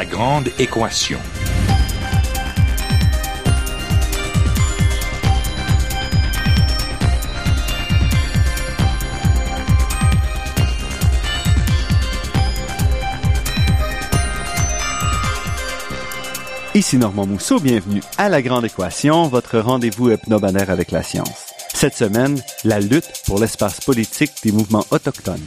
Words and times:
La 0.00 0.06
grande 0.06 0.48
équation. 0.58 1.18
Ici 16.74 16.96
Normand 16.96 17.26
Mousseau, 17.26 17.60
bienvenue 17.60 18.00
à 18.16 18.30
La 18.30 18.40
Grande 18.40 18.64
Équation, 18.64 19.28
votre 19.28 19.58
rendez-vous 19.58 20.08
hebdomadaire 20.08 20.70
avec 20.70 20.92
la 20.92 21.02
science. 21.02 21.28
Cette 21.74 21.94
semaine, 21.94 22.42
la 22.64 22.80
lutte 22.80 23.22
pour 23.26 23.38
l'espace 23.38 23.82
politique 23.82 24.32
des 24.42 24.52
mouvements 24.52 24.86
autochtones. 24.92 25.44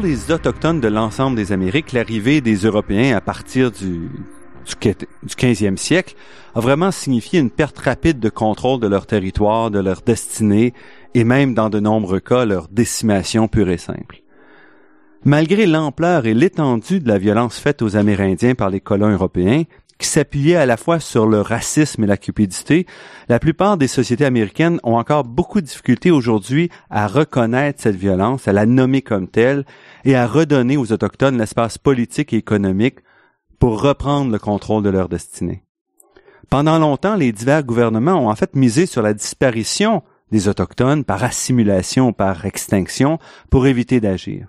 Pour 0.00 0.08
les 0.08 0.32
Autochtones 0.32 0.80
de 0.80 0.88
l'ensemble 0.88 1.36
des 1.36 1.52
Amériques, 1.52 1.92
l'arrivée 1.92 2.40
des 2.40 2.54
Européens 2.54 3.14
à 3.14 3.20
partir 3.20 3.70
du, 3.70 4.08
du 4.64 5.34
15e 5.34 5.76
siècle 5.76 6.14
a 6.54 6.60
vraiment 6.60 6.90
signifié 6.90 7.38
une 7.38 7.50
perte 7.50 7.78
rapide 7.80 8.18
de 8.18 8.30
contrôle 8.30 8.80
de 8.80 8.86
leur 8.86 9.06
territoire, 9.06 9.70
de 9.70 9.78
leur 9.78 10.00
destinée 10.00 10.72
et 11.12 11.22
même 11.24 11.52
dans 11.52 11.68
de 11.68 11.80
nombreux 11.80 12.20
cas 12.20 12.46
leur 12.46 12.68
décimation 12.68 13.46
pure 13.46 13.68
et 13.68 13.76
simple. 13.76 14.22
Malgré 15.26 15.66
l'ampleur 15.66 16.24
et 16.24 16.32
l'étendue 16.32 17.00
de 17.00 17.08
la 17.08 17.18
violence 17.18 17.58
faite 17.58 17.82
aux 17.82 17.96
Amérindiens 17.96 18.54
par 18.54 18.70
les 18.70 18.80
colons 18.80 19.10
européens, 19.10 19.64
qui 20.00 20.08
s'appuyait 20.08 20.56
à 20.56 20.66
la 20.66 20.78
fois 20.78 20.98
sur 20.98 21.26
le 21.26 21.42
racisme 21.42 22.02
et 22.02 22.06
la 22.06 22.16
cupidité, 22.16 22.86
la 23.28 23.38
plupart 23.38 23.76
des 23.76 23.86
sociétés 23.86 24.24
américaines 24.24 24.80
ont 24.82 24.96
encore 24.96 25.24
beaucoup 25.24 25.60
de 25.60 25.66
difficultés 25.66 26.10
aujourd'hui 26.10 26.70
à 26.88 27.06
reconnaître 27.06 27.82
cette 27.82 27.96
violence, 27.96 28.48
à 28.48 28.52
la 28.52 28.64
nommer 28.64 29.02
comme 29.02 29.28
telle 29.28 29.66
et 30.04 30.16
à 30.16 30.26
redonner 30.26 30.76
aux 30.76 30.92
Autochtones 30.92 31.38
l'espace 31.38 31.78
politique 31.78 32.32
et 32.32 32.38
économique 32.38 33.00
pour 33.58 33.82
reprendre 33.82 34.32
le 34.32 34.38
contrôle 34.38 34.82
de 34.82 34.90
leur 34.90 35.08
destinée. 35.08 35.62
Pendant 36.48 36.78
longtemps, 36.78 37.14
les 37.14 37.32
divers 37.32 37.62
gouvernements 37.62 38.24
ont 38.24 38.30
en 38.30 38.34
fait 38.34 38.56
misé 38.56 38.86
sur 38.86 39.02
la 39.02 39.14
disparition 39.14 40.02
des 40.32 40.48
Autochtones 40.48 41.04
par 41.04 41.22
assimilation, 41.22 42.12
par 42.12 42.44
extinction, 42.44 43.18
pour 43.50 43.66
éviter 43.66 44.00
d'agir. 44.00 44.48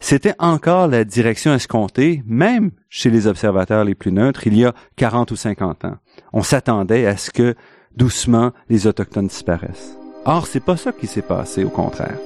C'était 0.00 0.34
encore 0.38 0.88
la 0.88 1.04
direction 1.04 1.54
escomptée, 1.54 2.22
même 2.26 2.72
chez 2.88 3.10
les 3.10 3.26
observateurs 3.26 3.84
les 3.84 3.94
plus 3.94 4.12
neutres, 4.12 4.46
il 4.46 4.56
y 4.56 4.64
a 4.64 4.74
40 4.96 5.30
ou 5.30 5.36
50 5.36 5.84
ans. 5.86 5.96
On 6.32 6.42
s'attendait 6.42 7.06
à 7.06 7.16
ce 7.16 7.30
que, 7.30 7.54
doucement, 7.96 8.52
les 8.68 8.86
Autochtones 8.86 9.28
disparaissent. 9.28 9.96
Or, 10.26 10.46
c'est 10.46 10.60
pas 10.60 10.76
ça 10.76 10.92
qui 10.92 11.06
s'est 11.06 11.22
passé, 11.22 11.64
au 11.64 11.68
contraire. 11.68 12.16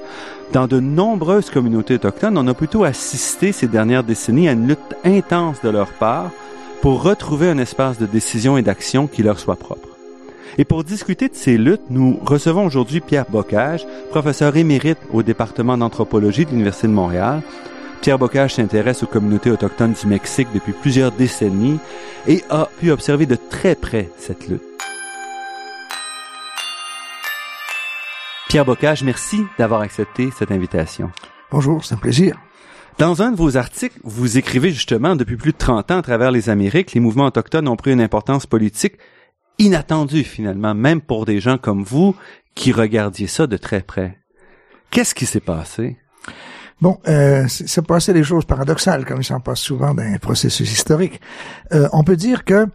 Dans 0.53 0.67
de 0.67 0.79
nombreuses 0.79 1.49
communautés 1.49 1.95
autochtones, 1.95 2.37
on 2.37 2.47
a 2.47 2.53
plutôt 2.53 2.83
assisté 2.83 3.51
ces 3.51 3.67
dernières 3.67 4.03
décennies 4.03 4.49
à 4.49 4.53
une 4.53 4.67
lutte 4.67 4.95
intense 5.03 5.61
de 5.61 5.69
leur 5.69 5.89
part 5.93 6.31
pour 6.81 7.03
retrouver 7.03 7.49
un 7.49 7.57
espace 7.57 7.97
de 7.97 8.05
décision 8.05 8.57
et 8.57 8.61
d'action 8.61 9.07
qui 9.07 9.21
leur 9.21 9.39
soit 9.39 9.57
propre. 9.57 9.89
Et 10.57 10.65
pour 10.65 10.83
discuter 10.83 11.29
de 11.29 11.35
ces 11.35 11.57
luttes, 11.57 11.89
nous 11.89 12.19
recevons 12.23 12.65
aujourd'hui 12.65 13.01
Pierre 13.01 13.25
Bocage, 13.29 13.85
professeur 14.09 14.55
émérite 14.55 14.97
au 15.11 15.21
département 15.21 15.77
d'anthropologie 15.77 16.45
de 16.45 16.51
l'Université 16.51 16.87
de 16.87 16.93
Montréal. 16.93 17.41
Pierre 18.01 18.17
Bocage 18.17 18.55
s'intéresse 18.55 19.03
aux 19.03 19.07
communautés 19.07 19.51
autochtones 19.51 19.93
du 19.93 20.07
Mexique 20.07 20.47
depuis 20.53 20.73
plusieurs 20.73 21.11
décennies 21.11 21.79
et 22.27 22.43
a 22.49 22.69
pu 22.79 22.91
observer 22.91 23.25
de 23.25 23.35
très 23.35 23.75
près 23.75 24.09
cette 24.17 24.47
lutte. 24.47 24.63
Pierre 28.49 28.65
Bocage, 28.65 29.03
merci 29.03 29.45
d'avoir 29.59 29.81
accepté 29.81 30.31
cette 30.35 30.51
invitation. 30.51 31.11
Bonjour, 31.51 31.85
c'est 31.85 31.93
un 31.93 31.99
plaisir. 31.99 32.35
Dans 32.97 33.21
un 33.21 33.31
de 33.31 33.37
vos 33.37 33.57
articles, 33.57 33.99
vous 34.03 34.39
écrivez 34.39 34.71
justement 34.71 35.15
depuis 35.15 35.37
plus 35.37 35.51
de 35.51 35.57
30 35.57 35.91
ans 35.91 35.99
à 35.99 36.01
travers 36.01 36.31
les 36.31 36.49
Amériques, 36.49 36.93
les 36.93 36.99
mouvements 36.99 37.27
autochtones 37.27 37.67
ont 37.67 37.75
pris 37.75 37.91
une 37.91 38.01
importance 38.01 38.47
politique 38.47 38.97
inattendue 39.59 40.23
finalement, 40.23 40.73
même 40.73 40.99
pour 40.99 41.25
des 41.25 41.39
gens 41.39 41.59
comme 41.59 41.83
vous 41.83 42.15
qui 42.55 42.71
regardiez 42.71 43.27
ça 43.27 43.45
de 43.45 43.55
très 43.55 43.83
près. 43.83 44.17
Qu'est-ce 44.89 45.13
qui 45.13 45.27
s'est 45.27 45.41
passé? 45.41 45.97
Bon, 46.81 46.97
euh, 47.07 47.45
c'est 47.47 47.85
passé 47.85 48.13
des 48.13 48.23
choses 48.23 48.45
paradoxales, 48.45 49.05
comme 49.05 49.21
il 49.21 49.25
s'en 49.25 49.41
passe 49.41 49.59
souvent 49.59 49.93
dans 49.93 50.01
un 50.01 50.17
processus 50.17 50.71
historique. 50.71 51.21
Euh, 51.71 51.87
on 51.93 52.03
peut 52.03 52.15
dire 52.15 52.45
que, 52.45 52.65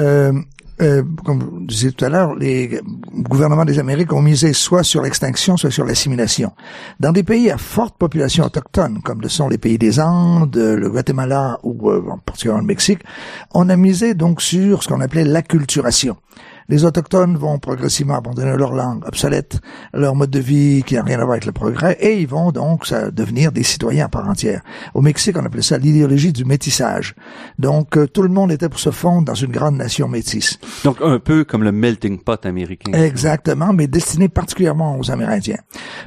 euh, 0.00 0.32
euh, 0.80 1.02
comme 1.24 1.40
vous 1.40 1.60
disiez 1.60 1.92
tout 1.92 2.04
à 2.04 2.08
l'heure, 2.08 2.34
les 2.34 2.80
gouvernements 3.14 3.64
des 3.64 3.78
Amériques 3.78 4.12
ont 4.12 4.22
misé 4.22 4.52
soit 4.52 4.82
sur 4.82 5.02
l'extinction, 5.02 5.56
soit 5.56 5.70
sur 5.70 5.84
l'assimilation. 5.84 6.52
Dans 6.98 7.12
des 7.12 7.22
pays 7.22 7.50
à 7.50 7.58
forte 7.58 7.96
population 7.96 8.44
autochtone, 8.44 9.00
comme 9.02 9.20
le 9.20 9.28
sont 9.28 9.48
les 9.48 9.58
pays 9.58 9.78
des 9.78 10.00
Andes, 10.00 10.56
le 10.56 10.88
Guatemala 10.88 11.58
ou 11.62 11.90
en 11.90 12.18
particulier 12.18 12.54
le 12.56 12.62
Mexique, 12.62 13.00
on 13.52 13.68
a 13.68 13.76
misé 13.76 14.14
donc 14.14 14.42
sur 14.42 14.82
ce 14.82 14.88
qu'on 14.88 15.00
appelait 15.00 15.24
l'acculturation 15.24 16.16
les 16.70 16.84
Autochtones 16.84 17.36
vont 17.36 17.58
progressivement 17.58 18.14
abandonner 18.14 18.56
leur 18.56 18.72
langue 18.72 19.04
obsolète, 19.04 19.58
leur 19.92 20.14
mode 20.14 20.30
de 20.30 20.38
vie 20.38 20.84
qui 20.86 20.94
n'a 20.94 21.02
rien 21.02 21.18
à 21.18 21.24
voir 21.24 21.32
avec 21.32 21.44
le 21.44 21.50
progrès, 21.50 21.96
et 22.00 22.20
ils 22.20 22.28
vont 22.28 22.52
donc 22.52 22.88
devenir 23.12 23.50
des 23.50 23.64
citoyens 23.64 24.06
à 24.06 24.08
part 24.08 24.28
entière. 24.28 24.62
Au 24.94 25.02
Mexique, 25.02 25.36
on 25.36 25.44
appelait 25.44 25.62
ça 25.62 25.78
l'idéologie 25.78 26.32
du 26.32 26.44
métissage. 26.44 27.16
Donc, 27.58 27.96
euh, 27.96 28.06
tout 28.06 28.22
le 28.22 28.28
monde 28.28 28.52
était 28.52 28.68
pour 28.68 28.78
se 28.78 28.90
fondre 28.90 29.24
dans 29.24 29.34
une 29.34 29.50
grande 29.50 29.76
nation 29.76 30.06
métisse. 30.06 30.60
Donc, 30.84 30.98
un 31.02 31.18
peu 31.18 31.42
comme 31.42 31.64
le 31.64 31.72
melting 31.72 32.20
pot 32.20 32.46
américain. 32.46 32.92
Exactement, 32.92 33.72
mais 33.72 33.88
destiné 33.88 34.28
particulièrement 34.28 34.96
aux 34.96 35.10
Amérindiens. 35.10 35.58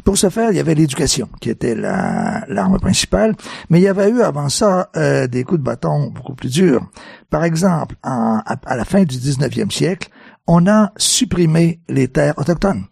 Pour 0.05 0.17
ce 0.17 0.29
faire, 0.29 0.51
il 0.51 0.55
y 0.55 0.61
avait 0.61 0.75
l'éducation, 0.75 1.27
qui 1.41 1.49
était 1.49 1.75
l'arme 1.75 2.79
principale, 2.79 3.35
mais 3.69 3.79
il 3.79 3.83
y 3.83 3.89
avait 3.89 4.09
eu 4.09 4.21
avant 4.21 4.47
ça 4.47 4.89
euh, 4.95 5.27
des 5.27 5.43
coups 5.43 5.59
de 5.59 5.65
bâton 5.65 6.09
beaucoup 6.09 6.35
plus 6.35 6.53
durs. 6.53 6.87
Par 7.29 7.43
exemple, 7.43 7.95
à, 8.01 8.43
à 8.65 8.77
la 8.77 8.85
fin 8.85 9.03
du 9.03 9.17
19e 9.17 9.71
siècle, 9.71 10.09
on 10.47 10.67
a 10.67 10.91
supprimé 10.97 11.81
les 11.87 12.07
terres 12.07 12.37
autochtones. 12.37 12.85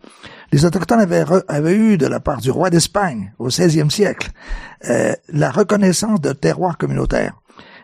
Les 0.52 0.66
Autochtones 0.66 1.00
avaient, 1.00 1.74
eu 1.74 1.98
de 1.98 2.08
la 2.08 2.20
part 2.20 2.42
du 2.42 2.52
roi 2.52 2.70
d'Espagne 2.70 3.34
au 3.40 3.48
XVIe 3.48 3.90
siècle 3.90 4.32
euh, 4.90 5.14
la 5.30 5.50
reconnaissance 5.50 6.20
de 6.20 6.34
terroir 6.34 6.78
communautaire. 6.78 7.40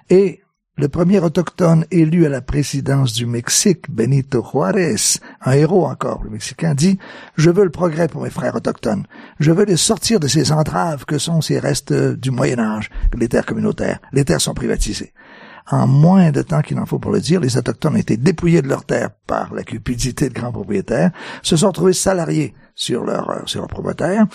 Et 0.09 0.41
le 0.75 0.89
premier 0.89 1.19
autochtone 1.19 1.85
élu 1.91 2.25
à 2.25 2.29
la 2.29 2.41
présidence 2.41 3.13
du 3.13 3.25
Mexique, 3.25 3.89
Benito 3.89 4.45
Juárez, 4.51 5.19
un 5.41 5.53
héros 5.53 5.85
encore, 5.85 6.23
le 6.23 6.29
Mexicain, 6.29 6.75
dit 6.75 6.99
«Je 7.35 7.49
veux 7.49 7.63
le 7.63 7.71
progrès 7.71 8.09
pour 8.09 8.21
mes 8.21 8.29
frères 8.29 8.55
autochtones. 8.55 9.07
Je 9.39 9.51
veux 9.51 9.65
les 9.65 9.77
sortir 9.77 10.19
de 10.19 10.27
ces 10.27 10.51
entraves 10.51 11.05
que 11.05 11.17
sont 11.17 11.39
ces 11.41 11.59
restes 11.59 11.93
du 11.93 12.31
Moyen 12.31 12.59
Âge, 12.59 12.89
les 13.17 13.29
terres 13.29 13.45
communautaires. 13.45 13.99
Les 14.11 14.25
terres 14.25 14.41
sont 14.41 14.53
privatisées 14.53 15.13
en 15.69 15.87
moins 15.87 16.31
de 16.31 16.41
temps 16.41 16.61
qu'il 16.61 16.79
en 16.79 16.85
faut 16.85 16.99
pour 16.99 17.11
le 17.11 17.19
dire, 17.19 17.39
les 17.39 17.57
Autochtones 17.57 17.93
ont 17.93 17.97
été 17.97 18.17
dépouillés 18.17 18.61
de 18.61 18.67
leurs 18.67 18.85
terres 18.85 19.09
par 19.27 19.53
la 19.53 19.63
cupidité 19.63 20.29
de 20.29 20.33
grands 20.33 20.51
propriétaires, 20.51 21.11
se 21.41 21.57
sont 21.57 21.71
trouvés 21.71 21.93
salariés 21.93 22.53
sur 22.75 23.03
leur, 23.03 23.29
euh, 23.29 23.39
sur 23.45 23.61
leur 23.61 23.67
propriétaire. 23.67 24.25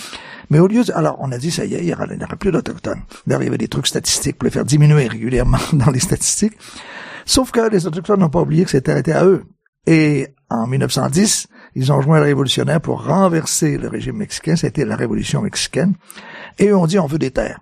Mais 0.50 0.58
au 0.58 0.67
lieu 0.67 0.84
de, 0.84 0.93
alors, 0.93 1.17
on 1.20 1.32
a 1.32 1.38
dit, 1.38 1.50
ça 1.50 1.64
y 1.64 1.75
est, 1.75 1.79
il 1.79 1.87
n'y 1.87 1.93
aura, 1.93 2.06
plus 2.38 2.52
d'Autochtones. 2.52 3.02
D'ailleurs, 3.26 3.43
il 3.43 3.46
y 3.46 3.49
avait 3.49 3.58
des 3.58 3.69
trucs 3.69 3.87
statistiques 3.87 4.38
pour 4.38 4.44
les 4.44 4.50
faire 4.50 4.64
diminuer 4.64 5.06
régulièrement 5.06 5.58
dans 5.73 5.90
les 5.90 6.00
statistiques. 6.00 6.56
Sauf 7.25 7.50
que 7.50 7.70
les 7.70 7.87
Autochtones 7.87 8.20
n'ont 8.20 8.28
pas 8.28 8.40
oublié 8.40 8.64
que 8.64 8.70
c'était 8.70 8.93
arrêté 8.93 9.12
à 9.12 9.25
eux. 9.25 9.44
Et 9.87 10.28
en 10.50 10.67
1910, 10.67 11.49
ils 11.75 11.93
ont 11.93 12.00
joint 12.02 12.19
les 12.19 12.26
révolutionnaires 12.26 12.81
pour 12.81 13.06
renverser 13.06 13.78
le 13.78 13.88
régime 13.88 14.17
mexicain. 14.17 14.56
C'était 14.56 14.85
la 14.85 14.96
révolution 14.96 15.40
mexicaine. 15.43 15.94
Et 16.58 16.73
on 16.73 16.87
dit, 16.87 16.99
on 16.99 17.06
veut 17.06 17.19
des 17.19 17.31
terres. 17.31 17.61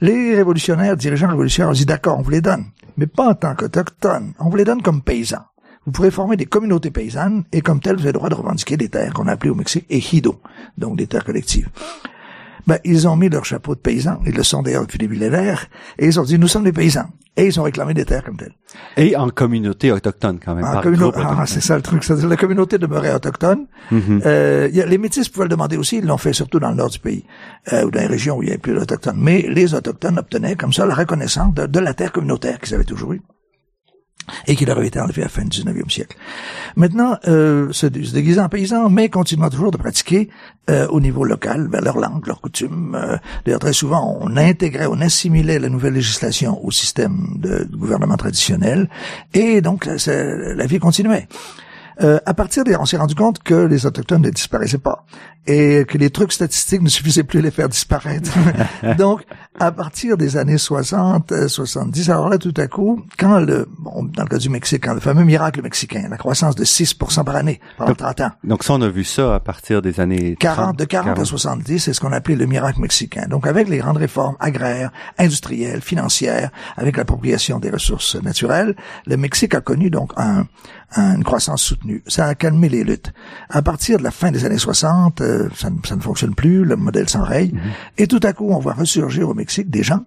Les 0.00 0.34
révolutionnaires, 0.34 0.96
dirigeants 0.96 1.28
révolutionnaires, 1.28 1.70
ont 1.70 1.74
dit 1.74 1.86
d'accord, 1.86 2.18
on 2.18 2.22
vous 2.22 2.30
les 2.30 2.40
donne, 2.40 2.66
mais 2.96 3.06
pas 3.06 3.30
en 3.30 3.34
tant 3.34 3.54
qu'autochtones, 3.54 4.34
on 4.38 4.48
vous 4.48 4.56
les 4.56 4.64
donne 4.64 4.82
comme 4.82 5.02
paysans. 5.02 5.44
Vous 5.86 5.92
pourrez 5.92 6.10
former 6.10 6.36
des 6.36 6.46
communautés 6.46 6.90
paysannes 6.90 7.44
et 7.52 7.60
comme 7.60 7.80
telles, 7.80 7.96
vous 7.96 8.02
avez 8.02 8.12
le 8.12 8.14
droit 8.14 8.30
de 8.30 8.34
revendiquer 8.34 8.76
des 8.76 8.88
terres 8.88 9.12
qu'on 9.12 9.28
appelait 9.28 9.50
au 9.50 9.54
Mexique 9.54 9.86
ejido, 9.90 10.40
donc 10.78 10.96
des 10.96 11.06
terres 11.06 11.24
collectives. 11.24 11.68
Ben, 12.66 12.78
ils 12.84 13.06
ont 13.06 13.16
mis 13.16 13.28
leur 13.28 13.44
chapeau 13.44 13.74
de 13.74 13.80
paysans, 13.80 14.20
ils 14.24 14.34
le 14.34 14.42
sont 14.42 14.62
d'ailleurs 14.62 14.82
depuis 14.82 14.98
les 14.98 15.08
millénaires, 15.08 15.66
et 15.98 16.06
ils 16.06 16.18
ont 16.18 16.24
dit, 16.24 16.38
nous 16.38 16.48
sommes 16.48 16.64
des 16.64 16.72
paysans. 16.72 17.08
Et 17.36 17.46
ils 17.46 17.58
ont 17.58 17.64
réclamé 17.64 17.94
des 17.94 18.04
terres 18.04 18.22
comme 18.22 18.36
telles. 18.36 18.54
Et 18.96 19.16
en 19.16 19.28
communauté 19.28 19.90
autochtone 19.90 20.38
quand 20.44 20.54
même. 20.54 20.64
En 20.64 20.80
communauté, 20.80 21.20
ah, 21.20 21.44
c'est 21.46 21.60
ça 21.60 21.76
le 21.76 21.82
truc. 21.82 22.04
C'est 22.04 22.22
la 22.22 22.36
communauté 22.36 22.78
demeurait 22.78 23.12
autochtone. 23.12 23.66
Mm-hmm. 23.90 24.22
euh, 24.24 24.68
y 24.72 24.80
a, 24.80 24.86
les 24.86 24.98
métis 24.98 25.28
pouvaient 25.28 25.46
le 25.46 25.50
demander 25.50 25.76
aussi. 25.76 25.98
Ils 25.98 26.06
l'ont 26.06 26.18
fait 26.18 26.32
surtout 26.32 26.60
dans 26.60 26.70
le 26.70 26.76
nord 26.76 26.90
du 26.90 27.00
pays 27.00 27.24
euh, 27.72 27.84
ou 27.84 27.90
dans 27.90 28.00
les 28.00 28.06
régions 28.06 28.36
où 28.36 28.42
il 28.42 28.48
y 28.48 28.52
avait 28.52 28.58
plus 28.58 28.74
d'autochtones. 28.74 29.18
Mais 29.18 29.46
les 29.48 29.74
autochtones 29.74 30.18
obtenaient 30.18 30.54
comme 30.54 30.72
ça 30.72 30.86
la 30.86 30.94
reconnaissance 30.94 31.52
de, 31.54 31.66
de 31.66 31.80
la 31.80 31.92
terre 31.92 32.12
communautaire 32.12 32.60
qu'ils 32.60 32.74
avaient 32.74 32.84
toujours 32.84 33.12
eue 33.14 33.22
et 34.46 34.56
qui 34.56 34.64
leur 34.64 34.78
avait 34.78 34.88
été 34.88 35.00
enlevé 35.00 35.22
à 35.22 35.26
la 35.26 35.28
fin 35.28 35.44
du 35.44 35.62
19e 35.62 35.90
siècle. 35.90 36.16
Maintenant, 36.76 37.18
euh, 37.26 37.72
se, 37.72 37.86
déguisant 37.86 38.44
en 38.44 38.48
paysans, 38.48 38.88
mais 38.90 39.08
continuant 39.08 39.50
toujours 39.50 39.70
de 39.70 39.76
pratiquer 39.76 40.28
euh, 40.70 40.86
au 40.88 41.00
niveau 41.00 41.24
local 41.24 41.68
ben, 41.68 41.82
leur 41.82 41.98
langue, 41.98 42.26
leurs 42.26 42.40
coutumes. 42.40 42.96
Euh, 43.00 43.16
D'ailleurs, 43.44 43.60
très 43.60 43.72
souvent, 43.72 44.18
on 44.20 44.36
intégrait, 44.36 44.86
on 44.86 45.00
assimilait 45.00 45.58
la 45.58 45.68
nouvelle 45.68 45.94
législation 45.94 46.64
au 46.64 46.70
système 46.70 47.36
de, 47.36 47.68
gouvernement 47.72 48.16
traditionnel, 48.16 48.88
et 49.32 49.60
donc 49.60 49.86
la 49.86 50.66
vie 50.66 50.78
continuait. 50.78 51.28
Euh, 52.02 52.18
à 52.26 52.34
partir 52.34 52.64
des, 52.64 52.76
on 52.76 52.86
s'est 52.86 52.96
rendu 52.96 53.14
compte 53.14 53.42
que 53.42 53.54
les 53.54 53.86
autochtones 53.86 54.22
ne 54.22 54.30
disparaissaient 54.30 54.78
pas 54.78 55.04
et 55.46 55.84
que 55.86 55.98
les 55.98 56.10
trucs 56.10 56.32
statistiques 56.32 56.80
ne 56.80 56.88
suffisaient 56.88 57.22
plus 57.22 57.40
à 57.40 57.42
les 57.42 57.50
faire 57.50 57.68
disparaître. 57.68 58.32
Donc, 58.98 59.24
à 59.60 59.70
partir 59.72 60.16
des 60.16 60.36
années 60.36 60.56
60, 60.56 61.48
70, 61.48 62.08
euh, 62.08 62.12
alors 62.12 62.28
là, 62.30 62.38
tout 62.38 62.54
à 62.56 62.66
coup, 62.66 63.04
quand 63.18 63.40
le, 63.40 63.68
bon, 63.78 64.04
dans 64.04 64.22
le 64.22 64.28
cas 64.28 64.38
du 64.38 64.48
Mexique, 64.48 64.84
quand 64.84 64.94
le 64.94 65.00
fameux 65.00 65.24
miracle 65.24 65.60
mexicain, 65.62 66.06
la 66.08 66.16
croissance 66.16 66.54
de 66.54 66.64
6% 66.64 67.24
par 67.24 67.36
année 67.36 67.60
pendant 67.76 67.94
30 67.94 68.20
ans. 68.22 68.30
Donc 68.42 68.64
ça, 68.64 68.72
on 68.72 68.80
a 68.80 68.88
vu 68.88 69.04
ça 69.04 69.34
à 69.34 69.40
partir 69.40 69.82
des 69.82 70.00
années 70.00 70.36
40, 70.40 70.78
de 70.78 70.84
40, 70.84 71.18
à 71.18 71.24
70, 71.24 71.78
c'est 71.78 71.92
ce 71.92 72.00
qu'on 72.00 72.12
appelait 72.12 72.36
le 72.36 72.46
miracle 72.46 72.80
mexicain. 72.80 73.26
Donc, 73.28 73.46
avec 73.46 73.68
les 73.68 73.78
grandes 73.78 73.98
réformes 73.98 74.36
agraires, 74.40 74.90
industrielles, 75.18 75.82
financières, 75.82 76.50
avec 76.76 76.96
l'appropriation 76.96 77.58
des 77.58 77.70
ressources 77.70 78.16
naturelles, 78.16 78.74
le 79.06 79.16
Mexique 79.16 79.54
a 79.54 79.60
connu 79.60 79.90
donc 79.90 80.12
un, 80.16 80.46
une 80.96 81.24
croissance 81.24 81.62
soutenue. 81.62 82.02
Ça 82.06 82.26
a 82.26 82.34
calmé 82.34 82.68
les 82.68 82.84
luttes. 82.84 83.12
À 83.48 83.62
partir 83.62 83.98
de 83.98 84.02
la 84.02 84.10
fin 84.10 84.30
des 84.30 84.44
années 84.44 84.58
60, 84.58 85.20
euh, 85.20 85.48
ça, 85.54 85.70
ne 85.70 86.00
fonctionne 86.00 86.34
plus, 86.34 86.64
le 86.64 86.76
modèle 86.76 87.08
s'enraye, 87.08 87.52
mhm. 87.52 87.60
et 87.98 88.06
tout 88.06 88.20
à 88.22 88.32
coup, 88.32 88.50
on 88.50 88.58
voit 88.58 88.74
ressurgir 88.74 89.28
au 89.28 89.34
Mexique 89.34 89.70
des 89.70 89.82
gens 89.82 90.04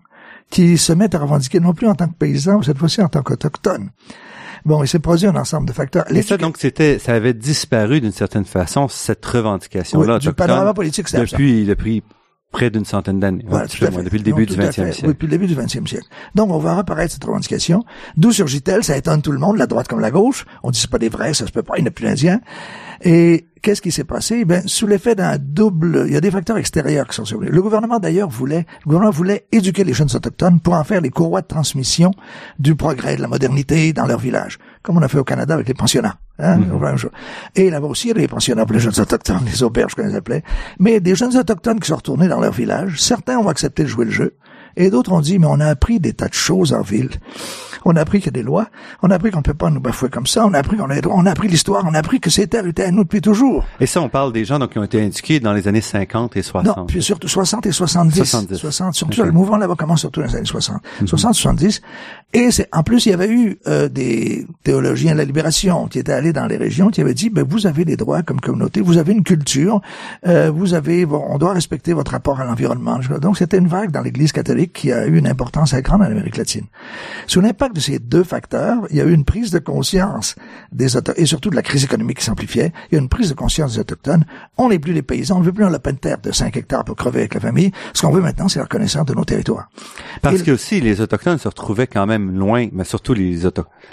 qui 0.49 0.77
se 0.77 0.93
mettent 0.93 1.15
à 1.15 1.19
revendiquer 1.19 1.59
non 1.59 1.73
plus 1.73 1.87
en 1.87 1.95
tant 1.95 2.07
que 2.07 2.13
paysans, 2.13 2.59
mais 2.59 2.65
cette 2.65 2.77
fois-ci 2.77 3.01
en 3.01 3.09
tant 3.09 3.21
qu'autochtones. 3.21 3.89
Bon, 4.65 4.83
il 4.83 4.87
s'est 4.87 4.99
produit 4.99 5.27
un 5.27 5.35
ensemble 5.35 5.67
de 5.67 5.73
facteurs. 5.73 6.05
Et 6.11 6.21
ça, 6.21 6.37
donc, 6.37 6.57
c'était, 6.57 6.99
ça 6.99 7.13
avait 7.13 7.33
disparu 7.33 8.01
d'une 8.01 8.11
certaine 8.11 8.45
façon, 8.45 8.87
cette 8.87 9.25
revendication-là. 9.25 10.15
Oui, 10.15 10.19
du 10.19 10.33
panorama 10.33 10.73
politique, 10.73 11.13
depuis, 11.13 11.65
depuis 11.65 12.03
près 12.51 12.69
d'une 12.69 12.85
centaine 12.85 13.19
d'années. 13.19 13.43
Voilà, 13.47 13.67
depuis 13.67 14.17
le 14.17 14.23
début 14.23 14.45
du 14.45 14.55
XXe 14.55 14.73
siècle. 14.73 14.99
Oui, 15.03 15.07
depuis 15.09 15.27
le 15.27 15.31
début 15.31 15.47
du 15.47 15.55
XXe 15.55 15.89
siècle. 15.89 16.07
Donc, 16.35 16.49
on 16.51 16.59
va 16.59 16.77
apparaître 16.77 17.13
cette 17.13 17.23
revendication. 17.23 17.83
D'où 18.15 18.31
surgit-elle? 18.31 18.83
Ça 18.83 18.97
étonne 18.97 19.21
tout 19.21 19.31
le 19.31 19.39
monde, 19.39 19.57
la 19.57 19.67
droite 19.67 19.87
comme 19.87 19.99
la 19.99 20.11
gauche. 20.11 20.45
On 20.63 20.71
dit 20.71 20.79
c'est 20.79 20.89
pas 20.89 20.97
des 20.97 21.09
vrais, 21.09 21.33
ça 21.33 21.45
se 21.45 21.51
peut 21.51 21.63
pas, 21.63 21.75
il 21.77 21.81
n'y 21.81 21.87
a 21.87 21.91
plus 21.91 22.05
d'Indiens. 22.05 22.39
Et 23.01 23.47
qu'est-ce 23.61 23.81
qui 23.81 23.91
s'est 23.91 24.05
passé? 24.05 24.45
Ben 24.45 24.63
sous 24.65 24.87
l'effet 24.87 25.13
d'un 25.13 25.37
double, 25.37 26.05
il 26.07 26.13
y 26.13 26.17
a 26.17 26.21
des 26.21 26.31
facteurs 26.31 26.57
extérieurs 26.57 27.07
qui 27.07 27.15
sont 27.15 27.25
survenus. 27.25 27.53
Le 27.53 27.61
gouvernement 27.61 27.99
d'ailleurs 27.99 28.29
voulait, 28.29 28.65
le 28.81 28.85
gouvernement 28.85 29.11
voulait 29.11 29.45
éduquer 29.51 29.83
les 29.83 29.93
jeunes 29.93 30.09
autochtones 30.15 30.59
pour 30.59 30.73
en 30.73 30.83
faire 30.83 31.01
les 31.01 31.09
courroies 31.09 31.41
de 31.41 31.47
transmission 31.47 32.11
du 32.59 32.75
progrès, 32.75 33.17
de 33.17 33.21
la 33.21 33.27
modernité 33.27 33.93
dans 33.93 34.05
leur 34.05 34.19
village, 34.19 34.57
comme 34.87 34.99
on 34.99 35.01
a 35.01 35.09
fait 35.09 35.19
au 35.19 35.25
Canada 35.25 35.53
avec 35.53 35.67
les 35.67 35.73
pensionnats. 35.73 36.15
Hein, 36.39 36.59
mm-hmm. 36.59 37.09
Et 37.55 37.69
là-bas 37.69 37.87
aussi, 37.87 38.07
il 38.07 38.07
y 38.07 38.11
a 38.11 38.21
des 38.21 38.27
pensionnats 38.29 38.65
pour 38.65 38.73
les 38.73 38.79
jeunes 38.79 38.97
autochtones, 38.97 39.43
les 39.45 39.61
auberges 39.61 39.95
qu'on 39.95 40.07
les 40.07 40.15
appelait. 40.15 40.43
Mais 40.79 41.01
des 41.01 41.13
jeunes 41.13 41.35
autochtones 41.35 41.81
qui 41.81 41.89
sont 41.89 41.97
retournés 41.97 42.29
dans 42.29 42.39
leur 42.39 42.53
village, 42.53 43.01
certains 43.01 43.37
ont 43.37 43.49
accepté 43.49 43.83
de 43.83 43.89
jouer 43.89 44.05
le 44.05 44.11
jeu, 44.11 44.37
et 44.77 44.89
d'autres 44.89 45.11
ont 45.11 45.21
dit, 45.21 45.39
mais 45.39 45.47
on 45.47 45.59
a 45.59 45.65
appris 45.65 45.99
des 45.99 46.13
tas 46.13 46.27
de 46.27 46.33
choses 46.33 46.73
en 46.73 46.81
ville. 46.81 47.09
On 47.85 47.95
a 47.95 48.01
appris 48.01 48.19
qu'il 48.19 48.27
y 48.27 48.29
a 48.29 48.31
des 48.31 48.43
lois. 48.43 48.67
On 49.01 49.09
a 49.11 49.15
appris 49.15 49.31
qu'on 49.31 49.37
ne 49.37 49.43
peut 49.43 49.53
pas 49.53 49.69
nous 49.69 49.79
bafouer 49.79 50.09
comme 50.09 50.27
ça. 50.27 50.45
On 50.45 50.53
a 50.53 50.59
appris 50.59 50.75
qu'on 50.75 50.89
a. 50.89 50.95
On 51.09 51.25
a 51.25 51.31
appris 51.31 51.47
l'histoire. 51.47 51.85
On 51.87 51.93
a 51.93 51.99
appris 51.99 52.19
que 52.19 52.29
ces 52.29 52.45
terres 52.47 52.65
étaient 52.65 52.83
à 52.83 52.91
nous 52.91 53.03
depuis 53.03 53.21
toujours. 53.21 53.65
Et 53.79 53.85
ça, 53.85 54.01
on 54.01 54.09
parle 54.09 54.33
des 54.33 54.43
gens 54.43 54.59
donc, 54.59 54.71
qui 54.71 54.79
ont 54.79 54.83
été 54.83 55.01
indiqués 55.01 55.39
dans 55.39 55.53
les 55.53 55.69
années 55.69 55.81
50 55.81 56.35
et 56.35 56.41
60. 56.41 56.77
Non, 56.77 56.85
puis 56.85 57.01
surtout 57.01 57.29
60 57.29 57.65
et 57.65 57.71
70. 57.71 58.17
70. 58.17 58.57
60, 58.57 58.93
surtout, 58.93 59.23
le 59.23 59.31
mouvement 59.31 59.57
là-bas 59.57 59.75
commence 59.75 60.01
surtout 60.01 60.19
dans 60.19 60.27
les 60.27 60.35
années 60.35 60.45
60. 60.45 60.81
60, 61.05 61.33
70. 61.33 61.81
Et 62.33 62.51
c'est, 62.51 62.67
en 62.73 62.83
plus, 62.83 63.05
il 63.05 63.11
y 63.11 63.13
avait 63.13 63.29
eu 63.29 63.57
euh, 63.67 63.87
des 63.87 64.45
théologiens 64.63 65.13
de 65.13 65.19
la 65.19 65.25
libération 65.25 65.87
qui 65.87 65.99
étaient 65.99 66.11
allés 66.11 66.33
dans 66.33 66.45
les 66.45 66.57
régions, 66.57 66.89
qui 66.89 66.99
avaient 66.99 67.13
dit, 67.13 67.29
ben, 67.29 67.45
vous 67.47 67.67
avez 67.67 67.85
des 67.85 67.95
droits 67.95 68.21
comme 68.21 68.41
communauté, 68.41 68.81
vous 68.81 68.97
avez 68.97 69.13
une 69.13 69.23
culture, 69.23 69.81
euh, 70.27 70.51
vous 70.51 70.73
avez, 70.73 71.05
on 71.05 71.37
doit 71.37 71.53
respecter 71.53 71.93
votre 71.93 72.11
rapport 72.11 72.41
à 72.41 72.45
l'environnement. 72.45 72.99
Donc, 73.21 73.37
c'était 73.37 73.57
une 73.57 73.67
vague 73.67 73.91
dans 73.91 74.01
l'Église 74.01 74.33
catholique 74.33 74.66
qui 74.73 74.91
a 74.91 75.05
eu 75.07 75.17
une 75.17 75.27
importance 75.27 75.73
grande 75.75 76.01
en 76.01 76.05
Amérique 76.05 76.37
latine. 76.37 76.65
Sous 77.27 77.41
l'impact 77.41 77.75
de 77.75 77.79
ces 77.79 77.99
deux 77.99 78.23
facteurs, 78.23 78.87
il 78.89 78.97
y 78.97 79.01
a 79.01 79.05
eu 79.05 79.13
une 79.13 79.25
prise 79.25 79.51
de 79.51 79.59
conscience 79.59 80.35
des 80.71 80.95
autochtones, 80.95 81.23
et 81.23 81.25
surtout 81.25 81.49
de 81.49 81.55
la 81.55 81.61
crise 81.61 81.83
économique 81.83 82.19
qui 82.19 82.25
s'amplifiait, 82.25 82.71
il 82.91 82.95
y 82.95 82.97
a 82.97 83.01
une 83.01 83.09
prise 83.09 83.29
de 83.29 83.35
conscience 83.35 83.73
des 83.73 83.79
autochtones. 83.79 84.25
On 84.57 84.69
n'est 84.69 84.79
plus 84.79 84.93
les 84.93 85.01
paysans, 85.01 85.37
on 85.37 85.39
ne 85.39 85.45
veut 85.45 85.53
plus 85.53 85.65
un 85.65 85.69
lopin 85.69 85.93
de 85.93 85.97
terre 85.97 86.17
de 86.19 86.31
5 86.31 86.55
hectares 86.55 86.85
pour 86.85 86.95
crever 86.95 87.19
avec 87.19 87.33
la 87.33 87.39
famille. 87.39 87.71
Ce 87.93 88.01
qu'on 88.01 88.11
veut 88.11 88.21
maintenant, 88.21 88.47
c'est 88.47 88.59
la 88.59 88.65
reconnaissance 88.65 89.05
de 89.05 89.13
nos 89.13 89.25
territoires. 89.25 89.69
Parce 90.21 90.43
que 90.43 90.51
aussi, 90.51 90.81
les 90.81 91.01
autochtones 91.01 91.37
se 91.37 91.47
retrouvaient 91.47 91.87
quand 91.87 92.05
même 92.05 92.37
loin, 92.37 92.67
mais 92.71 92.83
surtout 92.83 93.13
les 93.13 93.37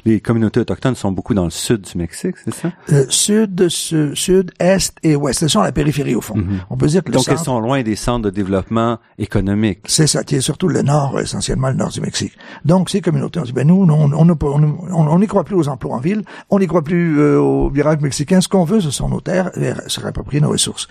les 0.04 0.20
communautés 0.20 0.60
autochtones 0.60 0.94
sont 0.94 1.12
beaucoup 1.12 1.34
dans 1.34 1.44
le 1.44 1.50
sud 1.50 1.82
du 1.82 1.98
Mexique, 1.98 2.36
c'est 2.44 2.54
ça? 2.54 2.72
Euh, 2.92 3.06
sud, 3.08 3.68
sud, 3.68 4.52
est 4.58 4.92
et 5.02 5.16
ouest. 5.16 5.42
Elles 5.42 5.50
sont 5.50 5.60
à 5.60 5.64
la 5.64 5.72
périphérie, 5.72 6.14
au 6.14 6.20
fond. 6.20 6.36
Mhm. 6.36 6.60
On 6.70 6.76
peut 6.76 6.86
dire 6.86 7.02
que 7.02 7.10
Donc, 7.10 7.26
elles 7.28 7.38
sont 7.38 7.60
loin 7.60 7.82
des 7.82 7.96
centres 7.96 8.24
de 8.24 8.30
développement 8.30 8.98
économique. 9.18 9.80
C'est 9.86 10.06
ça, 10.06 10.24
qui 10.24 10.36
est 10.36 10.40
surtout 10.40 10.63
le 10.68 10.82
nord, 10.82 11.18
essentiellement 11.20 11.68
le 11.68 11.74
nord 11.74 11.90
du 11.90 12.00
Mexique. 12.00 12.32
Donc, 12.64 12.90
ces 12.90 13.00
communautés 13.00 13.40
ont 13.40 13.44
dit, 13.44 13.52
ben 13.52 13.66
nous, 13.66 13.86
on 13.88 15.14
on 15.14 15.18
n'y 15.18 15.26
croit 15.26 15.44
plus 15.44 15.56
aux 15.56 15.68
emplois 15.68 15.94
en 15.94 15.98
ville, 15.98 16.22
on 16.50 16.58
n'y 16.58 16.66
croit 16.66 16.82
plus 16.82 17.18
euh, 17.18 17.38
au 17.38 17.70
miracle 17.70 18.02
mexicain. 18.02 18.40
Ce 18.40 18.48
qu'on 18.48 18.64
veut, 18.64 18.80
ce 18.80 18.90
sont 18.90 19.08
nos 19.08 19.20
terres, 19.20 19.50
et 19.56 19.72
se 19.86 20.00
réapproprier 20.00 20.40
nos 20.40 20.50
ressources. 20.50 20.88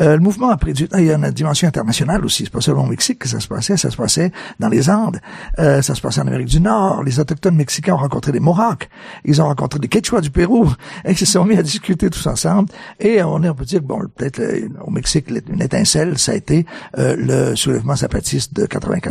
Euh, 0.00 0.14
le 0.14 0.20
mouvement 0.20 0.50
a 0.50 0.56
pris 0.56 0.72
du 0.72 0.88
temps. 0.88 0.98
Il 0.98 1.06
y 1.06 1.10
a 1.10 1.16
une 1.16 1.30
dimension 1.30 1.68
internationale 1.68 2.24
aussi. 2.24 2.44
C'est 2.44 2.52
pas 2.52 2.60
seulement 2.60 2.84
au 2.84 2.88
Mexique 2.88 3.20
que 3.20 3.28
ça 3.28 3.40
se 3.40 3.48
passait, 3.48 3.76
ça 3.76 3.90
se 3.90 3.96
passait 3.96 4.32
dans 4.58 4.68
les 4.68 4.90
Andes, 4.90 5.20
euh, 5.58 5.82
ça 5.82 5.94
se 5.94 6.00
passait 6.00 6.20
en 6.20 6.26
Amérique 6.26 6.48
du 6.48 6.60
Nord. 6.60 7.02
Les 7.02 7.20
autochtones 7.20 7.56
mexicains 7.56 7.94
ont 7.94 7.98
rencontré 7.98 8.32
des 8.32 8.40
Mohawks, 8.40 8.88
ils 9.24 9.40
ont 9.42 9.46
rencontré 9.46 9.78
des 9.80 9.88
Quechua 9.88 10.20
du 10.20 10.30
Pérou, 10.30 10.70
et 11.04 11.10
ils 11.12 11.18
se 11.18 11.26
sont 11.26 11.44
mis 11.44 11.56
à 11.56 11.62
discuter 11.62 12.10
tous 12.10 12.26
ensemble. 12.26 12.70
Et 12.98 13.22
on, 13.22 13.42
est, 13.42 13.48
on 13.48 13.54
peut 13.54 13.64
dire 13.64 13.82
bon, 13.82 14.00
peut-être 14.16 14.40
au 14.84 14.90
Mexique, 14.90 15.26
une 15.48 15.62
étincelle, 15.62 16.18
ça 16.18 16.32
a 16.32 16.34
été 16.34 16.66
le 16.96 17.54
soulèvement 17.54 17.96
zapatiste 17.96 18.54
de 18.54 18.66
94, 18.66 19.09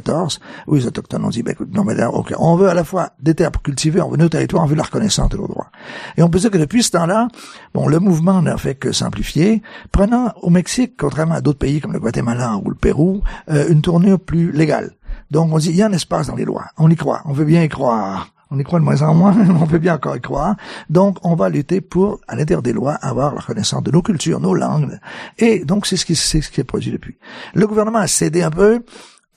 où 0.67 0.75
les 0.75 0.87
autochtones 0.87 1.25
ont 1.25 1.29
dit, 1.29 1.43
ben 1.43 1.51
écoute, 1.51 1.69
non 1.73 1.83
mais 1.83 1.95
on 2.37 2.55
veut 2.55 2.69
à 2.69 2.73
la 2.73 2.83
fois 2.83 3.11
des 3.19 3.35
terres 3.35 3.51
pour 3.51 3.61
cultiver, 3.61 4.01
on 4.01 4.09
veut 4.09 4.17
nos 4.17 4.29
territoires, 4.29 4.63
on 4.63 4.67
veut 4.67 4.75
la 4.75 4.83
reconnaissance 4.83 5.29
de 5.29 5.37
nos 5.37 5.47
droits. 5.47 5.71
Et 6.17 6.23
on 6.23 6.29
peut 6.29 6.39
dire 6.39 6.51
que 6.51 6.57
depuis 6.57 6.83
ce 6.83 6.91
temps-là, 6.91 7.27
bon, 7.73 7.87
le 7.87 7.99
mouvement 7.99 8.41
n'a 8.41 8.57
fait 8.57 8.75
que 8.75 8.91
s'amplifier, 8.91 9.61
prenant 9.91 10.33
au 10.41 10.49
Mexique, 10.49 10.93
contrairement 10.97 11.35
à 11.35 11.41
d'autres 11.41 11.59
pays 11.59 11.81
comme 11.81 11.93
le 11.93 11.99
Guatemala 11.99 12.59
ou 12.63 12.69
le 12.69 12.75
Pérou, 12.75 13.21
euh, 13.49 13.69
une 13.69 13.81
tournure 13.81 14.19
plus 14.19 14.51
légale. 14.51 14.91
Donc 15.31 15.51
on 15.53 15.57
dit, 15.57 15.69
il 15.69 15.75
y 15.75 15.81
a 15.81 15.87
un 15.87 15.93
espace 15.93 16.27
dans 16.27 16.35
les 16.35 16.45
lois, 16.45 16.65
on 16.77 16.89
y 16.89 16.95
croit, 16.95 17.21
on 17.25 17.33
veut 17.33 17.45
bien 17.45 17.63
y 17.63 17.69
croire. 17.69 18.31
On 18.51 18.57
y 18.57 18.63
croit 18.63 18.79
de 18.79 18.83
moins 18.83 19.01
en 19.03 19.13
moins, 19.13 19.33
mais 19.37 19.49
on 19.49 19.67
peut 19.67 19.77
bien 19.77 19.95
encore 19.95 20.15
y 20.15 20.21
croire. 20.21 20.55
Donc, 20.89 21.17
on 21.23 21.35
va 21.35 21.49
lutter 21.49 21.81
pour, 21.81 22.19
à 22.27 22.35
l'intérieur 22.35 22.63
des 22.63 22.73
lois, 22.73 22.93
avoir 22.93 23.35
la 23.35 23.41
reconnaissance 23.41 23.83
de 23.83 23.91
nos 23.91 24.01
cultures, 24.01 24.39
nos 24.39 24.55
langues. 24.55 24.99
Et 25.37 25.63
donc, 25.65 25.85
c'est 25.85 25.97
ce 25.97 26.05
qui, 26.05 26.15
c'est 26.15 26.41
ce 26.41 26.49
qui 26.49 26.59
est 26.59 26.63
produit 26.63 26.91
depuis. 26.91 27.17
Le 27.53 27.67
gouvernement 27.67 27.99
a 27.99 28.07
cédé 28.07 28.41
un 28.41 28.49
peu, 28.49 28.83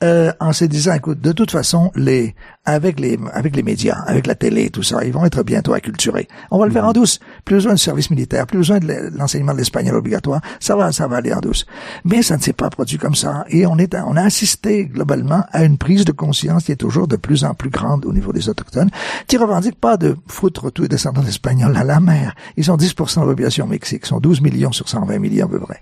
euh, 0.03 0.33
en 0.41 0.53
se 0.53 0.65
disant, 0.65 0.95
écoute, 0.95 1.21
de 1.21 1.33
toute 1.33 1.51
façon, 1.51 1.91
les 1.95 2.35
avec 2.65 3.01
les 3.01 3.19
avec 3.33 3.57
les 3.57 3.63
médias, 3.63 3.99
avec 4.07 4.27
la 4.27 4.35
télé, 4.35 4.71
tout 4.71 4.83
ça, 4.83 5.05
ils 5.05 5.13
vont 5.13 5.25
être 5.25 5.43
bientôt 5.43 5.75
acculturés. 5.75 6.29
On 6.51 6.59
va 6.59 6.67
le 6.67 6.73
faire 6.73 6.85
en 6.85 6.89
mhm. 6.89 6.95
douce. 6.95 7.21
Plus 7.45 7.57
besoin 7.57 7.75
de 7.75 7.79
service 7.79 8.11
militaire, 8.11 8.47
plus 8.47 8.59
besoin 8.59 8.79
de 8.79 9.11
l'enseignement 9.17 9.53
de 9.53 9.59
l'espagnol 9.59 9.97
obligatoire. 9.97 10.41
Ça 10.61 10.77
va, 10.77 10.93
ça 10.93 11.07
va 11.09 11.17
aller 11.17 11.33
en 11.33 11.41
douce. 11.41 11.67
Mais 12.05 12.23
ça 12.23 12.37
ne 12.37 12.43
s'est 12.43 12.53
pas 12.53 12.71
produit 12.71 12.99
comme 12.99 13.15
ça. 13.15 13.45
Et 13.49 13.67
on 13.67 13.79
est, 13.79 13.95
on 13.95 14.17
a 14.17 14.23
assisté 14.23 14.87
globalement 14.87 15.45
à 15.51 15.65
une 15.65 15.79
prise 15.79 16.05
de 16.05 16.13
conscience 16.13 16.65
qui 16.65 16.73
est 16.73 16.77
toujours 16.77 17.09
de 17.09 17.17
plus 17.17 17.45
en 17.45 17.55
plus 17.55 17.71
grande 17.71 18.07
au 18.07 18.13
niveau 18.13 18.33
des 18.33 18.49
autochtones, 18.49 18.91
qui 19.27 19.37
revendiquent 19.37 19.81
pas 19.81 19.97
de 19.97 20.17
foutre 20.29 20.71
tous 20.73 20.83
les 20.83 20.89
descendants 20.89 21.23
d'espagnols 21.23 21.77
à 21.77 21.85
la 21.85 22.01
mer. 22.01 22.35
Ils 22.57 22.65
sont 22.65 22.77
10% 22.77 23.17
de 23.17 23.21
la 23.21 23.27
population 23.27 23.67
mexique. 23.67 24.03
Ils 24.05 24.09
sont 24.09 24.21
12 24.21 24.41
millions 24.41 24.73
sur 24.73 24.89
120 24.89 25.19
millions 25.19 25.47
à 25.47 25.49
peu 25.49 25.61
près. 25.61 25.81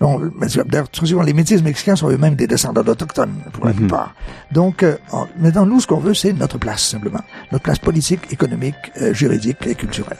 D'ailleurs, 0.00 1.22
les 1.24 1.32
métis 1.32 1.62
mexicains 1.62 1.96
sont 1.96 2.08
eux-mêmes 2.08 2.36
des 2.36 2.46
descendants 2.46 2.82
d'autochtones 2.82 3.34
pour 3.60 3.68
la 3.68 3.74
mhm. 3.74 3.80
plupart. 3.80 4.14
Donc, 4.50 4.82
euh, 4.82 4.96
dans 5.38 5.66
nous, 5.66 5.80
ce 5.80 5.86
qu'on 5.86 6.00
veut, 6.00 6.14
c'est 6.14 6.32
notre 6.32 6.58
place 6.58 6.82
simplement, 6.82 7.20
notre 7.52 7.62
place 7.62 7.78
politique, 7.78 8.20
économique, 8.32 8.74
euh, 9.00 9.12
juridique 9.12 9.58
et 9.66 9.74
culturelle. 9.74 10.18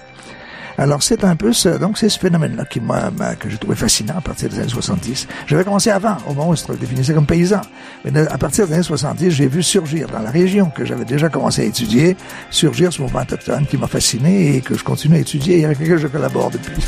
Alors 0.81 1.03
c'est 1.03 1.25
un 1.25 1.37
peu 1.37 1.53
ce, 1.53 1.69
donc 1.69 1.99
c'est 1.99 2.09
ce 2.09 2.19
phénomène-là 2.19 2.65
qui 2.65 2.81
m'a, 2.81 3.11
que 3.39 3.51
j'ai 3.51 3.59
trouvé 3.59 3.77
fascinant 3.77 4.15
à 4.17 4.23
partir 4.23 4.49
des 4.49 4.61
années 4.61 4.69
70. 4.69 5.29
J'avais 5.47 5.63
commencé 5.63 5.91
avant, 5.91 6.17
au 6.27 6.33
moment 6.33 6.49
où 6.49 6.57
je 6.57 6.63
me 6.73 6.79
définissais 6.79 7.13
comme 7.13 7.27
paysan. 7.27 7.61
Mais 8.03 8.19
à 8.19 8.39
partir 8.39 8.67
des 8.67 8.73
années 8.73 8.83
70, 8.83 9.31
j'ai 9.31 9.47
vu 9.47 9.63
surgir 9.63 10.09
dans 10.09 10.21
la 10.21 10.31
région 10.31 10.71
que 10.71 10.87
j'avais 10.87 11.05
déjà 11.05 11.29
commencé 11.29 11.61
à 11.61 11.65
étudier, 11.65 12.17
surgir 12.49 12.95
ce 12.95 13.03
mouvement 13.03 13.21
autochtone 13.21 13.67
qui 13.67 13.77
m'a 13.77 13.89
fasciné 13.89 14.57
et 14.57 14.61
que 14.63 14.75
je 14.75 14.83
continue 14.83 15.17
à 15.17 15.19
étudier 15.19 15.61
et 15.61 15.65
avec 15.67 15.81
lequel 15.81 15.99
je 15.99 16.07
collabore 16.07 16.51
depuis. 16.51 16.83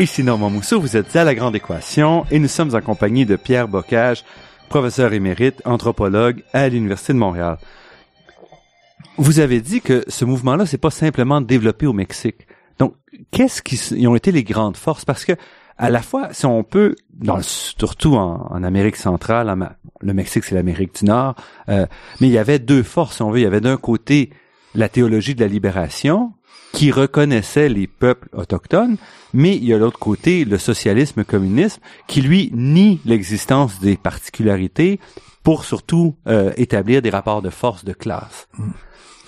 Ici 0.00 0.24
Normand 0.24 0.48
Mousseau, 0.48 0.80
vous 0.80 0.96
êtes 0.96 1.14
à 1.14 1.24
La 1.24 1.34
Grande 1.34 1.56
Équation 1.56 2.24
et 2.30 2.38
nous 2.38 2.48
sommes 2.48 2.74
en 2.74 2.80
compagnie 2.80 3.26
de 3.26 3.36
Pierre 3.36 3.68
Bocage, 3.68 4.24
professeur 4.70 5.12
émérite, 5.12 5.60
anthropologue 5.66 6.42
à 6.54 6.70
l'Université 6.70 7.12
de 7.12 7.18
Montréal. 7.18 7.58
Vous 9.18 9.40
avez 9.40 9.60
dit 9.60 9.82
que 9.82 10.02
ce 10.08 10.24
mouvement-là, 10.24 10.64
c'est 10.64 10.78
pas 10.78 10.90
simplement 10.90 11.42
développé 11.42 11.84
au 11.84 11.92
Mexique. 11.92 12.46
Donc, 12.78 12.94
qu'est-ce 13.30 13.60
qui 13.60 14.06
ont 14.06 14.16
été 14.16 14.32
les 14.32 14.42
grandes 14.42 14.78
forces? 14.78 15.04
Parce 15.04 15.26
que, 15.26 15.34
à 15.76 15.90
la 15.90 16.00
fois, 16.00 16.30
si 16.32 16.46
on 16.46 16.64
peut, 16.64 16.96
dans, 17.12 17.42
surtout 17.42 18.14
en, 18.14 18.62
Amérique 18.62 18.96
centrale, 18.96 19.54
le 20.00 20.14
Mexique, 20.14 20.44
c'est 20.44 20.54
l'Amérique 20.54 20.94
du 20.94 21.04
Nord, 21.04 21.34
euh, 21.68 21.84
mais 22.22 22.28
il 22.28 22.32
y 22.32 22.38
avait 22.38 22.58
deux 22.58 22.82
forces, 22.82 23.16
si 23.16 23.22
on 23.22 23.30
veut. 23.30 23.40
Il 23.40 23.44
y 23.44 23.46
avait 23.46 23.60
d'un 23.60 23.76
côté 23.76 24.30
la 24.74 24.88
théologie 24.88 25.34
de 25.34 25.40
la 25.40 25.48
libération, 25.48 26.32
qui 26.72 26.92
reconnaissait 26.92 27.68
les 27.68 27.86
peuples 27.86 28.28
autochtones, 28.32 28.96
mais 29.32 29.56
il 29.56 29.64
y 29.64 29.74
a 29.74 29.78
l'autre 29.78 29.98
côté 29.98 30.44
le 30.44 30.58
socialisme 30.58 31.24
communisme 31.24 31.80
qui 32.06 32.22
lui 32.22 32.50
nie 32.54 33.00
l'existence 33.04 33.80
des 33.80 33.96
particularités 33.96 35.00
pour 35.42 35.64
surtout 35.64 36.16
euh, 36.26 36.52
établir 36.56 37.02
des 37.02 37.10
rapports 37.10 37.42
de 37.42 37.50
force 37.50 37.84
de 37.84 37.92
classe. 37.92 38.48
Mm. 38.58 38.70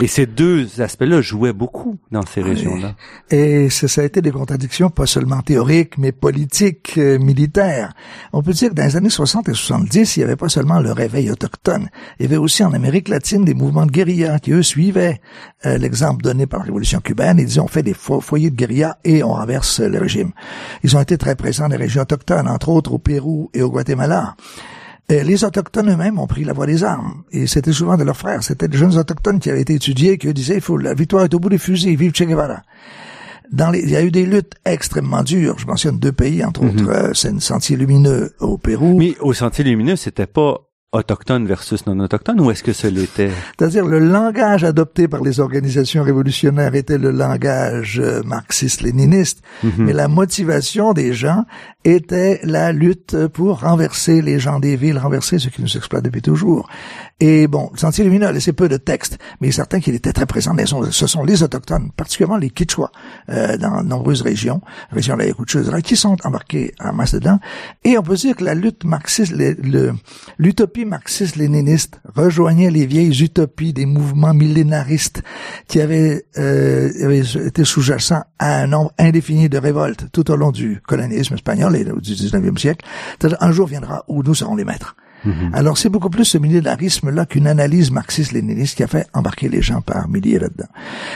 Et 0.03 0.09
ces 0.09 0.27
deux 0.27 0.81
aspects-là 0.81 1.21
jouaient 1.21 1.53
beaucoup 1.53 1.97
dans 2.11 2.27
ces 2.27 2.43
régions-là. 2.43 2.97
Et 3.31 3.71
ça 3.71 4.01
a 4.01 4.05
été 4.05 4.21
des 4.21 4.33
contradictions 4.33 4.91
pas 4.91 5.07
seulement 5.07 5.43
théoriques, 5.43 5.97
mais 5.97 6.11
politiques, 6.11 6.95
euh, 6.99 7.21
militaires. 7.21 7.93
On 8.33 8.43
peut 8.43 8.53
dire 8.53 8.71
que 8.71 8.75
dans 8.75 8.83
les 8.83 8.97
années 8.97 9.11
60 9.11 9.49
et 9.49 9.55
70, 9.55 10.17
il 10.17 10.19
n'y 10.19 10.25
avait 10.25 10.35
pas 10.35 10.49
seulement 10.49 10.81
le 10.81 10.91
réveil 10.91 11.31
autochtone. 11.31 11.89
Il 12.19 12.25
y 12.25 12.27
avait 12.27 12.37
aussi 12.37 12.65
en 12.65 12.73
Amérique 12.73 13.07
latine 13.07 13.45
des 13.45 13.55
mouvements 13.55 13.87
de 13.87 13.93
guérilla 13.93 14.41
qui, 14.41 14.51
eux, 14.51 14.65
suivaient 14.65 15.21
euh, 15.67 15.79
l'exemple 15.79 16.21
donné 16.21 16.47
par 16.47 16.59
la 16.59 16.65
révolution 16.65 16.99
cubaine. 16.99 17.39
Ils 17.39 17.47
disaient, 17.47 17.61
on 17.61 17.69
fait 17.69 17.85
des 17.85 17.95
foyers 17.95 18.51
de 18.51 18.57
guérilla 18.57 18.99
et 19.05 19.23
on 19.23 19.35
renverse 19.35 19.79
le 19.79 20.01
régime. 20.01 20.33
Ils 20.83 20.97
ont 20.97 21.01
été 21.01 21.17
très 21.17 21.37
présents 21.37 21.69
dans 21.69 21.77
les 21.77 21.85
régions 21.85 22.03
autochtones, 22.03 22.49
entre 22.49 22.71
autres 22.71 22.93
au 22.93 22.99
Pérou 22.99 23.51
et 23.55 23.63
au 23.63 23.71
Guatemala. 23.71 24.35
Et 25.09 25.25
les 25.25 25.45
Autochtones 25.45 25.91
eux-mêmes 25.91 26.19
ont 26.19 26.27
pris 26.27 26.45
la 26.45 26.53
voie 26.53 26.67
des 26.67 26.85
armes. 26.85 27.23
Et 27.33 27.47
c'était 27.47 27.73
souvent 27.73 27.97
de 27.97 28.05
leurs 28.05 28.17
frères. 28.17 28.43
C'était 28.43 28.69
des 28.69 28.79
jeunes 28.79 28.97
Autochtones 28.97 29.41
qui 29.41 29.51
avaient 29.51 29.61
été 29.61 29.75
étudiés, 29.75 30.17
qui 30.17 30.33
disaient, 30.33 30.57
il 30.57 30.61
faut, 30.61 30.77
la 30.77 30.95
victoire 30.95 31.25
est 31.25 31.35
au 31.35 31.39
bout 31.39 31.49
des 31.49 31.59
fusils, 31.59 31.97
vive 31.97 32.13
Che 32.15 32.23
Guevara. 32.23 32.63
Dans 33.51 33.71
les, 33.71 33.81
il 33.81 33.91
y 33.91 33.97
a 33.97 34.03
eu 34.03 34.11
des 34.11 34.25
luttes 34.25 34.55
extrêmement 34.65 35.23
dures. 35.23 35.59
Je 35.59 35.67
mentionne 35.67 35.99
deux 35.99 36.13
pays, 36.13 36.43
entre 36.43 36.63
mhm. 36.63 36.71
autres, 36.71 36.89
euh, 36.89 37.11
c'est 37.13 37.33
le 37.33 37.41
Sentier 37.41 37.77
Lumineux 37.77 38.33
au 38.41 38.57
Pérou. 38.57 38.99
Mais 38.99 39.15
au 39.21 39.35
Sentier 39.35 39.65
Lumineux, 39.65 39.97
c'était 39.97 40.27
pas 40.27 40.72
autochtone 40.93 41.47
versus 41.47 41.87
non 41.87 41.99
autochtone 42.01 42.39
ou 42.41 42.51
est-ce 42.51 42.63
que 42.63 42.75
ce 42.75 42.87
l'était? 42.87 43.31
C'est-à-dire 43.59 43.87
le 43.87 43.99
langage 43.99 44.63
adopté 44.63 45.09
par 45.09 45.23
les 45.23 45.41
organisations 45.41 46.03
révolutionnaires 46.03 46.75
était 46.75 46.99
le 46.99 47.11
langage 47.11 47.99
euh, 47.99 48.23
marxiste-léniniste, 48.25 49.43
mhm. 49.63 49.73
mais 49.79 49.95
la 49.95 50.09
motivation 50.09 50.93
des 50.93 51.15
gens 51.15 51.47
était 51.85 52.41
la 52.45 52.73
lutte 52.73 53.27
pour 53.29 53.61
renverser 53.61 54.21
les 54.21 54.39
gens 54.39 54.61
des 54.61 54.77
villes, 54.77 54.99
renverser 54.99 55.39
ce 55.39 55.49
qui 55.49 55.63
nous 55.63 55.77
exploite 55.77 56.05
depuis 56.05 56.23
toujours. 56.23 56.69
Et 57.25 57.47
bon, 57.47 57.71
le 57.73 57.79
Sentier 57.79 58.03
Lumineux 58.03 58.27
a 58.27 58.33
laissé 58.33 58.53
peu 58.53 58.69
de 58.69 58.77
texte, 58.77 59.17
mais 59.41 59.47
il 59.47 59.51
est 59.51 59.53
certain 59.53 59.79
qu'il 59.79 59.95
était 59.95 60.13
très 60.13 60.27
présent. 60.27 60.57
Ce 60.91 61.07
sont 61.07 61.23
les 61.23 61.45
autochtones, 61.45 61.93
particulièrement 61.97 62.37
les 62.37 62.51
Quichua, 62.51 62.91
euh, 63.29 63.57
dans 63.59 63.81
de 63.81 63.87
nombreuses 63.87 64.23
régions, 64.23 64.61
régions 64.91 65.17
de 65.17 65.71
la 65.71 65.83
qui 65.83 65.95
sont 65.95 66.17
embarqués 66.25 66.75
en 66.81 66.93
masse 66.93 67.15
dedans. 67.15 67.39
Et 67.85 67.97
on 67.97 68.03
peut 68.03 68.17
dire 68.17 68.35
que 68.35 68.43
la 68.43 68.55
lutte 68.55 68.83
marxiste, 68.83 69.33
l'utopie 70.37 70.85
marxiste-léniniste 70.85 72.01
rejoignait 72.13 72.73
les 72.73 72.87
vieilles 72.87 73.23
utopies 73.23 73.73
des 73.73 73.87
mouvements 73.87 74.35
millénaristes 74.35 75.23
qui 75.69 75.81
avaient, 75.81 76.25
euh, 76.39 76.91
été 77.47 77.65
sous-jacents 77.65 78.25
à 78.41 78.63
un 78.63 78.67
nombre 78.67 78.91
indéfini 78.99 79.49
de 79.49 79.59
révoltes 79.59 80.07
tout 80.11 80.29
au 80.29 80.35
long 80.35 80.51
du 80.51 80.81
colonialisme 80.89 81.35
espagnol 81.35 81.77
et 81.77 81.85
du 81.85 82.15
19e 82.15 82.59
siècle. 82.59 82.85
Un 83.39 83.53
jour 83.53 83.69
viendra 83.69 84.05
où 84.09 84.25
nous 84.25 84.35
serons 84.35 84.57
les 84.57 84.65
maîtres. 84.65 84.97
Mhm. 85.25 85.51
Alors 85.53 85.79
c'est 85.79 85.89
beaucoup 85.89 86.11
plus 86.11 86.25
ce 86.25 86.39
millénarisme-là 86.39 87.27
qu'une 87.27 87.47
analyse 87.47 87.91
marxiste-léniniste 87.91 88.77
qui 88.77 88.83
a 88.83 88.87
fait 88.87 89.07
embarquer 89.13 89.49
les 89.49 89.63
gens 89.63 89.81
par 89.81 90.09
milliers 90.09 90.39
là-dedans. 90.39 90.69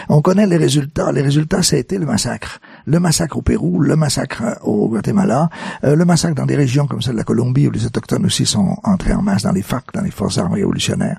On 0.08 0.22
connaît 0.22 0.46
les 0.46 0.56
résultats. 0.56 1.12
Les 1.12 1.22
résultats, 1.22 1.62
ça 1.62 1.76
a 1.76 1.78
été 1.78 1.98
le 1.98 2.06
massacre. 2.06 2.60
Le 2.86 3.00
massacre 3.00 3.36
au 3.36 3.42
Pérou, 3.42 3.80
le 3.80 3.96
massacre 3.96 4.58
au 4.62 4.88
Guatemala, 4.88 5.50
euh, 5.84 5.96
le 5.96 6.04
massacre 6.04 6.34
dans 6.34 6.46
des 6.46 6.56
régions 6.56 6.86
comme 6.86 7.02
celle 7.02 7.14
de 7.14 7.18
la 7.18 7.24
Colombie 7.24 7.66
où 7.66 7.70
les 7.70 7.84
autochtones 7.86 8.24
aussi 8.24 8.46
sont 8.46 8.76
entrés 8.84 9.12
en 9.12 9.22
masse 9.22 9.42
dans 9.42 9.52
les 9.52 9.62
FARC, 9.62 9.92
dans 9.92 10.02
les 10.02 10.10
forces 10.10 10.38
armées 10.38 10.60
révolutionnaires. 10.60 11.18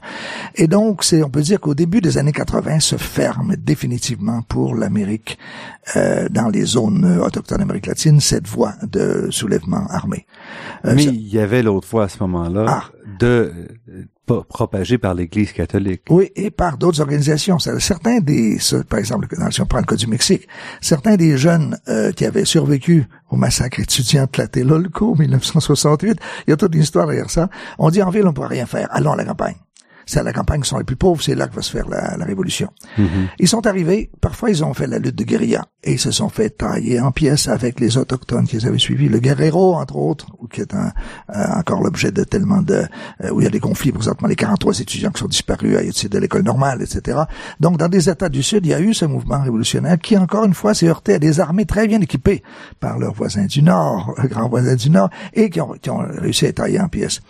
Et 0.55 0.67
donc, 0.67 1.03
c'est, 1.03 1.23
on 1.23 1.29
peut 1.29 1.41
dire 1.41 1.59
qu'au 1.59 1.75
début 1.75 2.01
des 2.01 2.17
années 2.17 2.31
80 2.31 2.79
se 2.79 2.95
ferme 2.95 3.55
définitivement 3.57 4.41
pour 4.43 4.75
l'Amérique, 4.75 5.37
euh, 5.95 6.27
dans 6.29 6.49
les 6.49 6.65
zones 6.65 7.19
autochtones 7.19 7.59
d'Amérique 7.59 7.87
latine, 7.87 8.19
cette 8.19 8.47
voie 8.47 8.73
de 8.83 9.27
soulèvement 9.29 9.85
armé. 9.89 10.25
Euh, 10.85 10.93
Mais 10.95 11.05
il 11.05 11.27
y 11.27 11.39
avait 11.39 11.63
l'autre 11.63 11.87
fois 11.87 12.05
à 12.05 12.09
ce 12.09 12.17
moment-là 12.21 12.65
ah. 12.67 12.83
de 13.19 13.51
propagé 14.27 14.97
par 14.97 15.13
l'Église 15.13 15.51
catholique. 15.53 16.01
Oui, 16.09 16.31
et 16.35 16.51
par 16.51 16.77
d'autres 16.77 17.01
organisations. 17.01 17.59
Certains 17.59 18.19
des, 18.19 18.57
par 18.89 18.99
exemple, 18.99 19.27
si 19.51 19.61
le 19.61 19.85
cas 19.85 19.95
du 19.95 20.07
Mexique, 20.07 20.47
certains 20.81 21.15
des 21.15 21.37
jeunes 21.37 21.77
euh, 21.87 22.11
qui 22.11 22.25
avaient 22.25 22.45
survécu 22.45 23.05
au 23.29 23.35
massacre 23.35 23.79
étudiant 23.79 24.23
de 24.23 24.29
Tlatelolco 24.29 25.15
1968, 25.15 26.19
il 26.47 26.51
y 26.51 26.53
a 26.53 26.57
toute 26.57 26.73
une 26.75 26.81
histoire 26.81 27.07
derrière 27.07 27.29
ça. 27.29 27.49
On 27.79 27.89
dit 27.89 28.01
en 28.01 28.09
ville 28.09 28.23
on 28.23 28.27
ne 28.27 28.31
pourra 28.31 28.47
rien 28.47 28.65
faire, 28.65 28.87
allons 28.91 29.13
à 29.13 29.15
la 29.15 29.25
campagne 29.25 29.55
c'est 30.07 30.19
à 30.19 30.23
la 30.23 30.33
campagne 30.33 30.61
qui 30.61 30.69
sont 30.69 30.79
les 30.79 30.83
plus 30.83 30.95
pauvres, 30.95 31.21
c'est 31.21 31.35
là 31.35 31.47
que 31.47 31.55
va 31.55 31.61
se 31.61 31.71
faire 31.71 31.87
la, 31.87 32.25
révolution. 32.25 32.69
Mm-hmm. 32.97 33.27
Ils 33.39 33.47
sont 33.47 33.67
arrivés, 33.67 34.09
parfois 34.19 34.49
ils 34.49 34.63
ont 34.63 34.73
fait 34.73 34.87
la 34.87 34.97
lutte 34.97 35.15
de 35.15 35.23
guérilla, 35.23 35.65
et 35.83 35.93
ils 35.93 35.99
se 35.99 36.11
sont 36.11 36.29
fait 36.29 36.49
tailler 36.49 36.99
en 36.99 37.11
pièces 37.11 37.47
avec 37.47 37.79
les 37.79 37.97
autochtones 37.97 38.47
qu'ils 38.47 38.67
avaient 38.67 38.79
suivis, 38.79 39.07
le 39.07 39.19
Guerrero, 39.19 39.75
entre 39.75 39.95
autres, 39.95 40.27
qui 40.51 40.61
est 40.61 40.73
un, 40.73 40.91
euh, 41.35 41.45
encore 41.55 41.81
l'objet 41.81 42.11
de 42.11 42.23
tellement 42.23 42.61
de... 42.61 42.85
Euh, 43.23 43.29
où 43.31 43.41
il 43.41 43.43
y 43.43 43.47
a 43.47 43.51
des 43.51 43.59
conflits, 43.59 43.91
présentement 43.91 44.27
les 44.27 44.35
43 44.35 44.79
étudiants 44.79 45.11
qui 45.11 45.19
sont 45.19 45.27
disparus 45.27 45.77
à 45.77 46.07
de 46.07 46.19
l'école 46.19 46.43
normale, 46.43 46.81
etc. 46.81 47.19
Donc 47.59 47.77
dans 47.77 47.87
des 47.87 48.09
États 48.09 48.29
du 48.29 48.43
Sud, 48.43 48.65
il 48.65 48.69
y 48.69 48.73
a 48.73 48.79
eu 48.79 48.93
ce 48.93 49.05
mouvement 49.05 49.41
révolutionnaire 49.41 49.97
qui, 49.97 50.17
encore 50.17 50.45
une 50.45 50.53
fois, 50.53 50.73
s'est 50.73 50.87
heurté 50.87 51.15
à 51.15 51.19
des 51.19 51.39
armées 51.39 51.65
très 51.65 51.87
bien 51.87 52.01
équipées 52.01 52.43
par 52.79 52.99
leurs 52.99 53.13
voisins 53.13 53.45
du 53.45 53.61
Nord, 53.63 54.15
grands 54.25 54.49
voisins 54.49 54.75
du 54.75 54.89
Nord, 54.89 55.09
et 55.33 55.49
qui 55.49 55.61
ont, 55.61 55.73
qui 55.81 55.89
ont 55.89 56.05
réussi 56.07 56.45
à 56.45 56.53
tailler 56.53 56.79
en 56.79 56.87
pièces. 56.87 57.21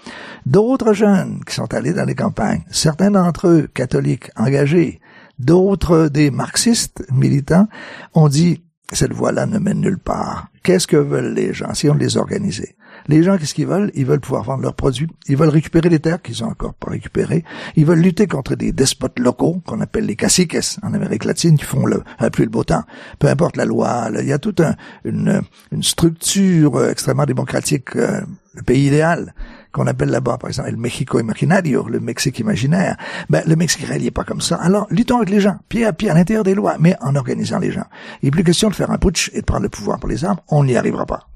D'autres 0.46 0.94
jeunes 0.94 1.42
qui 1.48 1.56
sont 1.56 1.74
allés 1.74 1.94
dans 1.94 2.06
les 2.06 2.16
campagnes, 2.16 2.62
certains 2.72 3.12
d'entre 3.12 3.48
eux 3.48 3.68
catholiques 3.74 4.32
engagés, 4.36 5.00
d'autres 5.40 6.08
des 6.08 6.32
marxistes 6.32 7.06
militants, 7.12 7.68
ont 8.14 8.28
dit 8.28 8.64
cette 8.94 9.14
voie-là 9.14 9.46
ne 9.46 9.60
mène 9.60 9.82
nulle 9.82 10.00
part. 10.00 10.48
Qu'est-ce 10.64 10.88
que 10.88 10.98
veulent 10.98 11.34
les 11.34 11.54
gens? 11.54 11.74
Si 11.74 11.90
on 11.90 11.94
les 11.94 12.18
organisait 12.18 12.76
Les 13.08 13.22
gens, 13.22 13.38
qu'est-ce 13.38 13.54
qu'ils 13.54 13.68
veulent? 13.68 13.92
Ils 13.96 14.06
veulent 14.06 14.22
pouvoir 14.22 14.44
vendre 14.44 14.64
leurs 14.64 14.76
produits. 14.76 15.08
Ils 15.28 15.36
veulent 15.36 15.50
récupérer 15.50 15.90
les 15.90 16.00
terres 16.00 16.22
qu'ils 16.22 16.44
ont 16.44 16.48
encore 16.48 16.74
pas 16.74 16.92
récupérées. 16.92 17.44
Ils 17.76 17.86
veulent 17.86 18.00
lutter 18.00 18.28
contre 18.28 18.56
des 18.56 18.72
despotes 18.72 19.20
locaux 19.20 19.62
qu'on 19.66 19.82
appelle 19.82 20.06
les 20.06 20.16
caciques 20.16 20.58
en 20.84 20.94
Amérique 20.94 21.26
latine 21.26 21.58
qui 21.58 21.66
font 21.66 21.86
le 21.86 22.02
un 22.20 22.30
plus 22.30 22.46
le 22.46 22.50
beau 22.50 22.64
temps. 22.64 22.84
Peu 23.20 23.28
importe 23.28 23.58
la 23.58 23.66
loi, 23.66 24.10
il 24.18 24.28
y 24.28 24.34
a 24.34 24.40
toute 24.40 24.62
une, 25.04 25.42
une, 25.72 25.84
structure 25.84 26.78
euh, 26.78 26.92
extrêmement 26.92 27.26
démocratique, 27.26 27.96
euh, 27.96 28.22
le 28.56 28.64
pays 28.64 28.88
idéal 28.88 29.34
qu'on 29.78 29.88
appelle 29.88 30.10
là-bas, 30.10 30.38
par 30.38 30.50
exemple, 30.50 30.72
le 30.72 30.78
Mexico 30.78 31.20
imaginario, 31.20 31.88
le 31.88 32.00
Mexique 32.00 32.40
imaginaire. 32.40 32.98
Ben, 33.30 33.44
le 33.46 33.56
Mexique 33.56 33.86
réel 33.86 34.02
n'est 34.02 34.12
pas 34.12 34.24
comme 34.24 34.42
ça. 34.42 34.56
Alors, 34.56 34.88
luttons 34.90 35.18
avec 35.18 35.30
les 35.30 35.40
gens, 35.40 35.58
pied 35.70 35.86
à 35.86 35.94
pied, 35.94 36.10
à 36.10 36.16
l'intérieur 36.16 36.44
des 36.44 36.56
lois, 36.56 36.76
mais 36.80 36.96
en 37.02 37.16
organisant 37.16 37.60
les 37.60 37.72
gens. 37.72 37.86
Il 38.22 38.26
n'est 38.26 38.32
plus 38.32 38.44
question 38.44 38.70
de 38.70 38.76
faire 38.76 38.90
un 38.90 38.98
putsch 38.98 39.30
et 39.34 39.42
de 39.42 39.46
prendre 39.46 39.64
le 39.64 39.70
pouvoir 39.70 40.00
pour 40.00 40.10
les 40.10 40.26
armes. 40.26 40.40
On 40.50 40.64
n'y 40.64 40.76
arrivera 40.76 41.06
pas. 41.06 41.28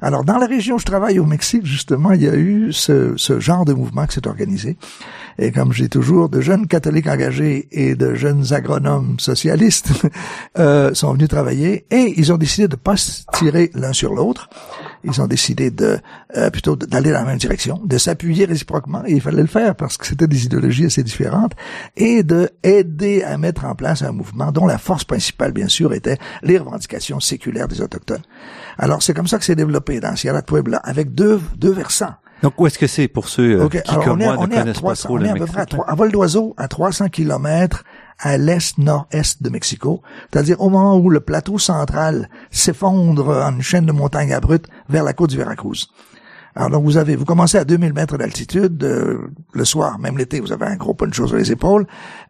Alors, 0.00 0.24
dans 0.24 0.36
la 0.38 0.46
région 0.46 0.76
où 0.76 0.78
je 0.78 0.84
travaille 0.84 1.18
au 1.18 1.24
Mexique, 1.24 1.66
justement, 1.66 2.12
il 2.12 2.22
y 2.22 2.28
a 2.28 2.36
eu 2.36 2.72
ce, 2.72 3.14
ce 3.16 3.40
genre 3.40 3.64
de 3.64 3.72
mouvement 3.72 4.06
qui 4.06 4.14
s'est 4.14 4.28
organisé. 4.28 4.76
Et 5.38 5.50
comme 5.50 5.72
j'ai 5.72 5.88
toujours, 5.88 6.28
de 6.28 6.40
jeunes 6.40 6.66
catholiques 6.66 7.08
engagés 7.08 7.68
et 7.72 7.94
de 7.94 8.14
jeunes 8.14 8.52
agronomes 8.52 9.18
socialistes 9.18 9.90
euh, 10.58 10.92
sont 10.94 11.14
venus 11.14 11.28
travailler 11.28 11.86
et 11.90 12.14
ils 12.16 12.32
ont 12.32 12.36
décidé 12.36 12.68
de 12.68 12.76
pas 12.76 12.96
se 12.96 13.22
tirer 13.32 13.70
l'un 13.74 13.92
sur 13.92 14.14
l'autre 14.14 14.50
ils 15.04 15.20
ont 15.20 15.26
décidé 15.26 15.70
de 15.70 15.98
euh, 16.36 16.50
plutôt 16.50 16.76
d'aller 16.76 17.10
dans 17.10 17.20
la 17.20 17.24
même 17.24 17.38
direction, 17.38 17.80
de 17.84 17.98
s'appuyer 17.98 18.44
réciproquement, 18.44 19.02
et 19.06 19.12
il 19.12 19.20
fallait 19.20 19.42
le 19.42 19.46
faire 19.46 19.74
parce 19.74 19.96
que 19.96 20.06
c'était 20.06 20.26
des 20.26 20.46
idéologies 20.46 20.86
assez 20.86 21.02
différentes, 21.02 21.52
et 21.96 22.22
de 22.22 22.50
aider 22.62 23.22
à 23.22 23.38
mettre 23.38 23.64
en 23.64 23.74
place 23.74 24.02
un 24.02 24.12
mouvement 24.12 24.52
dont 24.52 24.66
la 24.66 24.78
force 24.78 25.04
principale, 25.04 25.52
bien 25.52 25.68
sûr, 25.68 25.92
était 25.92 26.18
les 26.42 26.58
revendications 26.58 27.20
séculaires 27.20 27.68
des 27.68 27.80
autochtones. 27.80 28.22
Alors 28.78 29.02
c'est 29.02 29.14
comme 29.14 29.26
ça 29.26 29.38
que 29.38 29.44
c'est 29.44 29.56
développé 29.56 30.00
dans 30.00 30.14
Sierra 30.16 30.42
Puebla, 30.42 30.78
avec 30.78 31.14
deux, 31.14 31.40
deux 31.56 31.72
versants. 31.72 32.14
Donc 32.42 32.60
où 32.60 32.66
est-ce 32.66 32.78
que 32.78 32.86
c'est 32.86 33.08
pour 33.08 33.28
ceux 33.28 33.60
euh, 33.60 33.68
qui, 33.68 33.94
comme 34.04 34.22
moi, 34.22 34.36
ne 34.36 34.46
connaissent 34.46 34.80
pas 34.80 34.94
trop 34.94 35.18
le 35.18 35.32
Mexique? 35.32 35.56
À, 35.86 35.94
vol 35.94 36.12
d'oiseau, 36.12 36.54
à 36.56 36.68
300 36.68 37.08
kilomètres 37.08 37.84
à 38.18 38.36
l'est-nord-est 38.36 39.42
de 39.42 39.50
Mexico, 39.50 40.02
c'est-à-dire 40.32 40.60
au 40.60 40.70
moment 40.70 40.96
où 40.96 41.10
le 41.10 41.20
plateau 41.20 41.58
central 41.58 42.28
s'effondre 42.50 43.28
en 43.28 43.52
une 43.52 43.62
chaîne 43.62 43.86
de 43.86 43.92
montagnes 43.92 44.32
abruptes 44.32 44.68
vers 44.88 45.04
la 45.04 45.12
côte 45.12 45.30
du 45.30 45.36
Veracruz. 45.36 45.88
Alors 46.54 46.70
donc 46.70 46.84
vous 46.84 46.96
avez, 46.96 47.14
vous 47.14 47.24
commencez 47.24 47.56
à 47.56 47.64
2000 47.64 47.92
mètres 47.92 48.18
d'altitude 48.18 48.82
euh, 48.82 49.30
le 49.52 49.64
soir, 49.64 49.98
même 50.00 50.18
l'été, 50.18 50.40
vous 50.40 50.52
avez 50.52 50.66
un 50.66 50.74
gros 50.74 50.94
poncho 50.94 51.28
sur 51.28 51.36
les 51.36 51.52
épaules, 51.52 51.86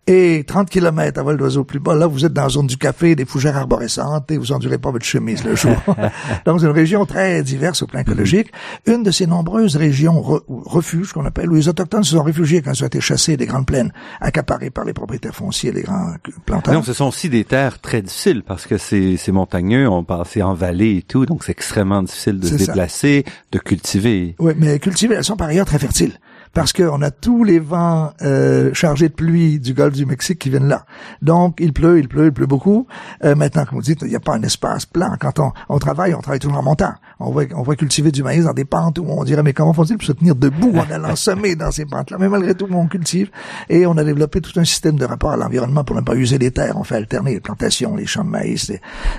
et 0.08 0.42
30 0.42 0.70
km 0.70 1.20
à 1.20 1.22
vol 1.22 1.36
d'oiseau 1.36 1.64
plus 1.64 1.80
bas, 1.80 1.94
là 1.94 2.06
vous 2.06 2.24
êtes 2.24 2.32
dans 2.32 2.44
la 2.44 2.48
zone 2.48 2.66
du 2.66 2.78
café, 2.78 3.14
des 3.14 3.26
fougères 3.26 3.58
arborescentes, 3.58 4.30
et 4.30 4.38
vous 4.38 4.52
endurez 4.52 4.78
pas 4.78 4.90
votre 4.90 5.04
chemise 5.04 5.44
le 5.44 5.54
jour. 5.54 5.76
donc 6.46 6.60
c'est 6.60 6.66
une 6.66 6.72
région 6.72 7.04
très 7.04 7.42
diverse 7.42 7.82
au 7.82 7.86
plan 7.86 8.00
écologique, 8.00 8.50
une 8.86 9.02
de 9.02 9.10
ces 9.10 9.26
nombreuses 9.26 9.76
régions 9.76 10.22
refuges 10.48 11.12
qu'on 11.12 11.26
appelle, 11.26 11.50
où 11.50 11.54
les 11.54 11.68
autochtones 11.68 12.04
se 12.04 12.12
sont 12.12 12.22
réfugiés 12.22 12.62
quand 12.62 12.72
ils 12.72 12.82
ont 12.82 12.86
été 12.86 13.02
chassés 13.02 13.36
des 13.36 13.44
grandes 13.44 13.66
plaines, 13.66 13.92
accaparées 14.22 14.70
par 14.70 14.86
les 14.86 14.94
propriétaires 14.94 15.34
fonciers, 15.34 15.72
les 15.72 15.82
grands 15.82 16.14
planteurs. 16.46 16.72
Non, 16.72 16.82
ce 16.82 16.94
sont 16.94 17.06
aussi 17.06 17.28
des 17.28 17.44
terres 17.44 17.78
très 17.78 18.00
difficiles 18.00 18.42
parce 18.42 18.66
que 18.66 18.78
c'est 18.78 19.18
montagneux, 19.28 19.86
on 19.90 20.04
passe 20.04 20.38
en 20.38 20.54
vallée 20.54 20.96
et 20.96 21.02
tout, 21.02 21.26
donc 21.26 21.44
c'est 21.44 21.52
extrêmement 21.52 22.02
difficile 22.02 22.40
de 22.40 22.46
se 22.46 22.54
déplacer, 22.54 23.26
de 23.52 23.58
cultiver. 23.58 24.36
Oui, 24.38 24.54
mais 24.56 24.78
cultiver, 24.78 25.16
elles 25.16 25.24
sont 25.24 25.36
par 25.36 25.48
ailleurs 25.48 25.66
très 25.66 25.78
fertiles 25.78 26.18
parce 26.52 26.72
qu'on 26.72 27.02
a 27.02 27.10
tous 27.10 27.44
les 27.44 27.58
vents 27.58 28.12
euh, 28.22 28.72
chargés 28.74 29.08
de 29.08 29.14
pluie 29.14 29.60
du 29.60 29.74
golfe 29.74 29.94
du 29.94 30.06
Mexique 30.06 30.38
qui 30.38 30.50
viennent 30.50 30.68
là. 30.68 30.84
Donc, 31.22 31.56
il 31.60 31.72
pleut, 31.72 31.98
il 31.98 32.08
pleut, 32.08 32.26
il 32.26 32.32
pleut 32.32 32.46
beaucoup. 32.46 32.86
Euh, 33.24 33.34
maintenant, 33.34 33.64
comme 33.64 33.78
vous 33.78 33.84
dites, 33.84 34.02
il 34.02 34.08
n'y 34.08 34.16
a 34.16 34.20
pas 34.20 34.34
un 34.34 34.42
espace 34.42 34.86
plat. 34.86 35.16
Quand 35.20 35.38
on, 35.38 35.52
on 35.68 35.78
travaille, 35.78 36.14
on 36.14 36.20
travaille 36.20 36.40
toujours 36.40 36.58
en 36.58 36.62
montant. 36.62 36.94
On 37.20 37.32
va, 37.32 37.42
on 37.56 37.62
va 37.62 37.74
cultiver 37.74 38.12
du 38.12 38.22
maïs 38.22 38.44
dans 38.44 38.52
des 38.52 38.64
pentes 38.64 38.98
où 38.98 39.04
on 39.08 39.24
dirait, 39.24 39.42
mais 39.42 39.52
comment 39.52 39.72
font-ils 39.72 39.96
pour 39.96 40.06
se 40.06 40.12
tenir 40.12 40.36
debout 40.36 40.72
en 40.76 40.90
allant 40.90 41.16
semer 41.16 41.56
dans 41.56 41.72
ces 41.72 41.84
pentes-là? 41.84 42.16
Mais 42.20 42.28
malgré 42.28 42.54
tout, 42.54 42.68
on 42.70 42.86
cultive 42.86 43.30
et 43.68 43.86
on 43.86 43.96
a 43.96 44.04
développé 44.04 44.40
tout 44.40 44.58
un 44.60 44.64
système 44.64 44.96
de 44.96 45.04
rapport 45.04 45.32
à 45.32 45.36
l'environnement 45.36 45.82
pour 45.82 45.96
ne 45.96 46.00
pas 46.00 46.14
user 46.14 46.38
les 46.38 46.52
terres. 46.52 46.76
On 46.76 46.84
fait 46.84 46.94
alterner 46.94 47.34
les 47.34 47.40
plantations, 47.40 47.96
les 47.96 48.06
champs 48.06 48.24
de 48.24 48.30
maïs. 48.30 48.72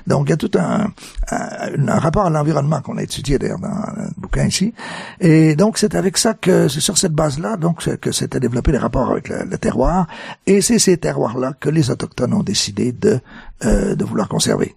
Donc, 0.07 0.27
il 0.27 0.29
y 0.29 0.33
a 0.33 0.37
tout 0.37 0.51
un, 0.57 0.91
un, 1.29 1.99
rapport 1.99 2.25
à 2.25 2.29
l'environnement 2.29 2.81
qu'on 2.81 2.97
a 2.97 3.03
étudié 3.03 3.37
d'ailleurs 3.37 3.59
dans 3.59 3.67
le 3.97 4.09
bouquin 4.17 4.45
ici. 4.45 4.73
Et 5.19 5.55
donc, 5.55 5.77
c'est 5.77 5.95
avec 5.95 6.17
ça 6.17 6.33
que, 6.33 6.69
c'est 6.69 6.79
sur 6.79 6.97
cette 6.97 7.13
base-là, 7.13 7.57
donc, 7.57 7.83
que 7.99 8.11
s'étaient 8.13 8.39
développés 8.39 8.71
les 8.71 8.77
rapports 8.77 9.11
avec 9.11 9.27
le, 9.27 9.57
terroir. 9.57 10.07
Et 10.45 10.61
c'est 10.61 10.79
ces 10.79 10.97
terroirs-là 10.97 11.53
que 11.59 11.69
les 11.69 11.91
Autochtones 11.91 12.33
ont 12.33 12.43
décidé 12.43 12.93
de, 12.93 13.19
euh, 13.65 13.95
de 13.95 14.05
vouloir 14.05 14.29
conserver. 14.29 14.75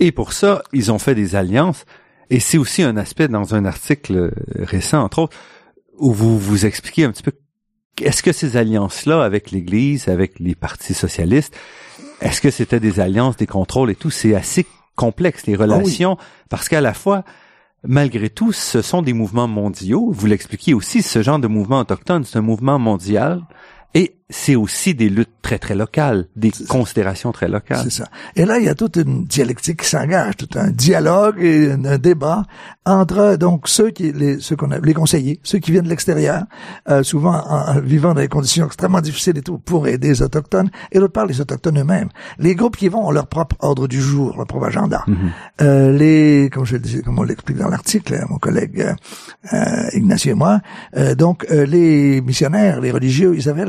Et 0.00 0.12
pour 0.12 0.32
ça, 0.32 0.62
ils 0.72 0.90
ont 0.92 0.98
fait 0.98 1.14
des 1.14 1.36
alliances. 1.36 1.84
Et 2.30 2.40
c'est 2.40 2.58
aussi 2.58 2.82
un 2.82 2.96
aspect 2.96 3.28
dans 3.28 3.54
un 3.54 3.64
article 3.64 4.32
récent, 4.56 5.02
entre 5.02 5.20
autres, 5.20 5.36
où 5.96 6.12
vous 6.12 6.38
vous 6.38 6.66
expliquez 6.66 7.04
un 7.04 7.12
petit 7.12 7.22
peu 7.22 7.32
est-ce 8.02 8.22
que 8.22 8.32
ces 8.32 8.56
alliances-là 8.56 9.22
avec 9.22 9.50
l'Église, 9.50 10.08
avec 10.08 10.38
les 10.38 10.54
partis 10.54 10.94
socialistes, 10.94 11.56
est-ce 12.20 12.40
que 12.40 12.50
c'était 12.50 12.80
des 12.80 13.00
alliances, 13.00 13.36
des 13.36 13.46
contrôles 13.46 13.90
et 13.90 13.94
tout? 13.94 14.10
C'est 14.10 14.34
assez 14.34 14.66
complexe, 14.96 15.46
les 15.46 15.54
ah 15.54 15.62
relations, 15.62 16.16
parce 16.48 16.68
qu'à 16.68 16.80
la 16.80 16.94
fois, 16.94 17.24
malgré 17.84 18.30
tout, 18.30 18.52
ce 18.52 18.82
sont 18.82 19.02
des 19.02 19.12
mouvements 19.12 19.48
mondiaux. 19.48 20.10
Vous 20.10 20.26
l'expliquez 20.26 20.74
aussi, 20.74 21.02
ce 21.02 21.22
genre 21.22 21.38
de 21.38 21.48
mouvement 21.48 21.80
autochtone, 21.80 22.24
c'est 22.24 22.38
un 22.38 22.42
mouvement 22.42 22.78
mondial. 22.78 23.42
Et 23.94 24.17
c'est 24.30 24.56
aussi 24.56 24.94
des 24.94 25.08
luttes 25.08 25.30
très 25.40 25.58
très 25.58 25.74
locales, 25.74 26.26
des 26.36 26.52
considérations 26.68 27.32
très 27.32 27.48
locales. 27.48 27.80
C'est 27.84 28.02
ça. 28.02 28.08
Et 28.36 28.44
là, 28.44 28.58
il 28.58 28.66
y 28.66 28.68
a 28.68 28.74
toute 28.74 28.96
une 28.96 29.24
dialectique 29.24 29.80
qui 29.82 29.88
s'engage, 29.88 30.36
tout 30.36 30.48
un 30.56 30.70
dialogue 30.70 31.42
et 31.42 31.72
un 31.72 31.98
débat 31.98 32.44
entre 32.84 33.36
donc 33.36 33.68
ceux 33.68 33.90
qui 33.90 34.12
les 34.12 34.40
ceux 34.40 34.56
qu'on 34.56 34.70
a 34.70 34.78
les 34.78 34.94
conseillers, 34.94 35.40
ceux 35.42 35.58
qui 35.58 35.72
viennent 35.72 35.84
de 35.84 35.88
l'extérieur, 35.88 36.44
euh, 36.90 37.02
souvent 37.02 37.42
en, 37.46 37.80
vivant 37.80 38.14
dans 38.14 38.20
des 38.20 38.28
conditions 38.28 38.66
extrêmement 38.66 39.00
difficiles 39.00 39.38
et 39.38 39.42
tout 39.42 39.58
pour 39.58 39.88
aider 39.88 40.08
les 40.08 40.22
autochtones, 40.22 40.70
et 40.92 40.98
d'autre 40.98 41.12
part 41.12 41.26
les 41.26 41.40
autochtones 41.40 41.78
eux-mêmes. 41.78 42.08
Les 42.38 42.54
groupes 42.54 42.76
qui 42.76 42.88
vont 42.88 43.06
ont 43.06 43.10
leur 43.10 43.26
propre 43.26 43.56
ordre 43.60 43.88
du 43.88 44.00
jour, 44.00 44.36
leur 44.36 44.46
propre 44.46 44.66
agenda. 44.66 45.04
Mm-hmm. 45.06 45.62
euh, 45.62 45.92
les 45.92 46.50
comme 46.50 46.64
je 46.66 46.76
disais, 46.76 47.02
comme 47.02 47.18
on 47.18 47.22
l'explique 47.22 47.58
dans 47.58 47.68
l'article, 47.68 48.14
hein, 48.14 48.26
mon 48.28 48.38
collègue 48.38 48.94
euh, 49.52 49.88
Ignacio 49.94 50.32
et 50.32 50.34
moi, 50.34 50.60
euh, 50.96 51.14
donc 51.14 51.46
euh, 51.50 51.64
les 51.64 52.20
missionnaires, 52.20 52.80
les 52.80 52.90
religieux, 52.90 53.34
ils 53.34 53.48
avaient 53.48 53.64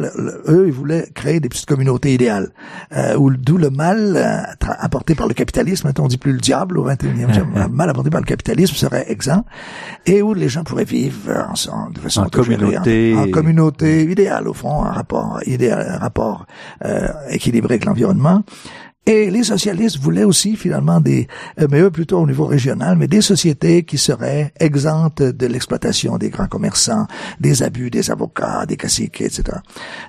eux, 0.49 0.65
ils 0.67 0.73
voulaient 0.73 1.07
créer 1.13 1.39
des 1.39 1.49
petites 1.49 1.65
communautés 1.65 2.13
idéales, 2.13 2.51
euh, 2.95 3.15
où 3.15 3.31
d'où 3.31 3.57
le 3.57 3.69
mal 3.69 4.15
euh, 4.15 4.41
apporté 4.79 5.15
par 5.15 5.27
le 5.27 5.33
capitalisme, 5.33 5.91
on 5.97 6.07
dit 6.07 6.17
plus 6.17 6.33
le 6.33 6.39
diable 6.39 6.77
au 6.77 6.87
21e 6.87 7.33
siècle, 7.33 7.47
le 7.55 7.67
mal 7.67 7.89
apporté 7.89 8.09
par 8.09 8.21
le 8.21 8.25
capitalisme 8.25 8.75
serait 8.75 9.11
exempt, 9.11 9.45
et 10.05 10.21
où 10.21 10.33
les 10.33 10.49
gens 10.49 10.63
pourraient 10.63 10.83
vivre 10.83 11.45
ensemble 11.49 11.93
de 11.93 11.99
façon 11.99 12.21
en 12.21 12.29
communauté, 12.29 13.15
en, 13.15 13.29
communauté 13.31 14.03
idéale 14.03 14.47
au 14.47 14.53
fond, 14.53 14.83
un 14.83 14.91
rapport 14.91 15.39
idéal, 15.45 15.87
un 15.89 15.97
rapport 15.97 16.45
euh, 16.85 17.07
équilibré 17.29 17.75
avec 17.75 17.85
l'environnement. 17.85 18.43
Et 19.09 19.31
les 19.31 19.43
socialistes 19.43 19.97
voulaient 19.97 20.23
aussi 20.23 20.55
finalement 20.55 20.99
des, 20.99 21.27
euh, 21.59 21.67
mais 21.71 21.81
eux 21.81 21.89
plutôt 21.89 22.19
au 22.19 22.27
niveau 22.27 22.45
régional, 22.45 22.95
mais 22.95 23.07
des 23.07 23.21
sociétés 23.21 23.81
qui 23.81 23.97
seraient 23.97 24.53
exemptes 24.59 25.23
de 25.23 25.47
l'exploitation 25.47 26.19
des 26.19 26.29
grands 26.29 26.45
commerçants, 26.45 27.07
des 27.39 27.63
abus 27.63 27.89
des 27.89 28.11
avocats, 28.11 28.67
des 28.67 28.77
caciques, 28.77 29.21
etc. 29.21 29.43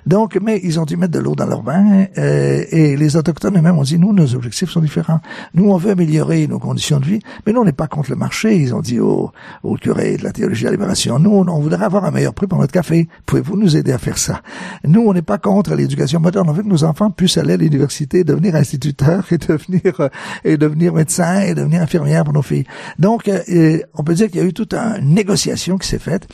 Donc, 0.05 0.37
mais 0.39 0.59
ils 0.63 0.79
ont 0.79 0.85
dû 0.85 0.97
mettre 0.97 1.13
de 1.13 1.19
l'eau 1.19 1.33
dans 1.33 1.47
leur 1.47 1.63
bain 1.63 2.05
euh, 2.19 2.63
et 2.69 2.95
les 2.95 3.15
autochtones 3.15 3.57
eux-mêmes 3.57 3.79
ont 3.79 3.81
dit 3.81 3.97
nous 3.97 4.13
nos 4.13 4.35
objectifs 4.35 4.69
sont 4.69 4.81
différents. 4.81 5.19
Nous 5.55 5.71
on 5.71 5.77
veut 5.77 5.91
améliorer 5.91 6.45
nos 6.45 6.59
conditions 6.59 6.99
de 6.99 7.05
vie, 7.05 7.19
mais 7.47 7.53
nous 7.53 7.61
on 7.61 7.65
n'est 7.65 7.71
pas 7.71 7.87
contre 7.87 8.11
le 8.11 8.17
marché. 8.17 8.55
Ils 8.55 8.75
ont 8.75 8.81
dit 8.81 8.99
au, 8.99 9.31
au 9.63 9.77
curé 9.77 10.17
de 10.17 10.23
la 10.23 10.31
théologie 10.31 10.61
de 10.61 10.67
la 10.67 10.73
libération 10.73 11.17
nous 11.17 11.31
on, 11.31 11.59
voudrait 11.59 11.85
avoir 11.85 12.05
un 12.05 12.11
meilleur 12.11 12.35
prix 12.35 12.45
pour 12.45 12.59
notre 12.59 12.73
café. 12.73 13.07
Pouvez-vous 13.25 13.57
nous 13.57 13.75
aider 13.75 13.93
à 13.93 13.97
faire 13.97 14.19
ça? 14.19 14.41
Nous 14.83 15.01
on 15.01 15.13
n'est 15.13 15.23
pas 15.23 15.39
contre 15.39 15.73
l'éducation 15.73 16.19
moderne. 16.19 16.47
On 16.49 16.53
veut 16.53 16.61
que 16.61 16.67
nos 16.67 16.83
enfants 16.83 17.09
puissent 17.09 17.37
aller 17.37 17.53
à 17.53 17.57
l'université, 17.57 18.23
devenir 18.23 18.55
instituteurs 18.55 18.80
et 18.85 19.37
devenir 19.37 19.99
euh, 19.99 20.09
et 20.43 20.57
devenir 20.57 20.93
médecin 20.93 21.41
et 21.41 21.53
devenir 21.53 21.81
infirmière 21.81 22.23
pour 22.23 22.33
nos 22.33 22.41
filles. 22.41 22.65
Donc, 22.99 23.27
euh, 23.27 23.79
on 23.93 24.03
peut 24.03 24.13
dire 24.13 24.27
qu'il 24.27 24.37
y 24.37 24.43
a 24.43 24.47
eu 24.47 24.53
toute 24.53 24.73
une 24.73 25.13
négociation 25.13 25.77
qui 25.77 25.87
s'est 25.87 25.99
faite 25.99 26.27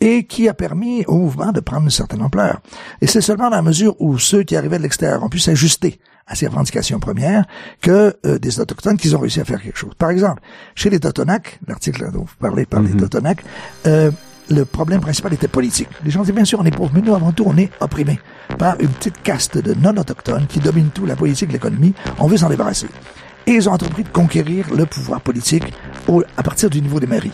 et 0.00 0.24
qui 0.24 0.48
a 0.48 0.54
permis 0.54 1.04
au 1.06 1.16
mouvement 1.16 1.52
de 1.52 1.60
prendre 1.60 1.84
une 1.84 1.90
certaine 1.90 2.22
ampleur. 2.22 2.60
Et 3.00 3.06
c'est 3.06 3.20
seulement 3.20 3.50
dans 3.50 3.56
la 3.56 3.62
mesure 3.62 3.94
où 4.00 4.18
ceux 4.18 4.42
qui 4.42 4.56
arrivaient 4.56 4.78
de 4.78 4.82
l'extérieur 4.82 5.22
ont 5.22 5.28
pu 5.28 5.38
s'ajuster 5.38 5.98
à 6.26 6.34
ces 6.34 6.48
revendications 6.48 6.98
premières 6.98 7.44
que 7.80 8.16
euh, 8.26 8.38
des 8.38 8.58
autochtones 8.58 8.96
qu'ils 8.96 9.14
ont 9.16 9.20
réussi 9.20 9.40
à 9.40 9.44
faire 9.44 9.62
quelque 9.62 9.78
chose. 9.78 9.94
Par 9.96 10.10
exemple, 10.10 10.42
chez 10.74 10.90
les 10.90 10.98
Totonacs, 10.98 11.60
l'article 11.68 12.10
dont 12.12 12.22
vous 12.22 12.36
parlez 12.40 12.66
par 12.66 12.80
les 12.80 12.90
mm-hmm. 12.90 12.98
Totonacs, 12.98 13.44
le 14.50 14.64
problème 14.64 15.00
principal 15.00 15.32
était 15.34 15.48
politique. 15.48 15.88
Les 16.04 16.10
gens 16.10 16.20
disaient, 16.20 16.32
bien 16.32 16.44
sûr, 16.44 16.60
on 16.60 16.64
est 16.64 16.70
pauvres, 16.70 16.92
mais 16.94 17.00
nous, 17.00 17.14
avant 17.14 17.32
tout, 17.32 17.44
on 17.46 17.56
est 17.56 17.70
opprimés 17.80 18.20
par 18.58 18.80
une 18.80 18.88
petite 18.88 19.22
caste 19.22 19.58
de 19.58 19.74
non-autochtones 19.74 20.46
qui 20.46 20.60
domine 20.60 20.88
tout, 20.88 21.06
la 21.06 21.16
politique, 21.16 21.52
l'économie. 21.52 21.94
On 22.18 22.26
veut 22.26 22.36
s'en 22.36 22.48
débarrasser. 22.48 22.88
Et 23.46 23.52
ils 23.52 23.68
ont 23.68 23.72
entrepris 23.72 24.02
de 24.02 24.08
conquérir 24.08 24.66
le 24.74 24.86
pouvoir 24.86 25.20
politique 25.20 25.72
à 26.36 26.42
partir 26.42 26.70
du 26.70 26.80
niveau 26.80 27.00
des 27.00 27.06
mairies. 27.06 27.32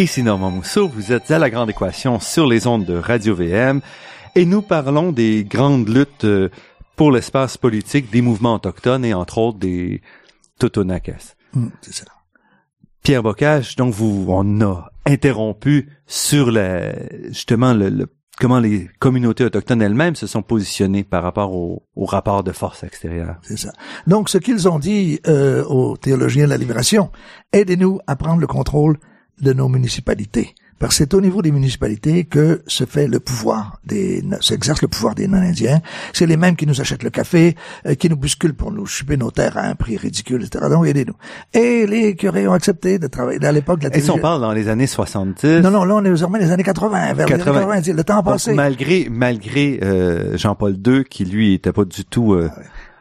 Ici 0.00 0.22
Normand 0.22 0.50
Mousseau, 0.50 0.88
vous 0.88 1.12
êtes 1.12 1.30
à 1.30 1.38
la 1.38 1.50
Grande 1.50 1.68
Équation 1.68 2.20
sur 2.20 2.46
les 2.46 2.66
ondes 2.66 2.86
de 2.86 2.94
Radio 2.94 3.34
VM 3.34 3.82
et 4.34 4.46
nous 4.46 4.62
parlons 4.62 5.12
des 5.12 5.44
grandes 5.44 5.90
luttes 5.90 6.24
euh, 6.24 6.48
pour 6.96 7.12
l'espace 7.12 7.58
politique 7.58 8.10
des 8.10 8.22
mouvements 8.22 8.54
autochtones 8.54 9.04
et 9.04 9.12
entre 9.12 9.36
autres 9.36 9.58
des 9.58 10.00
Totonakas. 10.58 11.34
Mm, 11.52 11.66
c'est 11.82 11.92
ça. 11.92 12.06
Pierre 13.02 13.22
Bocage, 13.22 13.76
donc 13.76 13.92
vous, 13.92 14.24
on 14.28 14.62
a 14.62 14.90
interrompu 15.04 15.90
sur 16.06 16.50
la, 16.50 16.94
justement 17.26 17.74
le, 17.74 18.06
comment 18.40 18.58
les 18.58 18.88
communautés 19.00 19.44
autochtones 19.44 19.82
elles-mêmes 19.82 20.14
se 20.14 20.26
sont 20.26 20.40
positionnées 20.40 21.04
par 21.04 21.22
rapport 21.22 21.54
au, 21.54 21.86
au 21.94 22.06
rapport 22.06 22.42
de 22.42 22.52
force 22.52 22.84
extérieure. 22.84 23.36
C'est 23.42 23.58
ça. 23.58 23.72
Donc, 24.06 24.30
ce 24.30 24.38
qu'ils 24.38 24.66
ont 24.66 24.78
dit 24.78 25.20
euh, 25.26 25.62
aux 25.64 25.98
théologiens 25.98 26.46
de 26.46 26.50
la 26.50 26.56
libération, 26.56 27.10
aidez-nous 27.52 28.00
à 28.06 28.16
prendre 28.16 28.40
le 28.40 28.46
contrôle 28.46 28.96
de 29.42 29.52
nos 29.52 29.68
municipalités. 29.68 30.54
Parce 30.80 30.94
que 30.94 31.04
c'est 31.04 31.12
au 31.12 31.20
niveau 31.20 31.42
des 31.42 31.52
municipalités 31.52 32.24
que 32.24 32.62
se 32.66 32.84
fait 32.84 33.06
le 33.06 33.20
pouvoir 33.20 33.78
des, 33.84 34.24
s'exerce 34.40 34.80
le 34.80 34.88
pouvoir 34.88 35.14
des 35.14 35.28
non-indiens. 35.28 35.82
C'est 36.14 36.24
les 36.24 36.38
mêmes 36.38 36.56
qui 36.56 36.66
nous 36.66 36.80
achètent 36.80 37.02
le 37.02 37.10
café, 37.10 37.54
euh, 37.86 37.94
qui 37.94 38.08
nous 38.08 38.16
bousculent 38.16 38.54
pour 38.54 38.72
nous 38.72 38.86
chuper 38.86 39.18
nos 39.18 39.30
terres 39.30 39.58
à 39.58 39.64
un 39.64 39.74
prix 39.74 39.98
ridicule, 39.98 40.42
etc. 40.42 40.68
Donc, 40.70 40.86
aidez-nous. 40.86 41.16
Et 41.52 41.86
les 41.86 42.16
curés 42.16 42.48
ont 42.48 42.54
accepté 42.54 42.98
de 42.98 43.08
travailler. 43.08 43.44
À 43.44 43.52
l'époque, 43.52 43.82
la 43.82 43.94
Et 43.94 44.00
si 44.00 44.10
on 44.10 44.16
parle 44.16 44.40
dans 44.40 44.52
les 44.52 44.68
années 44.68 44.86
70. 44.86 45.60
Non, 45.62 45.70
non, 45.70 45.84
là, 45.84 45.96
on 45.96 46.04
est 46.06 46.08
désormais 46.08 46.38
les 46.38 46.50
années 46.50 46.62
80, 46.62 47.12
vers 47.12 47.26
80. 47.26 47.36
les 47.36 47.58
années 47.58 47.82
80, 47.82 47.92
le 47.96 48.04
temps 48.04 48.22
passé. 48.22 48.54
malgré, 48.54 49.08
malgré, 49.10 49.80
euh, 49.82 50.38
Jean-Paul 50.38 50.78
II, 50.86 51.04
qui 51.04 51.26
lui 51.26 51.52
était 51.52 51.72
pas 51.72 51.84
du 51.84 52.06
tout, 52.06 52.32
euh, 52.32 52.48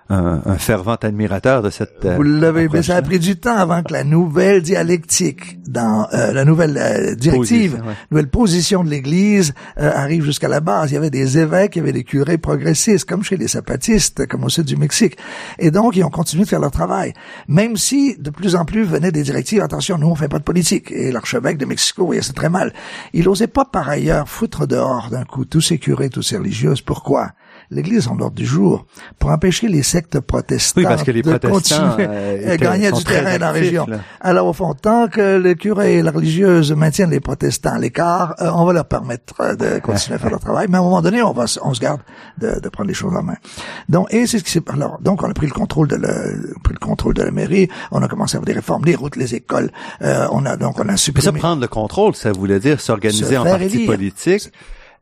un, 0.09 0.57
fervent 0.57 0.95
admirateur 0.95 1.61
de 1.61 1.69
cette. 1.69 2.05
Vous 2.05 2.23
l'avez, 2.23 2.67
mais 2.67 2.83
ça 2.83 2.95
a 2.95 3.01
pris 3.01 3.19
du 3.19 3.35
temps 3.37 3.55
avant 3.55 3.83
que 3.83 3.93
la 3.93 4.03
nouvelle 4.03 4.61
dialectique 4.61 5.59
dans 5.67 6.07
la 6.11 6.45
nouvelle 6.45 7.15
directive, 7.15 7.81
nouvelle 8.09 8.29
position 8.29 8.83
de 8.83 8.89
l'Église 8.89 9.53
arrive 9.77 10.23
jusqu'à 10.23 10.47
la 10.47 10.59
base. 10.59 10.91
Il 10.91 10.95
y 10.95 10.97
avait 10.97 11.09
des 11.09 11.37
évêques, 11.37 11.75
il 11.75 11.79
y 11.79 11.81
avait 11.81 11.93
des 11.93 12.03
curés 12.03 12.37
progressistes, 12.37 13.07
comme 13.07 13.23
chez 13.23 13.37
les 13.37 13.49
zapatistes, 13.49 14.25
comme 14.27 14.43
au 14.43 14.49
sud 14.49 14.65
du 14.65 14.77
Mexique, 14.77 15.17
et 15.59 15.71
donc 15.71 15.95
ils 15.95 16.03
ont 16.03 16.09
continué 16.09 16.43
de 16.43 16.49
faire 16.49 16.59
leur 16.59 16.71
travail, 16.71 17.13
même 17.47 17.77
si 17.77 18.15
de 18.17 18.29
plus 18.29 18.55
en 18.55 18.65
plus 18.65 18.83
venaient 18.83 19.11
des 19.11 19.23
directives. 19.23 19.61
Attention, 19.61 19.97
nous 19.97 20.07
on 20.07 20.15
fait 20.15 20.27
pas 20.27 20.39
de 20.39 20.43
politique. 20.43 20.91
Et 20.91 21.11
l'archevêque 21.11 21.57
de 21.57 21.65
Mexico, 21.65 22.05
voyez, 22.05 22.21
c'est 22.21 22.33
très 22.33 22.49
mal. 22.49 22.73
Il 23.13 23.25
n'osait 23.25 23.47
pas 23.47 23.65
par 23.65 23.89
ailleurs 23.89 24.27
foutre 24.27 24.67
dehors 24.67 25.09
d'un 25.09 25.23
coup 25.23 25.45
tous 25.45 25.61
ces 25.61 25.77
curés, 25.77 26.09
tous 26.09 26.23
ces 26.23 26.37
religieuses. 26.37 26.81
Pourquoi? 26.81 27.31
l'Église 27.71 28.07
en 28.07 28.19
ordre 28.19 28.35
du 28.35 28.45
jour 28.45 28.85
pour 29.19 29.29
empêcher 29.29 29.67
les 29.67 29.83
sectes 29.83 30.19
protestantes 30.19 30.83
parce 30.83 31.03
que 31.03 31.11
les 31.11 31.21
de 31.21 31.37
continuer 31.37 31.79
euh, 31.99 32.53
à 32.53 32.57
gagner 32.57 32.91
du 32.91 33.03
terrain 33.03 33.37
dans 33.37 33.45
la 33.45 33.51
région. 33.51 33.85
Alors 34.21 34.47
au 34.47 34.53
fond, 34.53 34.73
tant 34.73 35.07
que 35.07 35.37
les 35.37 35.55
curés 35.55 35.97
et 35.97 36.01
la 36.01 36.11
religieuse 36.11 36.71
maintiennent 36.71 37.11
les 37.11 37.19
protestants 37.19 37.73
à 37.73 37.79
l'écart, 37.79 38.35
euh, 38.41 38.49
on 38.53 38.65
va 38.65 38.73
leur 38.73 38.85
permettre 38.85 39.55
de 39.55 39.79
continuer 39.83 40.15
à 40.15 40.19
faire 40.19 40.31
leur 40.31 40.39
travail. 40.39 40.67
Mais 40.69 40.77
à 40.77 40.79
un 40.79 40.83
moment 40.83 41.01
donné, 41.01 41.21
on 41.21 41.31
va, 41.31 41.45
on 41.61 41.73
se 41.73 41.79
garde 41.79 42.01
de, 42.39 42.59
de 42.59 42.69
prendre 42.69 42.87
les 42.87 42.93
choses 42.93 43.15
en 43.15 43.23
main. 43.23 43.35
Donc 43.87 44.11
et 44.13 44.25
c'est 44.25 44.39
ce 44.39 44.43
qui 44.43 44.51
s'est 44.51 44.63
alors 44.69 44.99
donc 45.01 45.23
on 45.23 45.29
a 45.29 45.33
pris 45.33 45.47
le 45.47 45.53
contrôle 45.53 45.87
de 45.87 45.95
la, 45.95 46.13
pris 46.63 46.73
le 46.73 46.79
contrôle 46.79 47.13
de 47.13 47.23
la 47.23 47.31
mairie. 47.31 47.69
On 47.91 48.01
a 48.01 48.07
commencé 48.07 48.35
à 48.35 48.39
faire 48.39 48.45
des 48.45 48.53
réformes, 48.53 48.85
les 48.85 48.95
routes, 48.95 49.15
les 49.15 49.35
écoles. 49.35 49.71
Euh, 50.01 50.27
on 50.31 50.45
a 50.45 50.57
donc 50.57 50.79
on 50.79 50.89
a 50.89 50.97
supprimé. 50.97 51.31
Mais 51.31 51.39
ça 51.39 51.39
prendre 51.39 51.61
le 51.61 51.67
contrôle, 51.67 52.15
ça 52.15 52.31
voulait 52.31 52.59
dire 52.59 52.81
s'organiser 52.81 53.37
en 53.37 53.43
parti 53.43 53.85
politique 53.85 54.51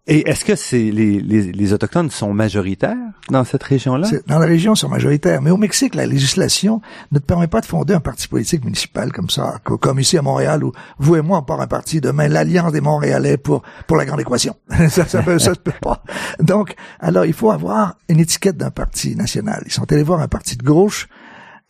et 0.10 0.30
est-ce 0.30 0.46
que 0.46 0.56
c'est 0.56 0.90
les, 0.92 1.20
les, 1.20 1.52
les, 1.52 1.74
autochtones 1.74 2.10
sont 2.10 2.34
majoritaires 2.34 2.96
dans 3.30 3.44
cette 3.44 3.64
région-là? 3.64 4.08
Dans 4.28 4.40
la 4.40 4.46
région, 4.46 4.74
ils 4.74 4.78
sont 4.78 4.88
majoritaires, 4.88 5.42
mais 5.42 5.52
au 5.52 5.58
Mexique, 5.58 5.96
la 5.96 6.06
législation 6.06 6.82
ne 7.12 7.20
te 7.20 7.26
permet 7.26 7.48
pas 7.48 7.60
de 7.60 7.66
fonder 7.66 7.94
un 7.94 8.00
parti 8.00 8.30
politique 8.30 8.64
municipal 8.64 9.12
comme 9.12 9.30
ça, 9.30 9.60
comme 9.64 10.00
ici 10.00 10.18
à 10.18 10.22
Montréal 10.22 10.64
où 10.64 10.72
vous 10.98 11.18
et 11.18 11.22
moi 11.22 11.40
on 11.40 11.44
part 11.44 11.60
un 11.60 11.68
parti 11.68 12.00
demain, 12.00 12.30
l'alliance 12.30 12.72
des 12.72 12.80
Montréalais 12.80 13.36
pour 13.36 13.64
pour 13.86 13.98
la 13.98 14.06
grande 14.06 14.22
équation. 14.22 14.56
ça, 14.90 15.06
ça, 15.06 15.22
peut, 15.22 15.40
ça 15.40 15.54
se 15.54 15.60
peut 15.60 15.74
pas. 15.82 16.02
Donc, 16.40 16.76
alors 17.02 17.26
il 17.26 17.34
faut 17.34 17.52
avoir 17.52 17.96
une 18.08 18.22
étiquette 18.22 18.56
d'un 18.56 18.72
parti 18.72 19.14
national. 19.16 19.64
Ils 19.66 19.74
sont 19.74 19.92
allés 19.92 20.04
voir 20.04 20.22
un 20.22 20.30
parti 20.30 20.56
de 20.56 20.64
gauche 20.64 21.10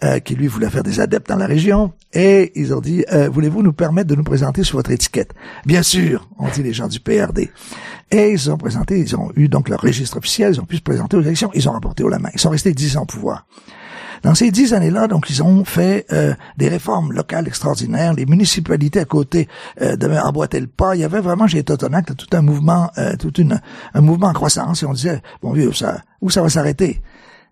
euh, 0.03 0.19
qui 0.19 0.35
lui 0.35 0.45
voulait 0.45 0.69
faire 0.69 0.83
des 0.83 0.99
adeptes 0.99 1.27
dans 1.27 1.37
la 1.37 1.47
région, 1.47 1.91
et 2.13 2.51
ils 2.53 2.71
ont 2.71 2.81
dit 2.81 3.03
euh, 3.11 3.29
voulez-vous 3.29 3.63
nous 3.63 3.73
permettre 3.73 4.07
de 4.07 4.13
nous 4.13 4.23
présenter 4.23 4.63
sur 4.63 4.77
votre 4.77 4.91
étiquette? 4.91 5.33
Bien 5.65 5.81
sûr, 5.81 6.29
ont 6.37 6.49
dit 6.49 6.61
les 6.61 6.71
gens 6.71 6.87
du 6.87 6.99
PRD. 6.99 7.49
Et 8.11 8.31
ils 8.31 8.49
ont 8.49 8.57
présenté, 8.57 8.99
ils 8.99 9.15
ont 9.15 9.31
eu 9.35 9.49
donc 9.49 9.69
leur 9.69 9.81
registre 9.81 10.17
officiel, 10.17 10.53
ils 10.53 10.61
ont 10.61 10.65
pu 10.65 10.77
se 10.77 10.81
présenter 10.81 11.17
aux 11.17 11.21
élections, 11.21 11.51
ils 11.53 11.67
ont 11.67 11.73
remporté 11.73 12.03
au 12.03 12.09
la 12.09 12.19
main. 12.19 12.29
Ils 12.33 12.39
sont 12.39 12.49
restés 12.49 12.73
dix 12.73 12.95
ans 12.97 13.03
au 13.03 13.05
pouvoir. 13.05 13.45
Dans 14.23 14.33
ces 14.33 14.51
dix 14.51 14.73
années-là, 14.73 15.07
donc, 15.07 15.29
ils 15.29 15.43
ont 15.43 15.63
fait 15.63 16.05
euh, 16.11 16.33
des 16.57 16.69
réformes 16.69 17.11
locales 17.11 17.47
extraordinaires. 17.47 18.13
Les 18.13 18.25
municipalités 18.25 18.99
à 18.99 19.05
côté 19.05 19.47
euh, 19.81 19.95
devaient 19.95 20.19
emboîter 20.19 20.59
le 20.59 20.67
pas. 20.67 20.95
Il 20.95 21.01
y 21.01 21.03
avait 21.03 21.19
vraiment 21.19 21.47
chez 21.47 21.63
Totonac 21.63 22.15
tout 22.15 22.35
un 22.35 22.41
mouvement, 22.41 22.89
euh, 22.97 23.15
tout 23.17 23.33
une, 23.39 23.61
un 23.93 24.01
mouvement 24.01 24.27
en 24.27 24.33
croissance. 24.33 24.83
Et 24.83 24.85
on 24.85 24.93
disait, 24.93 25.21
bon 25.41 25.53
vieux, 25.53 25.71
ça, 25.73 26.01
où 26.21 26.29
ça 26.29 26.41
va 26.41 26.49
s'arrêter? 26.49 27.01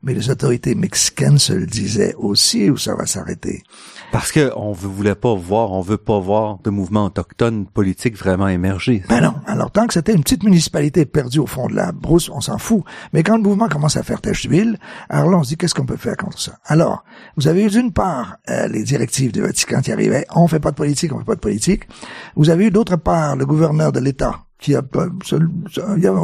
Mais 0.05 0.13
les 0.13 0.29
autorités 0.29 0.75
mexicaines 0.75 1.39
se 1.39 1.51
le 1.51 1.65
disaient 1.65 2.13
aussi 2.17 2.69
où 2.69 2.77
ça 2.77 2.95
va 2.95 3.05
s'arrêter. 3.07 3.63
Parce 4.11 4.31
que 4.31 4.51
on 4.55 4.71
voulait 4.71 5.15
pas 5.15 5.33
voir, 5.33 5.71
on 5.71 5.81
veut 5.81 5.97
pas 5.97 6.19
voir 6.19 6.59
de 6.63 6.69
mouvement 6.69 7.05
autochtone 7.05 7.65
politique 7.65 8.15
vraiment 8.15 8.47
émerger. 8.47 9.03
Ben 9.09 9.19
non. 9.19 9.33
Alors 9.47 9.71
tant 9.71 9.87
que 9.87 9.93
c'était 9.93 10.13
une 10.13 10.21
petite 10.21 10.43
municipalité 10.43 11.05
perdue 11.05 11.39
au 11.39 11.47
fond 11.47 11.67
de 11.67 11.75
la 11.75 11.91
brousse, 11.91 12.29
on 12.29 12.39
s'en 12.39 12.59
fout. 12.59 12.83
Mais 13.13 13.23
quand 13.23 13.35
le 13.35 13.43
mouvement 13.43 13.67
commence 13.67 13.97
à 13.97 14.03
faire 14.03 14.21
tâche 14.21 14.47
d'huile, 14.47 14.77
alors 15.09 15.31
là 15.31 15.37
on 15.37 15.43
se 15.43 15.49
dit 15.49 15.57
qu'est-ce 15.57 15.73
qu'on 15.73 15.87
peut 15.87 15.97
faire 15.97 16.17
contre 16.17 16.39
ça? 16.39 16.59
Alors 16.65 17.03
vous 17.35 17.47
avez 17.47 17.63
eu 17.63 17.69
d'une 17.69 17.91
part 17.91 18.37
euh, 18.49 18.67
les 18.67 18.83
directives 18.83 19.31
du 19.31 19.41
Vatican 19.41 19.81
qui 19.81 19.91
arrivaient, 19.91 20.25
on 20.33 20.47
fait 20.47 20.59
pas 20.59 20.71
de 20.71 20.75
politique, 20.75 21.13
on 21.13 21.19
fait 21.19 21.25
pas 21.25 21.35
de 21.35 21.39
politique. 21.39 21.87
Vous 22.35 22.51
avez 22.51 22.67
eu 22.67 22.71
d'autre 22.71 22.95
part 22.95 23.35
le 23.35 23.45
gouverneur 23.45 23.91
de 23.91 23.99
l'État 23.99 24.44
qui 24.59 24.75
a, 24.75 24.81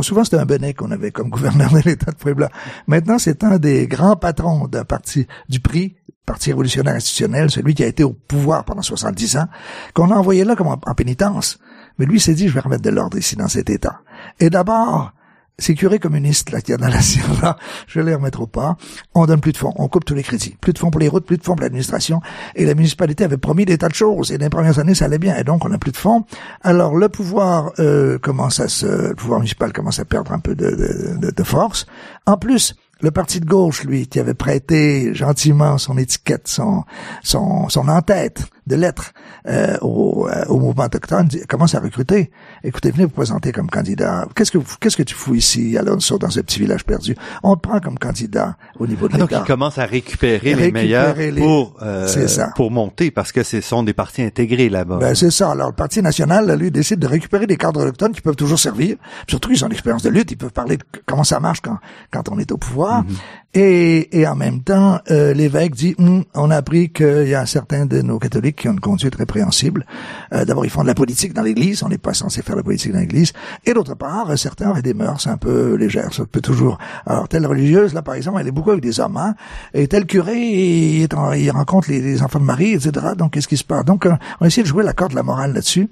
souvent 0.01 0.23
c'était 0.23 0.37
un 0.37 0.45
Benet 0.45 0.73
qu'on 0.73 0.91
avait 0.91 1.11
comme 1.11 1.29
gouverneur 1.29 1.71
de 1.71 1.79
l'État 1.79 2.11
de 2.11 2.15
Puebla. 2.15 2.49
Maintenant, 2.87 3.19
c'est 3.19 3.43
un 3.43 3.57
des 3.57 3.87
grands 3.87 4.15
patrons 4.15 4.67
d'un 4.67 4.85
parti 4.85 5.27
du 5.49 5.59
PRI, 5.59 5.97
Parti 6.25 6.51
révolutionnaire 6.51 6.93
institutionnel, 6.93 7.49
celui 7.49 7.73
qui 7.73 7.83
a 7.83 7.87
été 7.87 8.03
au 8.03 8.13
pouvoir 8.13 8.63
pendant 8.63 8.83
70 8.83 9.37
ans, 9.37 9.47
qu'on 9.95 10.11
a 10.11 10.15
envoyé 10.15 10.43
là 10.43 10.55
comme 10.55 10.67
en, 10.67 10.79
en 10.85 10.93
pénitence. 10.93 11.57
Mais 11.97 12.05
lui 12.05 12.19
s'est 12.19 12.35
dit, 12.35 12.47
je 12.47 12.53
vais 12.53 12.59
remettre 12.59 12.83
de 12.83 12.91
l'ordre 12.91 13.17
ici 13.17 13.35
dans 13.35 13.47
cet 13.47 13.71
État. 13.71 14.01
Et 14.39 14.51
d'abord, 14.51 15.13
ces 15.61 15.75
curés 15.75 15.99
communistes 15.99 16.51
là 16.51 16.61
qu'il 16.61 16.75
y 16.77 16.83
a 16.83 16.89
la 16.89 17.01
Sierra, 17.01 17.57
je 17.87 17.99
les 17.99 18.15
remettre 18.15 18.41
au 18.41 18.47
pas. 18.47 18.77
On 19.13 19.25
donne 19.25 19.39
plus 19.39 19.51
de 19.51 19.57
fonds, 19.57 19.73
on 19.77 19.87
coupe 19.87 20.05
tous 20.05 20.15
les 20.15 20.23
crédits, 20.23 20.57
plus 20.59 20.73
de 20.73 20.79
fonds 20.79 20.91
pour 20.91 20.99
les 20.99 21.07
routes, 21.07 21.25
plus 21.25 21.37
de 21.37 21.43
fonds 21.43 21.55
pour 21.55 21.63
l'administration. 21.63 22.21
Et 22.55 22.65
la 22.65 22.73
municipalité 22.73 23.23
avait 23.23 23.37
promis 23.37 23.65
des 23.65 23.77
tas 23.77 23.87
de 23.87 23.93
choses. 23.93 24.31
Et 24.31 24.37
dans 24.37 24.45
les 24.45 24.49
premières 24.49 24.79
années, 24.79 24.95
ça 24.95 25.05
allait 25.05 25.19
bien. 25.19 25.37
Et 25.37 25.43
donc, 25.43 25.63
on 25.63 25.69
n'a 25.69 25.77
plus 25.77 25.91
de 25.91 25.97
fonds. 25.97 26.25
Alors, 26.61 26.95
le 26.95 27.09
pouvoir 27.09 27.71
euh, 27.79 28.17
commence 28.17 28.59
à 28.59 28.67
se, 28.67 29.09
le 29.09 29.15
pouvoir 29.15 29.39
municipal 29.39 29.71
commence 29.71 29.99
à 29.99 30.05
perdre 30.05 30.31
un 30.31 30.39
peu 30.39 30.55
de 30.55 31.43
force. 31.43 31.85
En 32.25 32.37
plus, 32.37 32.75
le 33.01 33.11
parti 33.11 33.39
de 33.39 33.45
gauche, 33.45 33.83
lui, 33.83 34.07
qui 34.07 34.19
avait 34.19 34.33
prêté 34.33 35.13
gentiment 35.13 35.77
son 35.77 35.97
étiquette, 35.97 36.47
son, 36.47 36.83
son, 37.23 37.67
son 37.69 37.87
en-tête 37.87 38.45
de 38.67 38.75
lettres 38.75 39.11
euh, 39.47 39.77
au, 39.81 40.27
euh, 40.27 40.45
au, 40.47 40.59
mouvement 40.59 40.85
autochtone, 40.85 41.27
commence 41.49 41.73
à 41.73 41.79
recruter. 41.79 42.31
Écoutez, 42.63 42.91
venez 42.91 43.05
vous 43.05 43.11
présenter 43.11 43.51
comme 43.51 43.69
candidat. 43.69 44.27
Qu'est-ce 44.35 44.51
que 44.51 44.59
qu'est-ce 44.79 44.95
que 44.95 45.03
tu 45.03 45.15
fous 45.15 45.33
ici, 45.33 45.77
Alonso, 45.77 46.19
dans 46.19 46.29
ce 46.29 46.41
petit 46.41 46.59
village 46.59 46.85
perdu? 46.85 47.15
On 47.41 47.55
te 47.55 47.67
prend 47.67 47.79
comme 47.79 47.97
candidat 47.97 48.55
au 48.79 48.85
niveau 48.85 49.07
de 49.07 49.15
ah. 49.15 49.17
Donc, 49.17 49.31
il 49.31 49.43
commence 49.43 49.79
à 49.79 49.85
récupérer, 49.85 50.53
les 50.53 50.71
meilleurs 50.71 51.15
pour 51.37 51.75
euh, 51.81 52.07
pour 52.55 52.69
monter, 52.69 53.09
parce 53.09 53.31
que 53.31 53.43
ce 53.43 53.61
sont 53.61 53.81
des 53.83 53.93
partis 53.93 54.21
intégrés 54.21 54.69
là-bas. 54.69 54.97
Ben, 54.97 55.15
c'est 55.15 55.31
ça. 55.31 55.51
Alors, 55.51 55.69
le 55.69 55.75
Parti 55.75 56.01
national, 56.01 56.55
lui, 56.59 56.69
décide 56.69 56.99
de 56.99 57.07
récupérer 57.07 57.47
des 57.47 57.57
cadres 57.57 57.81
autochtones 57.81 58.13
qui 58.13 58.21
peuvent 58.21 58.35
toujours 58.35 58.59
servir. 58.59 58.97
Surtout, 59.27 59.51
ils 59.51 59.65
ont 59.65 59.67
l'expérience 59.67 60.03
de 60.03 60.09
lutte, 60.09 60.31
ils 60.31 60.37
peuvent 60.37 60.51
parler 60.51 60.77
de 60.77 60.83
comment 61.07 61.23
ça 61.23 61.39
marche 61.39 61.61
quand 61.61 61.77
quand 62.11 62.29
on 62.29 62.37
est 62.37 62.51
au 62.51 62.57
pouvoir. 62.57 62.90
Mhm. 62.99 63.15
Et, 63.53 64.17
et 64.17 64.27
en 64.27 64.35
même 64.35 64.63
temps, 64.63 64.99
euh, 65.11 65.33
l'évêque 65.33 65.75
dit, 65.75 65.93
hum, 65.97 66.23
on 66.35 66.51
a 66.51 66.55
appris 66.55 66.89
qu'il 66.89 67.27
y 67.27 67.35
a 67.35 67.45
certains 67.45 67.85
de 67.85 68.01
nos 68.01 68.17
catholiques 68.17 68.55
qui 68.55 68.69
ont 68.69 68.73
une 68.73 68.79
conduite 68.79 69.15
répréhensible. 69.15 69.85
Euh, 70.33 70.45
D'abord, 70.45 70.63
ils 70.63 70.71
font 70.71 70.83
de 70.83 70.87
la 70.87 70.93
politique 70.93 71.33
dans 71.33 71.41
l'Église, 71.41 71.83
on 71.83 71.89
n'est 71.89 71.97
pas 71.97 72.13
censé 72.13 72.41
faire 72.43 72.55
de 72.55 72.61
la 72.61 72.63
politique 72.63 72.93
dans 72.93 72.99
l'Église. 72.99 73.33
Et 73.65 73.73
d'autre 73.73 73.95
part, 73.95 74.37
certains 74.37 74.71
ont 74.71 74.79
des 74.79 74.93
mœurs 74.93 75.27
un 75.27 75.35
peu 75.35 75.75
légères, 75.75 76.13
ça 76.13 76.23
peut 76.25 76.39
toujours. 76.39 76.77
Alors, 77.05 77.27
telle 77.27 77.45
religieuse, 77.45 77.93
là, 77.93 78.01
par 78.01 78.15
exemple, 78.15 78.37
elle 78.39 78.47
est 78.47 78.51
beaucoup 78.51 78.71
avec 78.71 78.83
des 78.83 79.01
hommes, 79.01 79.17
hein, 79.17 79.35
et 79.73 79.87
tel 79.89 80.05
curé, 80.05 80.37
il, 80.37 81.07
il 81.35 81.51
rencontre 81.51 81.91
les, 81.91 82.23
enfants 82.23 82.39
de 82.39 82.45
Marie, 82.45 82.73
etc. 82.73 83.07
Donc, 83.17 83.33
qu'est-ce 83.33 83.49
qui 83.49 83.57
se 83.57 83.65
passe? 83.65 83.83
Donc, 83.83 84.07
on 84.39 84.45
a 84.45 84.47
essayé 84.47 84.63
de 84.63 84.67
jouer 84.67 84.85
la 84.85 84.93
corde 84.93 85.11
de 85.11 85.17
la 85.17 85.23
morale 85.23 85.53
là-dessus, 85.53 85.89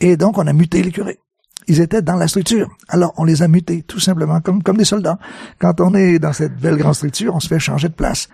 et 0.00 0.16
donc 0.16 0.38
on 0.38 0.46
a 0.46 0.52
muté 0.52 0.82
les 0.82 0.90
curés 0.90 1.20
ils 1.68 1.80
étaient 1.80 2.02
dans 2.02 2.16
la 2.16 2.28
structure. 2.28 2.68
Alors, 2.88 3.12
on 3.16 3.24
les 3.24 3.42
a 3.42 3.48
mutés, 3.48 3.82
tout 3.82 4.00
simplement, 4.00 4.40
comme, 4.40 4.62
comme 4.62 4.76
des 4.76 4.84
soldats. 4.84 5.18
Quand 5.58 5.80
on 5.80 5.94
est 5.94 6.18
dans 6.18 6.32
cette 6.32 6.56
belle 6.56 6.76
grande 6.76 6.94
structure, 6.94 7.34
on 7.34 7.40
se 7.40 7.48
fait 7.48 7.58
changer 7.58 7.88
de 7.88 7.94
place. 7.94 8.28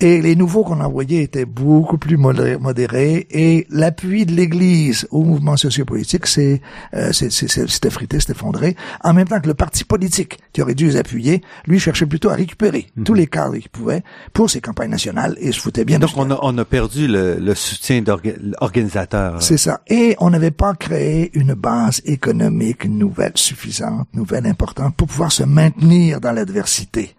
Et 0.00 0.20
les 0.20 0.34
nouveaux 0.34 0.64
qu'on 0.64 0.80
envoyait 0.80 1.22
étaient 1.22 1.44
beaucoup 1.44 1.98
plus 1.98 2.16
modérés 2.16 3.26
et 3.30 3.66
l'appui 3.70 4.26
de 4.26 4.32
l'Église 4.32 5.06
au 5.12 5.22
mouvement 5.22 5.56
sociopolitique 5.56 6.26
c'est 6.26 6.60
euh, 6.94 7.12
c'était 7.12 7.90
frité, 7.90 8.18
c'était 8.18 8.32
effondré. 8.32 8.76
En 9.04 9.14
même 9.14 9.28
temps 9.28 9.40
que 9.40 9.46
le 9.46 9.54
parti 9.54 9.84
politique 9.84 10.38
qui 10.52 10.62
aurait 10.62 10.74
dû 10.74 10.86
les 10.86 10.96
appuyer, 10.96 11.42
lui 11.66 11.78
cherchait 11.78 12.06
plutôt 12.06 12.30
à 12.30 12.34
récupérer 12.34 12.88
mhm. 12.96 13.04
tous 13.04 13.14
les 13.14 13.28
cadres 13.28 13.56
qu'il 13.56 13.70
pouvait 13.70 14.02
pour 14.32 14.50
ses 14.50 14.60
campagnes 14.60 14.90
nationales 14.90 15.36
et 15.38 15.52
se 15.52 15.60
foutait 15.60 15.84
bien. 15.84 16.00
Donc 16.00 16.10
on 16.16 16.30
a, 16.30 16.38
on 16.42 16.58
a 16.58 16.64
perdu 16.64 17.06
le, 17.06 17.36
le 17.36 17.54
soutien 17.54 18.02
d'organisateurs. 18.02 19.42
C'est 19.42 19.58
ça. 19.58 19.80
Et 19.86 20.16
on 20.18 20.30
n'avait 20.30 20.50
pas 20.50 20.74
créé 20.74 21.30
une 21.34 21.54
base 21.54 22.02
économique 22.04 22.84
nouvelle 22.86 23.32
suffisante, 23.36 24.08
nouvelle 24.12 24.46
importante 24.46 24.96
pour 24.96 25.06
pouvoir 25.06 25.30
se 25.30 25.44
maintenir 25.44 26.20
dans 26.20 26.32
l'adversité. 26.32 27.14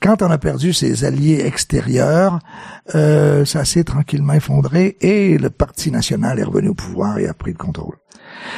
Quand 0.00 0.22
on 0.22 0.30
a 0.30 0.38
perdu 0.38 0.72
ses 0.72 1.04
alliés 1.04 1.42
extérieurs, 1.44 2.38
euh, 2.94 3.44
ça 3.44 3.64
s'est 3.64 3.84
tranquillement 3.84 4.34
effondré 4.34 4.96
et 5.00 5.38
le 5.38 5.50
Parti 5.50 5.90
national 5.90 6.38
est 6.38 6.44
revenu 6.44 6.68
au 6.68 6.74
pouvoir 6.74 7.18
et 7.18 7.26
a 7.26 7.34
pris 7.34 7.50
le 7.50 7.58
contrôle. 7.58 7.96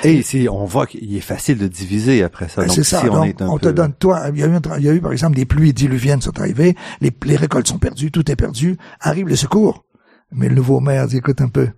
Et 0.05 0.14
ici, 0.14 0.48
on 0.50 0.66
voit 0.66 0.87
qu'il 0.87 1.16
est 1.16 1.20
facile 1.20 1.57
de 1.57 1.66
diviser 1.66 2.22
après 2.22 2.48
ça. 2.48 2.68
C'est 2.68 2.85
ça. 2.85 3.03
on, 3.40 3.59
te 3.59 3.68
donne, 3.68 3.94
toi, 3.94 4.24
il 4.33 4.38
y, 4.38 4.42
a 4.42 4.46
eu, 4.46 4.59
il 4.79 4.85
y 4.85 4.88
a 4.88 4.92
eu, 4.92 5.00
par 5.00 5.12
exemple 5.12 5.37
des 5.37 5.46
pluies 5.46 5.72
diluviennes 5.72 6.20
sont 6.20 6.38
arrivées, 6.38 6.76
les, 7.00 7.12
les 7.24 7.37
récoltes 7.37 7.68
sont 7.68 7.79
perdues, 7.79 8.11
tout 8.11 8.31
est 8.31 8.37
perdu, 8.37 8.76
arrive 9.00 9.29
le 9.29 9.37
secours. 9.37 9.85
Mais 10.33 10.48
le 10.48 10.55
nouveau 10.55 10.81
maire 10.81 11.07
dit, 11.07 11.16
écoute 11.16 11.40
un 11.40 11.48
peu, 11.48 11.68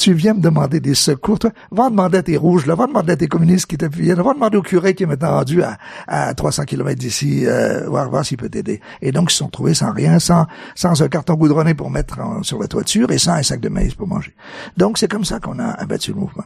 tu 0.00 0.14
viens 0.14 0.32
me 0.32 0.40
demander 0.40 0.80
des 0.80 0.94
secours, 0.94 1.38
toi, 1.38 1.50
va 1.70 1.90
demander 1.90 2.18
à 2.18 2.22
tes 2.22 2.38
rouges, 2.38 2.64
là, 2.66 2.74
va 2.74 2.86
demander 2.86 3.12
à 3.12 3.16
tes 3.16 3.28
communistes 3.28 3.66
qui 3.66 3.76
t'appuient, 3.76 4.12
va 4.12 4.32
demander 4.32 4.56
au 4.56 4.62
curé 4.62 4.94
qui 4.94 5.02
est 5.02 5.06
maintenant 5.06 5.32
rendu 5.32 5.62
à, 5.62 5.76
à 6.08 6.32
300 6.32 6.64
km 6.64 6.98
d'ici, 6.98 7.46
euh, 7.46 7.86
voir, 7.86 8.08
voir 8.08 8.24
s'il 8.24 8.38
peut 8.38 8.48
t'aider. 8.48 8.80
Et 9.02 9.12
donc, 9.12 9.30
ils 9.30 9.34
se 9.34 9.38
sont 9.38 9.50
trouvés 9.50 9.74
sans 9.74 9.92
rien, 9.92 10.18
sans, 10.18 10.46
sans 10.74 11.02
un 11.02 11.08
carton 11.08 11.34
goudronné 11.34 11.74
pour 11.74 11.90
mettre 11.90 12.18
sur 12.42 12.58
la 12.58 12.66
toiture 12.66 13.10
et 13.10 13.18
sans 13.18 13.32
un 13.32 13.42
sac 13.42 13.60
de 13.60 13.68
maïs 13.68 13.94
pour 13.94 14.08
manger. 14.08 14.34
Donc, 14.78 14.96
c'est 14.96 15.08
comme 15.08 15.26
ça 15.26 15.38
qu'on 15.38 15.58
a 15.58 15.68
abattu 15.68 16.12
le 16.12 16.20
mouvement. 16.20 16.44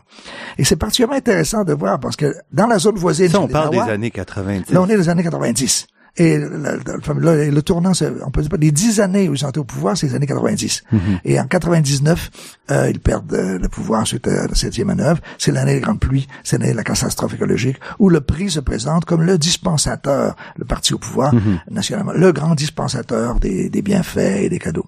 Et 0.59 0.65
c'est 0.65 0.77
particulièrement 0.77 1.17
intéressant 1.17 1.63
de 1.63 1.73
voir 1.73 2.01
parce 2.01 2.17
que 2.17 2.35
dans 2.53 2.67
la 2.67 2.79
zone 2.81 2.97
voisine... 2.97 3.29
Ça, 3.29 3.41
on 3.41 3.47
parle 3.47 3.71
des 3.71 3.79
années 3.79 4.11
90. 4.11 4.73
Là, 4.73 4.83
on 4.83 4.89
est 4.89 4.97
des 4.97 5.09
années 5.09 5.23
90. 5.23 5.87
Et 6.17 6.39
le, 6.39 6.49
le, 6.49 7.51
le 7.51 7.63
tournant, 7.63 7.91
on 8.25 8.31
peut 8.31 8.41
dire 8.43 8.51
pas 8.51 8.57
les 8.57 8.71
dix 8.71 9.01
années 9.01 9.29
où 9.29 9.35
ils 9.35 9.39
sont 9.39 9.59
au 9.59 9.65
pouvoir, 9.65 9.97
c'est 9.97 10.07
les 10.07 10.15
années 10.15 10.27
90. 10.29 10.85
Mhm. 10.93 11.01
Et 11.25 11.41
en 11.41 11.47
99, 11.47 12.31
euh, 12.71 12.89
ils 12.91 13.01
perdent 13.01 13.33
euh, 13.35 13.59
le 13.59 13.69
pouvoir 13.69 14.07
suite 14.07 14.29
à 14.29 14.47
la 14.47 14.55
septième 14.55 14.87
manœuvre. 14.87 15.21
C'est 15.39 15.51
l'année 15.51 15.75
des 15.75 15.81
grandes 15.81 15.99
pluies, 15.99 16.29
c'est 16.45 16.59
l'année 16.59 16.71
de 16.73 16.77
la 16.77 16.85
catastrophe 16.85 17.35
écologique, 17.35 17.79
où 17.99 18.11
le 18.11 18.21
prix 18.21 18.49
se 18.51 18.61
présente 18.61 19.05
comme 19.07 19.23
le 19.23 19.39
dispensateur, 19.39 20.37
le 20.57 20.65
parti 20.65 20.95
au 20.95 20.99
pouvoir 20.99 21.35
Mhm. 21.35 21.59
nationalement, 21.71 22.13
le 22.13 22.33
grand 22.33 22.55
dispensateur 22.55 23.41
des, 23.41 23.69
des 23.69 23.83
bienfaits 23.83 24.19
et 24.43 24.49
des 24.49 24.59
cadeaux. 24.61 24.87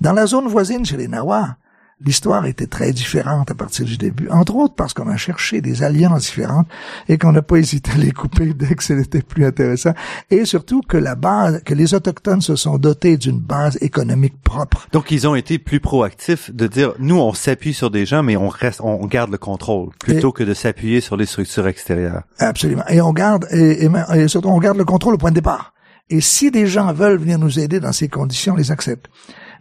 Dans 0.00 0.12
la 0.12 0.26
zone 0.26 0.46
voisine, 0.46 0.84
chez 0.86 0.96
les 0.96 1.08
Nawa, 1.08 1.56
l'histoire 2.04 2.46
était 2.46 2.66
très 2.66 2.92
différente 2.92 3.50
à 3.50 3.54
partir 3.54 3.84
du 3.84 3.96
début. 3.96 4.28
Entre 4.30 4.54
autres 4.54 4.74
parce 4.74 4.94
qu'on 4.94 5.08
a 5.08 5.16
cherché 5.16 5.60
des 5.60 5.82
alliances 5.82 6.22
différentes 6.22 6.66
et 7.08 7.18
qu'on 7.18 7.32
n'a 7.32 7.42
pas 7.42 7.56
hésité 7.56 7.92
à 7.92 7.98
les 7.98 8.12
couper 8.12 8.54
dès 8.54 8.74
que 8.74 8.82
c'était 8.82 9.22
plus 9.22 9.44
intéressant. 9.44 9.92
Et 10.30 10.44
surtout 10.44 10.80
que 10.82 10.96
la 10.96 11.14
base, 11.14 11.62
que 11.64 11.74
les 11.74 11.94
Autochtones 11.94 12.40
se 12.40 12.56
sont 12.56 12.78
dotés 12.78 13.16
d'une 13.16 13.38
base 13.38 13.78
économique 13.80 14.40
propre. 14.42 14.88
Donc, 14.92 15.10
ils 15.10 15.28
ont 15.28 15.34
été 15.34 15.58
plus 15.58 15.80
proactifs 15.80 16.50
de 16.52 16.66
dire, 16.66 16.92
nous, 16.98 17.18
on 17.18 17.34
s'appuie 17.34 17.74
sur 17.74 17.90
des 17.90 18.06
gens, 18.06 18.22
mais 18.22 18.36
on 18.36 18.48
reste, 18.48 18.80
on 18.82 19.06
garde 19.06 19.30
le 19.30 19.38
contrôle, 19.38 19.90
plutôt 19.98 20.32
que 20.32 20.42
de 20.42 20.54
s'appuyer 20.54 21.00
sur 21.00 21.16
les 21.16 21.26
structures 21.26 21.66
extérieures. 21.66 22.22
Absolument. 22.38 22.84
Et 22.88 23.00
on 23.00 23.12
garde, 23.12 23.46
et, 23.50 23.84
et, 23.84 23.90
et 24.14 24.28
surtout, 24.28 24.48
on 24.48 24.58
garde 24.58 24.78
le 24.78 24.84
contrôle 24.84 25.14
au 25.14 25.18
point 25.18 25.30
de 25.30 25.36
départ. 25.36 25.72
Et 26.08 26.20
si 26.20 26.50
des 26.50 26.66
gens 26.66 26.92
veulent 26.92 27.18
venir 27.18 27.38
nous 27.38 27.60
aider 27.60 27.78
dans 27.78 27.92
ces 27.92 28.08
conditions, 28.08 28.54
on 28.54 28.56
les 28.56 28.72
accepte. 28.72 29.08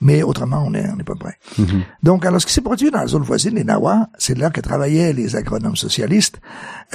Mais 0.01 0.23
autrement, 0.23 0.63
on 0.65 0.71
n'est 0.71 0.89
on 0.89 0.99
est 0.99 1.03
pas 1.03 1.15
prêt. 1.15 1.37
Mhm. 1.57 1.83
Donc, 2.03 2.25
alors, 2.25 2.41
ce 2.41 2.45
qui 2.45 2.53
s'est 2.53 2.61
produit 2.61 2.91
dans 2.91 2.99
la 2.99 3.07
zone 3.07 3.23
voisine, 3.23 3.55
les 3.55 3.63
Nawa, 3.63 4.07
c'est 4.17 4.37
là 4.37 4.49
que 4.49 4.61
travaillaient 4.61 5.13
les 5.13 5.35
agronomes 5.35 5.75
socialistes. 5.75 6.39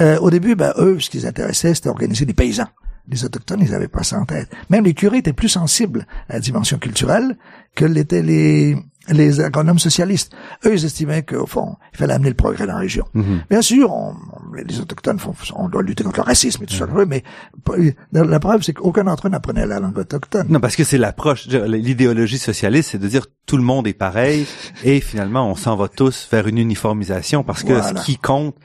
Euh, 0.01 0.17
au 0.19 0.29
début, 0.29 0.55
ben, 0.55 0.73
eux, 0.77 0.99
ce 0.99 1.09
qui 1.09 1.17
les 1.17 1.25
intéressait, 1.25 1.73
c'était 1.73 1.89
organiser 1.89 2.25
des 2.25 2.33
paysans. 2.33 2.67
Les 3.07 3.23
Autochtones, 3.23 3.61
ils 3.61 3.71
n'avaient 3.71 3.87
pas 3.87 4.03
ça 4.03 4.17
en 4.17 4.25
tête. 4.25 4.49
Même 4.69 4.85
les 4.85 4.95
curés 4.95 5.19
étaient 5.19 5.33
plus 5.33 5.49
sensibles 5.49 6.07
à 6.27 6.33
la 6.33 6.39
dimension 6.39 6.79
culturelle 6.79 7.37
que 7.75 7.85
l'étaient 7.85 8.23
les, 8.23 8.75
les 9.09 9.39
agronomes 9.41 9.79
socialistes. 9.79 10.31
Eux, 10.65 10.73
ils 10.73 10.85
estimaient 10.85 11.23
qu'au 11.23 11.45
fond, 11.45 11.75
il 11.93 11.97
fallait 11.97 12.13
amener 12.13 12.29
le 12.29 12.35
progrès 12.35 12.65
dans 12.65 12.73
la 12.73 12.79
région. 12.79 13.05
Mhm. 13.13 13.43
Bien 13.49 13.61
sûr, 13.61 13.91
on, 13.93 14.15
les 14.55 14.79
Autochtones, 14.79 15.19
font, 15.19 15.33
on 15.55 15.69
doit 15.69 15.83
lutter 15.83 16.03
contre 16.03 16.19
le 16.19 16.23
racisme 16.25 16.63
et 16.63 16.65
tout 16.65 16.75
ça, 16.75 16.87
mais 17.07 17.23
la 18.11 18.39
preuve, 18.39 18.63
c'est 18.63 18.73
qu'aucun 18.73 19.03
d'entre 19.03 19.27
eux 19.27 19.29
n'apprenait 19.29 19.65
la 19.67 19.79
langue 19.79 19.97
autochtone. 19.97 20.47
Non, 20.49 20.59
parce 20.59 20.75
que 20.75 20.83
c'est 20.83 20.97
l'approche, 20.97 21.47
l'idéologie 21.47 22.37
socialiste, 22.37 22.91
c'est 22.91 22.97
de 22.97 23.07
dire 23.07 23.25
tout 23.45 23.57
le 23.57 23.63
monde 23.63 23.87
est 23.87 23.93
pareil 23.93 24.47
et 24.83 24.99
finalement 25.01 25.49
on 25.49 25.55
s'en 25.55 25.75
va 25.75 25.87
tous 25.87 26.27
vers 26.31 26.47
une 26.47 26.57
uniformisation 26.57 27.43
parce 27.43 27.63
que 27.63 27.73
Voilà. 27.73 27.99
ce 28.01 28.05
qui 28.05 28.17
compte, 28.17 28.55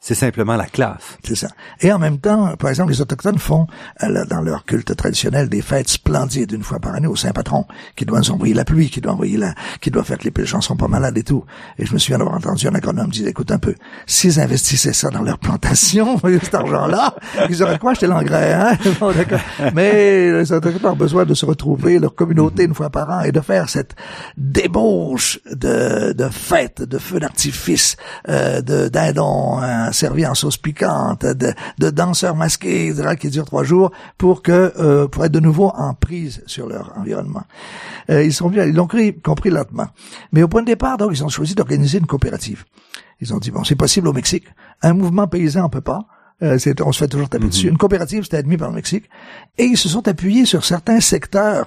c'est 0.00 0.14
simplement 0.14 0.56
la 0.56 0.64
classe. 0.64 1.18
C'est 1.22 1.34
ça. 1.34 1.48
Et 1.80 1.92
en 1.92 1.98
même 1.98 2.18
temps, 2.18 2.56
par 2.56 2.70
exemple, 2.70 2.90
les 2.90 3.02
Autochtones 3.02 3.38
font, 3.38 3.66
euh, 4.02 4.24
dans 4.24 4.40
leur 4.40 4.64
culte 4.64 4.96
traditionnel, 4.96 5.50
des 5.50 5.60
fêtes 5.60 5.90
splendides 5.90 6.52
une 6.52 6.62
fois 6.62 6.80
par 6.80 6.94
année 6.94 7.06
au 7.06 7.16
Saint-Patron, 7.16 7.66
qui 7.96 8.06
doit 8.06 8.18
nous 8.18 8.30
envoyer 8.30 8.54
la 8.54 8.64
pluie, 8.64 8.88
qui 8.88 9.02
doit 9.02 9.12
envoyer 9.12 9.36
la, 9.36 9.54
qui 9.82 9.90
doit 9.90 10.02
faire 10.02 10.16
que 10.16 10.26
les 10.34 10.46
gens 10.46 10.62
sont 10.62 10.76
pas 10.76 10.88
malades 10.88 11.18
et 11.18 11.22
tout. 11.22 11.44
Et 11.78 11.84
je 11.84 11.92
me 11.92 11.98
souviens 11.98 12.16
d'avoir 12.16 12.34
entendu 12.34 12.66
un 12.66 12.74
agronome 12.74 13.10
dire, 13.10 13.28
écoute 13.28 13.50
un 13.50 13.58
peu, 13.58 13.74
s'ils 14.06 14.40
investissaient 14.40 14.94
ça 14.94 15.10
dans 15.10 15.22
leur 15.22 15.38
plantation, 15.38 16.18
cet 16.42 16.54
argent-là, 16.54 17.14
ils 17.50 17.62
auraient 17.62 17.78
quoi 17.78 17.90
acheter 17.90 18.06
l'engrais, 18.06 18.54
hein? 18.54 18.78
Mais 19.74 20.32
les 20.32 20.50
Autochtones 20.50 20.92
ont 20.92 20.96
besoin 20.96 21.26
de 21.26 21.34
se 21.34 21.44
retrouver, 21.44 21.98
leur 21.98 22.14
communauté, 22.14 22.64
une 22.64 22.74
fois 22.74 22.88
par 22.88 23.10
an, 23.10 23.20
et 23.20 23.32
de 23.32 23.40
faire 23.40 23.68
cette 23.68 23.94
débauche 24.38 25.40
de, 25.50 26.12
de 26.12 26.28
fêtes, 26.30 26.80
de 26.80 26.96
feux 26.96 27.20
d'artifice, 27.20 27.96
euh, 28.30 28.62
de 28.62 28.88
dindons, 28.88 29.58
hein, 29.58 29.89
servis 29.92 30.26
en 30.26 30.34
sauce 30.34 30.56
piquante, 30.56 31.24
de, 31.24 31.52
de 31.78 31.90
danseurs 31.90 32.36
masqués, 32.36 32.88
etc., 32.88 33.16
qui 33.18 33.28
durent 33.28 33.44
trois 33.44 33.64
jours 33.64 33.90
pour 34.18 34.42
que 34.42 34.72
euh, 34.78 35.08
pour 35.08 35.24
être 35.24 35.32
de 35.32 35.40
nouveau 35.40 35.72
en 35.74 35.94
prise 35.94 36.42
sur 36.46 36.66
leur 36.66 36.92
environnement. 36.96 37.44
Euh, 38.10 38.24
ils 38.24 38.32
sont 38.32 38.50
ils 38.50 38.74
l'ont 38.74 38.88
compris, 39.22 39.50
lentement. 39.50 39.88
Mais 40.32 40.42
au 40.42 40.48
point 40.48 40.62
de 40.62 40.66
départ, 40.66 40.98
donc, 40.98 41.10
ils 41.12 41.24
ont 41.24 41.28
choisi 41.28 41.54
d'organiser 41.54 41.98
une 41.98 42.06
coopérative. 42.06 42.64
Ils 43.20 43.34
ont 43.34 43.38
dit 43.38 43.50
bon, 43.50 43.64
c'est 43.64 43.76
possible 43.76 44.08
au 44.08 44.12
Mexique. 44.12 44.46
Un 44.82 44.94
mouvement 44.94 45.26
paysan, 45.26 45.64
on 45.64 45.68
peut 45.68 45.80
pas. 45.80 46.06
Euh, 46.42 46.58
on 46.84 46.92
se 46.92 46.98
fait 46.98 47.08
toujours 47.08 47.28
taper 47.28 47.48
dessus. 47.48 47.68
Une 47.68 47.76
coopérative, 47.76 48.24
c'était 48.24 48.38
admis 48.38 48.56
par 48.56 48.70
le 48.70 48.74
Mexique. 48.74 49.08
Et 49.58 49.64
ils 49.64 49.76
se 49.76 49.88
sont 49.88 50.08
appuyés 50.08 50.46
sur 50.46 50.64
certains 50.64 51.00
secteurs, 51.00 51.66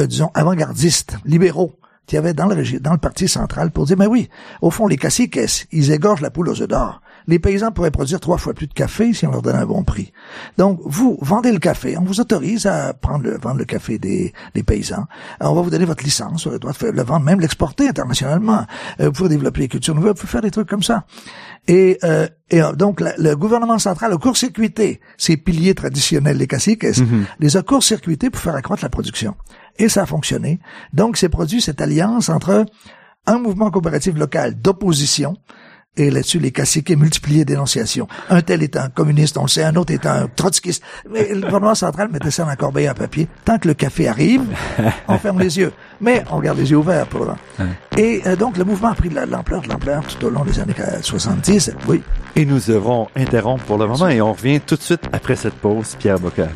euh, 0.00 0.06
disons, 0.06 0.30
avant-gardistes, 0.34 1.16
libéraux, 1.24 1.78
qu'il 2.06 2.16
y 2.16 2.18
avait 2.18 2.32
dans 2.32 2.46
le, 2.46 2.80
dans 2.80 2.92
le 2.92 2.98
parti 2.98 3.28
central 3.28 3.70
pour 3.70 3.84
dire, 3.84 3.98
mais 3.98 4.06
oui, 4.06 4.30
au 4.62 4.70
fond, 4.70 4.86
les 4.86 4.96
caciques, 4.96 5.38
ils 5.70 5.92
égorgent 5.92 6.22
la 6.22 6.30
poule 6.30 6.48
aux 6.48 6.62
œufs 6.62 6.68
d'or. 6.68 7.02
Les 7.26 7.38
paysans 7.38 7.70
pourraient 7.70 7.90
produire 7.90 8.20
trois 8.20 8.38
fois 8.38 8.54
plus 8.54 8.66
de 8.66 8.72
café 8.72 9.12
si 9.12 9.26
on 9.26 9.30
leur 9.30 9.42
donnait 9.42 9.58
un 9.58 9.66
bon 9.66 9.84
prix. 9.84 10.12
Donc, 10.58 10.80
vous 10.84 11.18
vendez 11.20 11.52
le 11.52 11.58
café, 11.58 11.96
on 11.96 12.02
vous 12.04 12.20
autorise 12.20 12.66
à 12.66 12.92
prendre 12.94 13.24
le, 13.24 13.38
vendre 13.38 13.58
le 13.58 13.64
café 13.64 13.98
des, 13.98 14.32
des 14.54 14.62
paysans. 14.62 15.06
Euh, 15.42 15.46
On 15.46 15.54
va 15.54 15.62
vous 15.62 15.70
donner 15.70 15.84
votre 15.84 16.02
licence, 16.04 16.42
vous 16.44 16.48
avez 16.48 16.56
le 16.56 16.60
droit 16.60 16.72
de 16.72 16.76
faire- 16.76 16.92
le 16.92 17.02
vendre, 17.02 17.24
même 17.24 17.40
l'exporter 17.40 17.88
internationalement. 17.88 18.66
Euh, 19.00 19.06
vous 19.06 19.12
pouvez 19.12 19.28
développer 19.28 19.60
les 19.60 19.68
cultures 19.68 19.94
nouvelles, 19.94 20.12
vous 20.12 20.20
pouvez 20.20 20.30
faire 20.30 20.42
des 20.42 20.50
trucs 20.50 20.68
comme 20.68 20.82
ça. 20.82 21.04
Et, 21.68 21.98
euh, 22.04 22.26
et 22.50 22.60
euh, 22.60 22.72
donc, 22.72 23.00
la- 23.00 23.16
le 23.16 23.36
gouvernement 23.36 23.78
central 23.78 24.12
a 24.12 24.16
court-circuité 24.16 25.00
ces 25.16 25.36
piliers 25.36 25.74
traditionnels, 25.74 26.36
les 26.38 26.46
caciques, 26.48 26.84
les 27.38 27.56
a 27.56 27.62
court-circuités 27.62 28.30
pour 28.30 28.40
faire 28.40 28.54
accroître 28.56 28.82
la 28.82 28.88
production. 28.88 29.34
Et 29.78 29.88
ça 29.88 30.02
a 30.02 30.06
fonctionné. 30.06 30.60
Donc, 30.92 31.16
s'est 31.16 31.28
produit 31.28 31.60
cette 31.62 31.80
alliance 31.80 32.28
entre 32.28 32.66
un 33.26 33.38
mouvement 33.38 33.70
coopératif 33.70 34.16
local 34.16 34.60
d'opposition, 34.60 35.36
et 35.94 36.10
là-dessus, 36.10 36.38
les 36.38 36.52
caciques 36.52 36.90
multipliaient 36.90 37.44
dénonciations. 37.44 38.08
Un 38.30 38.40
tel 38.40 38.62
est 38.62 38.78
un 38.78 38.88
communiste, 38.88 39.36
on 39.36 39.42
le 39.42 39.48
sait, 39.48 39.62
un 39.62 39.76
autre 39.76 39.92
est 39.92 40.06
un 40.06 40.26
trotskiste. 40.26 40.82
Mais 41.10 41.28
le 41.34 41.42
gouvernement 41.42 41.74
central 41.74 42.08
mettait 42.10 42.30
ça 42.30 42.44
dans 42.44 42.48
la 42.48 42.56
corbeille 42.56 42.86
à 42.86 42.94
papier. 42.94 43.28
Tant 43.44 43.58
que 43.58 43.68
le 43.68 43.74
café 43.74 44.08
arrive, 44.08 44.40
on 45.08 45.18
ferme 45.18 45.40
les 45.40 45.58
yeux. 45.58 45.70
Mais 46.00 46.24
on 46.30 46.40
garde 46.40 46.56
les 46.56 46.70
yeux 46.70 46.78
ouverts 46.78 47.06
pour 47.06 47.26
le 47.26 47.32
Et 47.98 48.22
euh, 48.26 48.36
donc, 48.36 48.56
le 48.56 48.64
mouvement 48.64 48.88
a 48.88 48.94
pris 48.94 49.10
de 49.10 49.20
l'ampleur, 49.20 49.60
de 49.60 49.68
l'ampleur 49.68 50.02
tout 50.06 50.24
au 50.24 50.30
long 50.30 50.44
des 50.44 50.58
années 50.60 50.74
70. 51.02 51.72
Oui. 51.86 52.02
Et 52.36 52.46
nous 52.46 52.58
devrons 52.58 53.08
interrompre 53.14 53.64
pour 53.64 53.76
le 53.76 53.86
moment 53.86 54.08
et 54.08 54.22
on 54.22 54.32
revient 54.32 54.60
tout 54.60 54.76
de 54.76 54.82
suite 54.82 55.02
après 55.12 55.36
cette 55.36 55.54
pause, 55.54 55.94
Pierre 55.98 56.18
Bocage. 56.18 56.48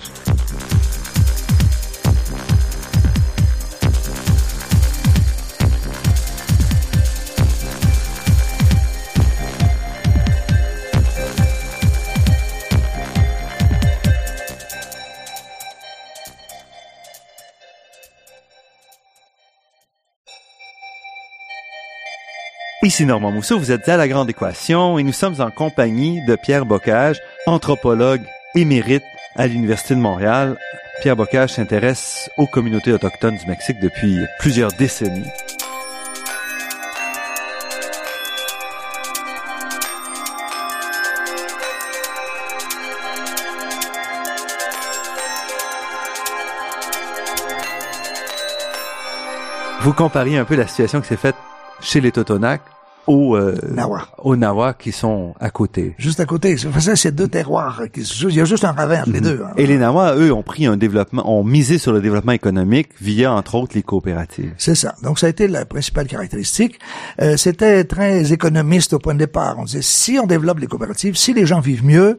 Ici 22.83 23.07
Normand 23.07 23.33
Mousseau, 23.33 23.59
vous 23.59 23.73
êtes 23.73 23.89
à 23.89 23.97
La 23.97 24.07
Grande 24.07 24.29
Équation 24.29 24.99
et 24.99 25.03
nous 25.03 25.15
sommes 25.15 25.41
en 25.41 25.51
compagnie 25.51 26.23
de 26.27 26.37
Pierre 26.37 26.67
Bocage, 26.67 27.23
anthropologue 27.47 28.21
émérite 28.55 29.03
à 29.35 29.47
l'Université 29.47 29.95
de 29.95 30.01
Montréal. 30.01 30.59
Pierre 31.01 31.17
Bocage 31.17 31.55
s'intéresse 31.55 32.31
aux 32.37 32.47
communautés 32.47 32.93
autochtones 32.93 33.39
du 33.39 33.47
Mexique 33.47 33.81
depuis 33.81 34.19
plusieurs 34.39 34.73
décennies. 34.73 35.25
Vous 49.81 49.95
compariez 49.95 50.37
un 50.37 50.45
peu 50.45 50.57
la 50.57 50.67
situation 50.67 51.01
qui 51.01 51.09
s'est 51.09 51.17
faite 51.17 51.37
chez 51.87 52.01
les 52.01 52.11
Totonacs 52.13 52.63
aux, 53.07 53.37
euh, 53.37 53.55
Nawa. 53.71 54.09
aux 54.19 54.35
Nawa 54.35 54.75
qui 54.75 54.91
sont 54.91 55.33
à 55.39 55.51
côté. 55.51 55.95
Juste 55.97 56.19
à 56.19 56.25
côté. 56.25 56.57
C'est 56.57 56.81
ça, 56.81 56.97
c'est 56.97 57.13
deux 57.15 57.29
terroirs 57.29 57.83
qui. 57.95 58.01
Il 58.01 58.35
y 58.35 58.41
a 58.41 58.45
juste 58.45 58.65
un 58.65 58.73
ravin 58.73 59.03
entre 59.03 59.11
les 59.11 59.21
deux. 59.21 59.43
hein. 59.47 59.53
Et 59.57 59.65
les 59.69 59.79
Nawa, 59.79 60.17
eux, 60.17 60.33
ont 60.33 60.43
pris 60.43 60.67
un 60.67 60.77
développement, 60.77 61.23
ont 61.31 61.45
misé 61.45 61.79
sur 61.79 61.93
le 61.93 62.01
développement 62.01 62.33
économique 62.33 62.89
via, 63.01 63.33
entre 63.33 63.55
autres, 63.55 63.77
les 63.77 63.85
coopératives. 63.85 64.53
C'est 64.59 64.75
ça. 64.75 64.97
Donc, 65.05 65.21
ça 65.21 65.27
a 65.27 65.31
été 65.31 65.47
la 65.47 65.65
principale 65.65 66.09
caractéristique. 66.09 66.81
Euh, 67.23 67.37
C'était 67.37 67.85
très 67.85 68.33
économiste 68.33 68.93
au 68.93 68.99
point 68.99 69.15
de 69.15 69.21
départ. 69.21 69.55
On 69.61 69.65
disait, 69.67 69.83
si 69.83 70.19
on 70.21 70.27
développe 70.27 70.59
les 70.59 70.67
coopératives, 70.67 71.15
si 71.17 71.33
les 71.33 71.47
gens 71.47 71.61
vivent 71.61 71.85
mieux, 71.85 72.19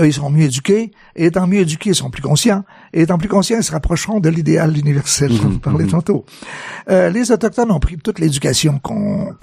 eux, 0.00 0.06
ils 0.08 0.12
seront 0.12 0.30
mieux 0.30 0.46
éduqués. 0.46 0.90
Et 1.14 1.26
étant 1.26 1.46
mieux 1.46 1.60
éduqués, 1.60 1.90
ils 1.90 1.94
seront 1.94 2.10
plus 2.10 2.22
conscients. 2.22 2.64
Et 2.94 3.02
étant 3.02 3.18
plus 3.18 3.28
conscients, 3.28 3.56
ils 3.58 3.64
se 3.64 3.72
rapprocheront 3.72 4.20
de 4.20 4.28
l'idéal 4.28 4.78
universel 4.78 5.36
dont 5.36 5.48
on 5.48 5.58
parlait 5.58 5.86
tantôt. 5.86 6.24
Euh, 6.88 7.10
les 7.10 7.32
Autochtones 7.32 7.72
ont 7.72 7.80
pris 7.80 7.96
toute 7.96 8.20
l'éducation 8.20 8.78
qu'on, 8.78 9.34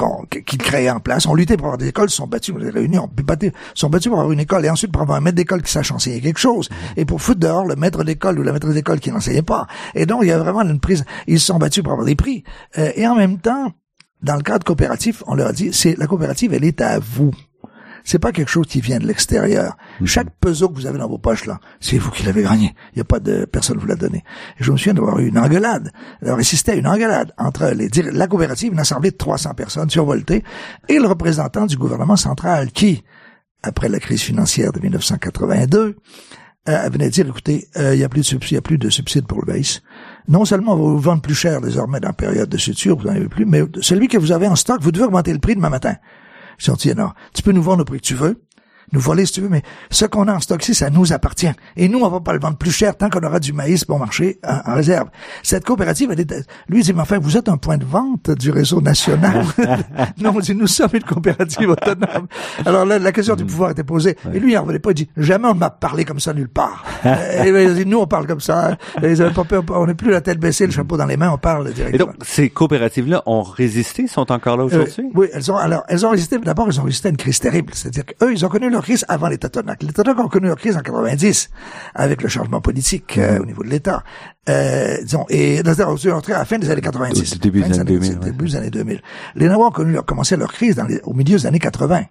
qu'ils 0.46 0.58
créaient 0.58 0.90
en 0.90 1.02
place, 1.02 1.26
ont 1.26 1.36
lutté 1.36 1.58
pour 1.58 1.68
avoir 1.68 1.78
des 1.78 1.90
écoles, 1.90 2.10
sont 2.10 2.28
battus, 2.28 2.56
les 2.58 2.70
réunions, 2.70 3.10
puis 3.14 3.26
battus, 3.26 3.52
se 3.74 3.82
sont 3.82 3.90
battus 3.90 4.10
pour 4.10 4.20
avoir 4.20 4.32
une 4.32 4.40
école, 4.40 4.66
et 4.66 4.70
ensuite 4.70 4.94
pour 4.94 5.02
avoir 5.02 5.18
un 5.18 5.22
maître 5.22 5.36
d'école 5.36 5.62
qui 5.64 5.72
sache 5.72 5.92
enseigner 5.92 6.22
quelque 6.22 6.40
chose, 6.40 6.70
et 6.96 7.04
pour 7.04 7.22
foutre 7.22 7.42
dehors 7.42 7.66
le 7.66 7.76
maître 7.76 8.06
d'école 8.06 8.40
ou 8.40 8.44
la 8.44 8.54
maîtresse 8.54 8.74
d'école 8.74 9.02
qui 9.02 9.12
n'enseignait 9.12 9.42
pas. 9.42 9.68
Et 9.96 10.06
donc, 10.06 10.22
il 10.24 10.30
y 10.30 10.32
a 10.32 10.40
vraiment 10.40 10.62
une 10.62 10.80
prise, 10.80 11.04
ils 11.28 11.40
se 11.40 11.48
sont 11.48 11.58
battus 11.58 11.84
pour 11.84 11.92
avoir 11.92 12.08
des 12.08 12.16
prix. 12.16 12.46
Euh, 12.78 12.94
et 12.96 13.06
en 13.06 13.16
même 13.16 13.38
temps, 13.38 13.74
dans 14.24 14.38
le 14.38 14.44
cadre 14.44 14.64
coopératif, 14.64 15.24
on 15.28 15.36
leur 15.36 15.48
a 15.48 15.52
dit, 15.52 15.74
c'est 15.74 15.98
la 15.98 16.08
coopérative, 16.08 16.54
elle 16.54 16.64
est 16.64 16.80
à 16.80 17.00
vous. 17.00 17.32
C'est 18.04 18.20
pas 18.20 18.32
quelque 18.32 18.50
chose 18.50 18.68
qui 18.68 18.82
vient 18.82 19.00
de 19.00 19.08
l'extérieur. 19.08 19.78
Mhm. 20.00 20.08
Chaque 20.08 20.30
peso 20.40 20.70
que 20.70 20.76
vous 20.76 20.86
avez 20.86 21.00
dans 21.00 21.08
vos 21.08 21.18
poches 21.18 21.46
là, 21.46 21.60
c'est 21.80 21.98
vous 21.98 22.12
qui 22.12 22.24
l'avez 22.24 22.44
gagné. 22.44 22.74
Il 22.94 22.98
n'y 22.98 23.02
a 23.02 23.06
pas 23.06 23.20
de 23.20 23.46
personne 23.46 23.78
vous 23.78 23.88
l'a 23.88 23.96
donné. 23.96 24.24
Et 24.60 24.64
je 24.64 24.72
me 24.72 24.78
souviens 24.78 24.94
d'avoir 24.94 25.20
eu 25.20 25.28
une 25.28 25.38
engueulade, 25.38 25.92
d'avoir 26.22 26.40
assisté 26.40 26.72
à 26.72 26.76
une 26.76 26.88
engueulade 26.88 27.34
entre 27.38 27.68
les, 27.68 27.90
la 28.12 28.28
coopérative, 28.28 28.74
une 28.74 28.80
assemblée 28.80 29.12
de 29.12 29.18
300 29.18 29.54
personnes 29.54 29.90
survoltées, 29.90 30.44
et 30.90 31.00
le 31.00 31.08
représentant 31.08 31.66
du 31.66 31.78
gouvernement 31.78 32.16
central 32.16 32.72
qui, 32.72 33.04
après 33.64 33.90
la 33.90 34.00
crise 34.00 34.22
financière 34.22 34.72
de 34.72 34.80
1982, 34.80 35.96
euh, 36.70 36.90
venait 36.90 37.10
dire, 37.10 37.28
écoutez, 37.28 37.68
euh, 37.78 37.96
il 37.96 37.98
n'y 37.98 38.04
a 38.04 38.10
plus 38.10 38.22
de 38.22 38.26
subsides, 38.26 38.52
il 38.52 38.56
y 38.56 38.58
a 38.58 38.62
plus 38.62 38.78
de 38.78 38.90
subsides 38.90 39.26
pour 39.26 39.42
le 39.42 39.52
maïs. 39.52 39.82
Non 40.28 40.46
seulement 40.46 40.74
on 40.74 40.78
va 40.78 40.84
vous 40.84 41.00
vendre 41.00 41.22
plus 41.22 41.34
cher 41.34 41.60
désormais 41.60 42.00
dans 42.00 42.10
la 42.10 42.14
période 42.14 42.50
de 42.50 42.58
suture, 42.58 42.98
vous 42.98 43.06
n'en 43.06 43.16
avez 43.16 43.28
plus, 43.28 43.46
mais 43.46 43.64
celui 43.82 44.08
que 44.08 44.18
vous 44.18 44.32
avez 44.32 44.48
en 44.48 44.56
stock, 44.56 44.80
vous 44.82 44.92
devez 44.92 45.06
augmenter 45.06 45.34
le 45.34 45.40
prix 45.40 45.56
demain 45.56 45.70
matin. 45.70 45.96
Ont 46.68 46.74
dit, 46.74 46.94
non, 46.96 47.12
tu 47.34 47.42
peux 47.42 47.52
nous 47.52 47.64
vendre 47.64 47.82
au 47.82 47.86
prix 47.86 48.00
que 48.00 48.06
tu 48.06 48.16
veux, 48.16 48.42
nous 48.94 49.00
voler 49.00 49.26
si 49.26 49.34
tu 49.34 49.41
veux, 49.41 49.50
mais 49.50 49.62
ce 49.89 50.06
qu'on 50.06 50.28
a 50.28 50.34
en 50.34 50.39
stock 50.39 50.62
ici, 50.63 50.76
ça 50.76 50.89
nous 50.89 51.13
appartient. 51.13 51.52
Et 51.78 51.88
nous, 51.89 52.00
on 52.00 52.10
va 52.10 52.20
pas 52.20 52.34
le 52.34 52.39
vendre 52.39 52.58
plus 52.58 52.72
cher 52.72 52.96
tant 52.98 53.10
qu'on 53.10 53.22
aura 53.26 53.39
du 53.39 53.54
maïs 53.54 53.86
bon 53.86 53.98
marché 54.00 54.39
en, 54.46 54.72
en 54.72 54.76
réserve. 54.76 55.08
Cette 55.44 55.65
coopérative, 55.65 56.10
elle 56.12 56.22
est, 56.22 56.32
lui, 56.67 56.80
il 56.80 56.84
dit, 56.84 56.94
mais 56.94 57.02
enfin, 57.02 57.20
vous 57.20 57.38
êtes 57.38 57.50
un 57.50 57.58
point 57.58 57.78
de 57.78 57.86
vente 57.86 58.32
du 58.32 58.52
réseau 58.52 58.82
national. 58.82 59.46
non, 60.20 60.34
on 60.36 60.39
dit, 60.39 60.56
nous 60.56 60.67
sommes 60.67 60.89
une 60.94 61.04
coopérative 61.04 61.70
autonome. 61.70 62.28
Alors 62.65 62.86
là, 62.86 63.00
la 63.00 63.12
question 63.12 63.36
du 63.36 63.46
pouvoir 63.46 63.72
était 63.72 63.84
posée. 63.84 64.17
Et 64.34 64.39
lui, 64.39 64.54
il 64.54 64.58
en 64.58 64.62
revenait 64.63 64.80
pas, 64.80 64.91
il 64.91 64.96
dit, 64.96 65.10
jamais 65.17 65.48
on 65.48 65.56
m'a 65.56 65.70
parlé 65.70 66.06
comme 66.06 66.20
ça 66.20 66.34
nulle 66.34 66.50
part. 66.50 66.84
Et 67.06 67.50
il 67.50 67.74
dit, 67.76 67.86
nous, 67.86 68.00
on 68.00 68.08
parle 68.08 68.28
comme 68.28 68.41
ça. 68.41 68.78
Et 69.02 69.12
ils 69.12 69.22
avaient 69.22 69.34
pas 69.34 69.44
peur, 69.44 69.63
on 69.70 69.86
n'est 69.86 69.94
plus 69.94 70.12
la 70.12 70.22
tête 70.22 70.39
baissée, 70.39 70.65
le 70.65 70.72
chapeau 70.72 70.98
dans 70.98 71.06
les 71.06 71.17
mains, 71.17 71.32
on 71.32 71.38
parle 71.38 71.70
Et 71.70 71.74
directement. 71.74 72.06
donc, 72.08 72.15
ces 72.24 72.50
coopératives-là 72.50 73.24
ont 73.26 73.44
résisté, 73.44 74.08
sont 74.08 74.32
encore 74.32 74.58
là 74.58 74.65
aujourd'hui? 74.65 74.94
Euh, 75.00 75.12
oui, 75.13 75.28
elles 75.34 75.52
ont 75.52 75.58
alors 75.58 75.84
elles 75.88 76.06
ont 76.06 76.10
résisté. 76.10 76.38
D'abord, 76.39 76.67
elles 76.67 76.80
ont 76.80 76.84
résisté 76.84 77.08
à 77.08 77.12
une 77.12 77.17
crise 77.17 77.39
terrible. 77.39 77.74
C'est-à-dire 77.76 78.06
qu'eux, 78.06 78.32
ils 78.32 78.46
ont 78.46 78.50
connu 78.50 78.70
leur 78.73 78.84
crise 78.84 79.05
avant 79.07 79.27
les 79.27 79.38
Totonac. 79.38 79.81
Les 79.84 79.93
Totonac 79.93 80.19
ont 80.23 80.27
connu 80.27 80.47
leur 80.47 80.57
crise 80.57 80.75
en 80.77 80.81
90 80.81 81.49
avec 81.95 82.21
le 82.21 82.29
changement 82.29 82.62
politique 82.62 83.17
euh, 83.17 83.39
au 83.39 83.45
niveau 83.45 83.63
de 83.63 83.69
l'État. 83.69 84.03
Euh, 84.49 84.97
disons, 85.03 85.25
et 85.29 85.62
dans 85.62 85.71
à 85.71 86.39
la 86.39 86.45
fin 86.45 86.57
des 86.57 86.69
années 86.71 86.81
90, 86.81 87.34
Au 87.34 87.38
début 87.38 87.62
des 87.62 87.79
années 87.79 87.91
2000, 87.93 88.10
ouais. 88.13 88.25
début 88.25 88.45
des 88.45 88.55
années 88.55 88.69
2000. 88.71 89.01
Les 89.36 89.47
Nahuas 89.47 89.67
ont 89.67 89.71
connu, 89.71 89.99
ont 89.99 90.03
commencé 90.03 90.36
leur 90.36 90.51
crise 90.51 90.75
dans 90.75 90.86
les- 90.86 90.99
au 91.03 91.13
milieu 91.13 91.38
des 91.38 91.45
années 91.45 91.60
80, 91.60 92.03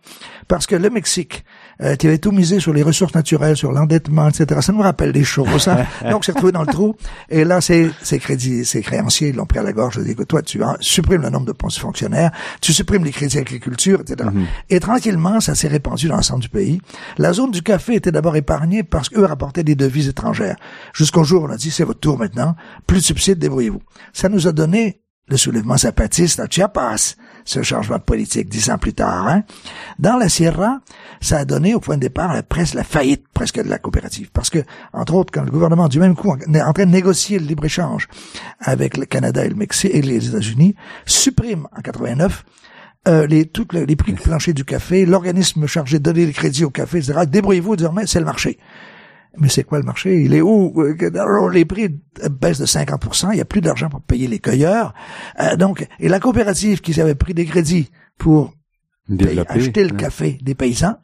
parce 0.46 0.66
que 0.66 0.76
le 0.76 0.90
Mexique, 0.90 1.44
euh, 1.82 1.96
qui 1.96 2.06
avait 2.06 2.18
tout 2.18 2.32
misé 2.32 2.60
sur 2.60 2.72
les 2.72 2.82
ressources 2.82 3.14
naturelles, 3.14 3.56
sur 3.56 3.72
l'endettement, 3.72 4.28
etc. 4.28 4.60
Ça 4.62 4.72
nous 4.72 4.82
rappelle 4.82 5.12
des 5.12 5.24
choses. 5.24 5.68
Hein? 5.68 5.86
Donc, 6.10 6.24
c'est 6.24 6.32
retrouvé 6.32 6.52
dans 6.52 6.62
le 6.62 6.72
trou. 6.72 6.96
Et 7.28 7.44
là, 7.44 7.60
c'est 7.60 7.90
ces 8.02 8.18
crédits, 8.18 8.64
ces 8.64 8.82
créanciers, 8.82 9.28
ils 9.28 9.36
l'ont 9.36 9.46
pris 9.46 9.58
à 9.58 9.62
la 9.62 9.72
gorge. 9.72 9.94
Je 9.96 10.00
dis 10.00 10.14
que 10.14 10.22
toi, 10.22 10.42
tu 10.42 10.62
hein, 10.62 10.76
supprimes 10.80 11.22
le 11.22 11.30
nombre 11.30 11.46
de 11.46 11.52
postes 11.52 11.78
fonctionnaires, 11.78 12.30
tu 12.60 12.72
supprimes 12.72 13.04
les 13.04 13.12
crédits 13.12 13.38
agriculture, 13.38 14.00
etc. 14.00 14.30
Et 14.68 14.80
tranquillement, 14.80 15.40
ça 15.40 15.54
s'est 15.54 15.68
répandu 15.68 16.08
dans 16.08 16.16
l'ensemble 16.16 16.42
du 16.42 16.48
pays. 16.48 16.80
La 17.18 17.32
zone 17.32 17.50
du 17.50 17.62
café 17.62 17.94
était 17.94 18.12
d'abord 18.12 18.36
épargnée 18.36 18.82
parce 18.82 19.08
qu'eux 19.08 19.24
rapportaient 19.24 19.64
des 19.64 19.74
devises 19.74 20.08
étrangères. 20.08 20.56
Jusqu'au 20.92 21.24
jour 21.24 21.42
où 21.42 21.46
on 21.46 21.50
a 21.50 21.56
dit, 21.56 21.70
c'est 21.70 21.84
votre 21.84 22.00
tour 22.00 22.18
maintenant, 22.18 22.56
plus 22.86 22.98
de 22.98 23.04
subsides, 23.04 23.38
débrouillez-vous. 23.38 23.82
Ça 24.12 24.28
nous 24.28 24.46
a 24.46 24.52
donné 24.52 25.00
le 25.30 25.36
soulèvement 25.36 25.76
zapatiste 25.76 26.40
à 26.40 26.46
Chiapas, 26.50 27.14
ce 27.44 27.62
changement 27.62 27.98
de 27.98 28.02
politique 28.02 28.48
dix 28.48 28.68
ans 28.68 28.78
plus 28.78 28.92
tard. 28.92 29.28
Hein. 29.28 29.44
Dans 29.98 30.16
la 30.16 30.28
Sierra, 30.28 30.80
ça 31.20 31.38
a 31.38 31.44
donné 31.44 31.74
au 31.74 31.80
point 31.80 31.96
de 31.96 32.00
départ 32.00 32.32
la, 32.32 32.42
presque 32.42 32.74
la 32.74 32.84
faillite 32.84 33.24
presque 33.34 33.62
de 33.62 33.68
la 33.68 33.78
coopérative. 33.78 34.30
Parce 34.32 34.50
que, 34.50 34.58
entre 34.92 35.14
autres, 35.14 35.32
quand 35.32 35.44
le 35.44 35.50
gouvernement 35.50 35.88
du 35.88 36.00
même 36.00 36.16
coup 36.16 36.34
est 36.36 36.62
en 36.62 36.72
train 36.72 36.86
de 36.86 36.90
négocier 36.90 37.38
le 37.38 37.46
libre-échange 37.46 38.08
avec 38.58 38.96
le 38.96 39.06
Canada 39.06 39.44
et 39.44 39.48
le 39.48 39.54
Mexique 39.54 39.90
et 39.92 40.02
les 40.02 40.28
États-Unis, 40.28 40.74
supprime 41.06 41.66
en 41.76 41.80
89 41.82 42.44
euh, 43.08 43.26
les, 43.26 43.46
toutes 43.46 43.72
les, 43.72 43.86
les 43.86 43.96
prix 43.96 44.12
planchers 44.12 44.52
du 44.52 44.64
café, 44.64 45.06
l'organisme 45.06 45.66
chargé 45.66 45.98
de 45.98 46.02
donner 46.02 46.26
les 46.26 46.32
crédits 46.32 46.64
au 46.64 46.70
café, 46.70 46.98
etc. 46.98 47.20
Débrouillez-vous 47.26 47.76
désormais, 47.76 48.06
c'est 48.06 48.18
le 48.18 48.26
marché. 48.26 48.58
Mais 49.38 49.48
c'est 49.48 49.64
quoi 49.64 49.78
le 49.78 49.84
marché? 49.84 50.22
Il 50.22 50.34
est 50.34 50.40
où? 50.40 50.74
Euh, 50.82 51.50
Les 51.50 51.64
prix 51.64 51.88
baissent 52.30 52.58
de 52.58 52.66
50%, 52.66 53.28
il 53.32 53.36
n'y 53.36 53.40
a 53.40 53.44
plus 53.44 53.60
d'argent 53.60 53.88
pour 53.88 54.02
payer 54.02 54.26
les 54.26 54.38
cueilleurs. 54.38 54.92
Euh, 55.40 55.56
donc, 55.56 55.86
et 55.98 56.08
la 56.08 56.20
coopérative 56.20 56.80
qui 56.80 57.00
avait 57.00 57.14
pris 57.14 57.34
des 57.34 57.44
crédits 57.44 57.90
pour. 58.18 58.52
Acheter 59.48 59.84
le 59.84 59.90
Ouais. 59.92 59.96
café 59.96 60.38
des 60.42 60.54
paysans, 60.54 60.96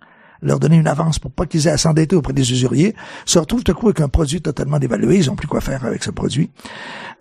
leur 0.43 0.59
donner 0.61 0.77
une 0.77 0.87
avance 0.89 1.19
pour 1.19 1.31
pas 1.31 1.47
qu'ils 1.47 1.67
aient 1.67 1.71
à 1.73 1.79
s'endetter 1.79 2.17
auprès 2.17 2.33
des 2.33 2.51
usuriers, 2.53 2.95
se 3.25 3.39
retrouvent 3.39 3.65
tout 3.65 3.73
à 3.73 3.75
coup 3.75 3.87
avec 3.87 4.01
un 4.01 4.09
produit 4.09 4.41
totalement 4.43 4.79
dévalué, 4.79 5.17
ils 5.17 5.31
ont 5.31 5.37
plus 5.37 5.49
quoi 5.49 5.61
faire 5.61 5.85
avec 5.85 6.03
ce 6.03 6.11
produit. 6.11 6.51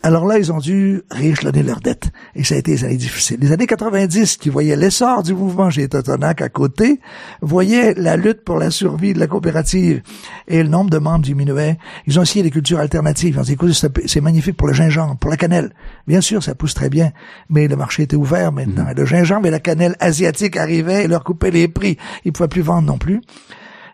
Alors 0.03 0.25
là, 0.25 0.37
ils 0.37 0.51
ont 0.51 0.59
dû 0.59 1.01
rééchelonner 1.09 1.63
leurs 1.63 1.79
dettes. 1.79 2.11
Et 2.35 2.43
ça 2.43 2.53
a 2.55 2.57
été 2.59 2.71
des 2.73 2.83
années 2.83 2.97
difficiles. 2.97 3.37
Les 3.39 3.51
années 3.51 3.65
90, 3.65 4.37
qui 4.37 4.49
voyaient 4.49 4.75
l'essor 4.75 5.23
du 5.23 5.33
mouvement 5.33 5.69
chez 5.71 5.87
Totonac 5.87 6.41
à 6.41 6.49
côté, 6.49 6.99
voyaient 7.41 7.93
la 7.95 8.15
lutte 8.17 8.43
pour 8.43 8.57
la 8.59 8.69
survie 8.69 9.13
de 9.13 9.19
la 9.19 9.25
coopérative 9.27 10.01
et 10.47 10.61
le 10.61 10.69
nombre 10.69 10.89
de 10.91 10.97
membres 10.99 11.23
diminuait. 11.25 11.77
Ils 12.05 12.19
ont 12.19 12.23
essayé 12.23 12.43
des 12.43 12.51
cultures 12.51 12.79
alternatives. 12.79 13.35
Ils 13.35 13.39
ont 13.39 13.43
dit, 13.43 13.53
écoute, 13.53 13.73
c'est- 13.73 14.21
magnifique 14.21 14.57
pour 14.57 14.67
le 14.67 14.73
gingembre, 14.73 15.17
pour 15.17 15.29
la 15.31 15.37
cannelle. 15.37 15.71
Bien 16.07 16.21
sûr, 16.21 16.43
ça 16.43 16.55
pousse 16.55 16.73
très 16.73 16.89
bien, 16.89 17.11
mais 17.49 17.67
le 17.67 17.75
marché 17.75 18.03
était 18.03 18.15
ouvert 18.15 18.51
maintenant. 18.51 18.87
Et 18.89 18.93
le 18.93 19.05
gingembre 19.05 19.47
et 19.47 19.51
la 19.51 19.59
cannelle 19.59 19.95
asiatique 19.99 20.57
arrivaient 20.57 21.05
et 21.05 21.07
leur 21.07 21.23
coupaient 21.23 21.51
les 21.51 21.67
prix. 21.67 21.97
Ils 22.25 22.31
pouvaient 22.31 22.47
plus 22.49 22.61
vendre 22.61 22.87
non 22.87 22.97
plus 22.97 23.04
plus. 23.05 23.21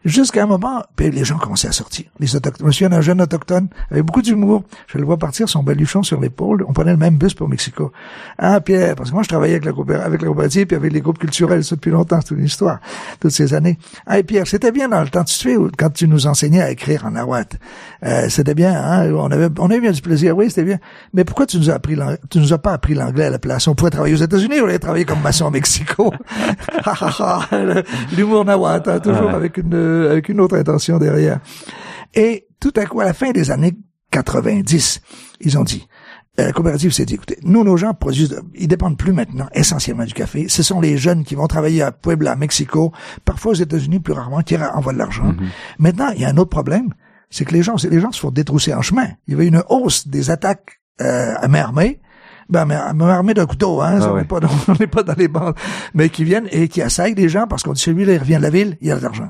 Jusqu'à 0.04 0.44
un 0.44 0.48
moment, 0.48 0.84
les 1.00 1.24
gens 1.24 1.38
commençaient 1.38 1.68
à 1.68 1.72
sortir. 1.72 2.06
Les 2.20 2.36
autochtones. 2.36 2.72
Souviens 2.72 2.90
d'un 2.90 3.02
jeune 3.02 3.22
autochtone 3.22 3.68
avec 3.92 4.04
beaucoup 4.04 4.22
d'humour. 4.22 4.64
Je 4.88 4.98
le 4.98 5.04
vois 5.06 5.18
partir 5.18 5.48
son 5.50 5.62
baluchon 5.64 6.02
sur 6.04 6.20
l'épaule. 6.20 6.66
On 6.68 6.74
prenait 6.74 6.92
le 6.92 6.98
même 6.98 7.18
bus 7.18 7.34
pour 7.34 7.48
Mexico. 7.48 7.92
Ah, 8.38 8.62
Pierre, 8.62 8.96
parce 8.96 9.10
que 9.10 9.14
moi, 9.16 9.24
je 9.24 9.30
travaillais 9.30 9.54
avec 9.54 9.66
la, 9.66 9.72
coopéra- 9.74 10.02
avec 10.04 10.22
la 10.22 10.28
coopérative 10.28 10.66
puis 10.68 10.76
avec 10.76 10.92
les 10.92 11.02
groupes 11.02 11.20
culturels, 11.20 11.64
ça 11.64 11.76
depuis 11.76 11.92
longtemps, 11.92 12.20
c'est 12.22 12.30
toute 12.30 12.40
une 12.40 12.46
histoire, 12.46 12.80
toutes 13.20 13.32
ces 13.32 13.54
années. 13.54 13.78
Ah, 14.08 14.22
Pierre, 14.24 14.48
c'était 14.48 14.72
bien 14.72 14.90
dans 14.90 15.02
le 15.02 15.10
temps, 15.10 15.24
tu 15.24 15.34
te 15.36 15.40
souviens, 15.40 15.68
quand 15.78 15.90
tu 15.92 16.08
nous 16.08 16.26
enseignais 16.28 16.62
à 16.62 16.72
écrire 16.72 17.06
en 17.06 17.12
nahuatl. 17.12 17.58
Euh, 18.06 18.28
c'était 18.30 18.56
bien, 18.56 18.74
hein, 18.74 19.12
on 19.14 19.30
avait, 19.32 19.50
on 19.60 19.66
avait 19.70 19.82
bien 19.82 19.92
du 19.92 20.02
plaisir, 20.02 20.36
oui, 20.36 20.50
c'était 20.50 20.64
bien. 20.64 20.78
Mais 21.14 21.24
pourquoi 21.26 21.46
tu 21.46 21.58
nous 21.58 21.70
as 21.70 21.74
appris 21.74 21.96
tu 22.30 22.40
nous 22.40 22.54
as 22.54 22.58
pas 22.58 22.74
appris 22.74 22.94
l'anglais 22.96 23.26
à 23.26 23.30
la 23.30 23.40
place? 23.40 23.68
On 23.68 23.76
pourrait 23.76 23.92
travailler 23.92 24.16
aux 24.16 24.24
États-Unis, 24.24 24.62
on 24.62 24.66
allait 24.66 24.80
travailler 24.80 25.06
comme 25.06 25.22
maçon 25.22 25.46
au 25.46 25.52
Mexico. 25.52 26.14
L'humour 28.16 28.46
nahuatl, 28.46 28.90
hein, 28.90 29.00
toujours 29.00 29.28
Ouais. 29.28 29.34
avec 29.36 29.58
une, 29.58 29.74
euh, 29.92 30.12
avec 30.12 30.30
une 30.30 30.40
autre 30.42 30.58
intention 30.58 30.98
derrière. 30.98 31.40
Et 32.14 32.48
tout 32.60 32.74
à 32.76 32.86
coup, 32.86 33.00
à 33.02 33.06
la 33.06 33.14
fin 33.14 33.32
des 33.32 33.52
années 33.52 33.74
90, 34.12 35.02
ils 35.42 35.58
ont 35.58 35.64
dit, 35.64 35.88
euh, 36.40 36.46
la 36.46 36.52
coopérative 36.54 36.92
s'est 36.92 37.06
dit, 37.06 37.16
écoutez, 37.16 37.38
nous, 37.44 37.64
nos 37.64 37.78
gens 37.78 37.94
produisent, 37.94 38.40
ils 38.56 38.68
dépendent 38.68 38.98
plus 38.98 39.14
maintenant 39.14 39.48
essentiellement 39.54 40.06
du 40.06 40.14
café. 40.14 40.48
Ce 40.48 40.64
sont 40.64 40.80
les 40.82 40.98
jeunes 40.98 41.24
qui 41.24 41.36
vont 41.36 41.48
travailler 41.48 41.82
à 41.82 41.92
Puebla, 41.92 42.32
à 42.32 42.36
Mexico, 42.36 42.92
parfois 43.26 43.52
aux 43.52 43.56
États-Unis, 43.56 44.00
plus 44.00 44.14
rarement, 44.14 44.42
qui 44.42 44.56
envoient 44.58 44.94
de 44.94 44.98
l'argent. 44.98 45.34
Maintenant, 45.80 46.10
il 46.16 46.22
y 46.22 46.26
a 46.26 46.30
un 46.30 46.38
autre 46.38 46.50
problème, 46.50 46.90
c'est 47.30 47.46
que 47.46 47.54
les 47.54 47.64
gens, 47.64 47.76
les 47.90 48.00
gens 48.00 48.12
se 48.12 48.20
font 48.20 48.32
détrousser 48.32 48.74
en 48.74 48.82
chemin. 48.82 49.08
Il 49.28 49.32
y 49.32 49.36
avait 49.36 49.48
une 49.48 49.64
hausse 49.70 50.08
des 50.08 50.30
attaques 50.30 50.82
euh, 51.02 51.34
à 51.38 51.48
main 51.48 51.62
armée. 51.62 52.00
Ben, 52.50 52.66
mais 52.66 52.76
à 52.76 52.94
main 52.94 53.08
armée 53.08 53.34
d'un 53.34 53.46
couteau, 53.46 53.82
hein, 53.82 54.02
ça, 54.02 54.08
Ah 54.08 54.14
on 54.14 54.18
n'est 54.18 54.26
pas, 54.26 54.42
dans- 54.42 54.50
on 54.68 54.74
n'est 54.78 54.88
pas 54.88 55.04
dans 55.04 55.14
les 55.18 55.30
bandes, 55.30 55.56
mais 55.94 56.10
qui 56.10 56.26
viennent 56.26 56.50
et 56.52 56.68
qui 56.68 56.82
assaillent 56.82 57.16
des 57.16 57.30
gens 57.30 57.48
parce 57.48 57.64
qu'on 57.64 57.72
dit 57.72 57.80
celui-là, 57.82 58.14
il 58.14 58.20
revient 58.20 58.36
de 58.36 58.42
la 58.42 58.50
ville, 58.50 58.78
il 58.82 58.88
y 58.88 58.92
a 58.92 58.98
de 58.98 59.02
l'argent. 59.04 59.30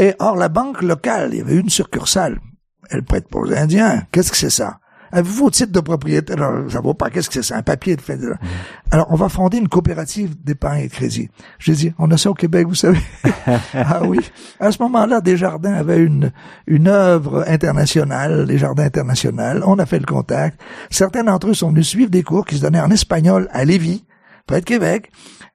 Et 0.00 0.14
or, 0.18 0.34
la 0.36 0.48
banque 0.48 0.80
locale, 0.82 1.28
il 1.32 1.38
y 1.38 1.40
avait 1.42 1.56
une 1.56 1.68
succursale. 1.68 2.40
Elle 2.90 3.02
prête 3.04 3.28
pour 3.28 3.44
les 3.44 3.56
Indiens. 3.56 4.02
Qu'est-ce 4.10 4.30
que 4.32 4.36
c'est 4.36 4.50
ça? 4.50 4.78
Avez-vous 5.12 5.44
vos 5.44 5.50
titres 5.50 5.72
de 5.72 5.80
propriété? 5.80 6.32
Alors, 6.32 6.70
ça 6.70 6.80
vaut 6.80 6.94
pas. 6.94 7.10
Qu'est-ce 7.10 7.28
que 7.28 7.34
c'est? 7.34 7.42
Ça? 7.42 7.56
Un 7.56 7.62
papier 7.62 7.96
de 7.96 8.00
fait. 8.00 8.16
de- 8.16 8.32
Alors, 8.92 9.08
on 9.10 9.16
va 9.16 9.28
fonder 9.28 9.58
une 9.58 9.68
coopérative 9.68 10.40
d'épargne 10.42 10.82
et 10.84 10.88
de 10.88 10.92
crédit. 10.92 11.28
J'ai 11.58 11.74
dit, 11.74 11.92
on 11.98 12.10
a 12.12 12.16
ça 12.16 12.30
au 12.30 12.34
Québec, 12.34 12.66
vous 12.66 12.74
savez. 12.76 13.00
ah 13.74 14.02
oui. 14.04 14.20
À 14.58 14.70
ce 14.72 14.80
moment-là, 14.82 15.20
Desjardins 15.20 15.74
avait 15.74 15.98
une, 15.98 16.30
une 16.66 16.86
œuvre 16.88 17.44
internationale, 17.48 18.44
les 18.46 18.56
jardins 18.56 18.84
internationaux. 18.84 19.62
On 19.66 19.78
a 19.80 19.84
fait 19.86 19.98
le 19.98 20.06
contact. 20.06 20.58
Certains 20.90 21.24
d'entre 21.24 21.48
eux 21.48 21.54
sont 21.54 21.70
venus 21.70 21.88
suivre 21.88 22.10
des 22.10 22.22
cours 22.22 22.46
qui 22.46 22.56
se 22.56 22.62
donnaient 22.62 22.80
en 22.80 22.90
espagnol 22.90 23.48
à 23.52 23.64
Lévis, 23.64 24.04
près 24.46 24.60
de 24.60 24.64
Québec. 24.64 25.10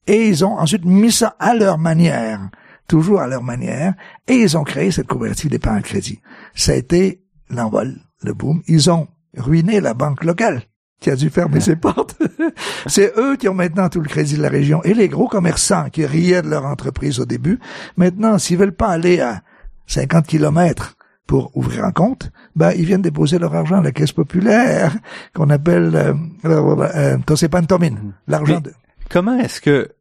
Et 0.05 0.27
ils 0.27 0.45
ont 0.45 0.59
ensuite 0.59 0.85
mis 0.85 1.11
ça 1.13 1.35
à 1.39 1.55
leur 1.55 1.77
manière 1.79 2.41
toujours 2.87 3.21
à 3.21 3.27
leur 3.27 3.43
manière, 3.43 3.93
et 4.27 4.35
ils 4.35 4.57
ont 4.57 4.63
créé 4.63 4.91
cette 4.91 5.07
coopérative 5.07 5.49
d'épargne 5.49 5.81
crédit. 5.81 6.19
Ça 6.53 6.73
a 6.73 6.75
été 6.75 7.23
l'envol, 7.49 7.95
le 8.23 8.33
boom. 8.33 8.61
Ils 8.67 8.89
ont 8.89 9.07
ruiné 9.37 9.81
la 9.81 9.93
banque 9.93 10.23
locale 10.23 10.63
qui 10.99 11.09
a 11.09 11.15
dû 11.15 11.29
fermer 11.29 11.59
ses 11.59 11.75
portes. 11.75 12.17
C'est 12.87 13.13
eux 13.17 13.35
qui 13.35 13.49
ont 13.49 13.53
maintenant 13.53 13.89
tout 13.89 14.01
le 14.01 14.07
crédit 14.07 14.37
de 14.37 14.41
la 14.41 14.49
région. 14.49 14.81
Et 14.83 14.93
les 14.93 15.09
gros 15.09 15.27
commerçants 15.27 15.89
qui 15.89 16.05
riaient 16.05 16.41
de 16.41 16.49
leur 16.49 16.65
entreprise 16.65 17.19
au 17.19 17.25
début, 17.25 17.59
maintenant, 17.97 18.37
s'ils 18.37 18.57
veulent 18.57 18.71
pas 18.71 18.87
aller 18.87 19.19
à 19.19 19.41
50 19.87 20.25
kilomètres 20.25 20.95
pour 21.27 21.55
ouvrir 21.55 21.83
un 21.85 21.91
compte, 21.91 22.31
ben, 22.55 22.71
ils 22.71 22.85
viennent 22.85 23.01
déposer 23.01 23.39
leur 23.39 23.53
argent 23.55 23.77
à 23.77 23.83
la 23.83 23.91
caisse 23.91 24.11
populaire, 24.11 24.95
qu'on 25.33 25.49
appelle, 25.49 25.95
euh, 25.95 26.13
euh, 26.45 26.89
euh, 26.95 27.17
Tosepantomine, 27.25 28.13
l'argent 28.27 28.61
de... 28.61 28.73
Comment 29.09 29.37
est-ce 29.37 29.61
que 29.61 29.91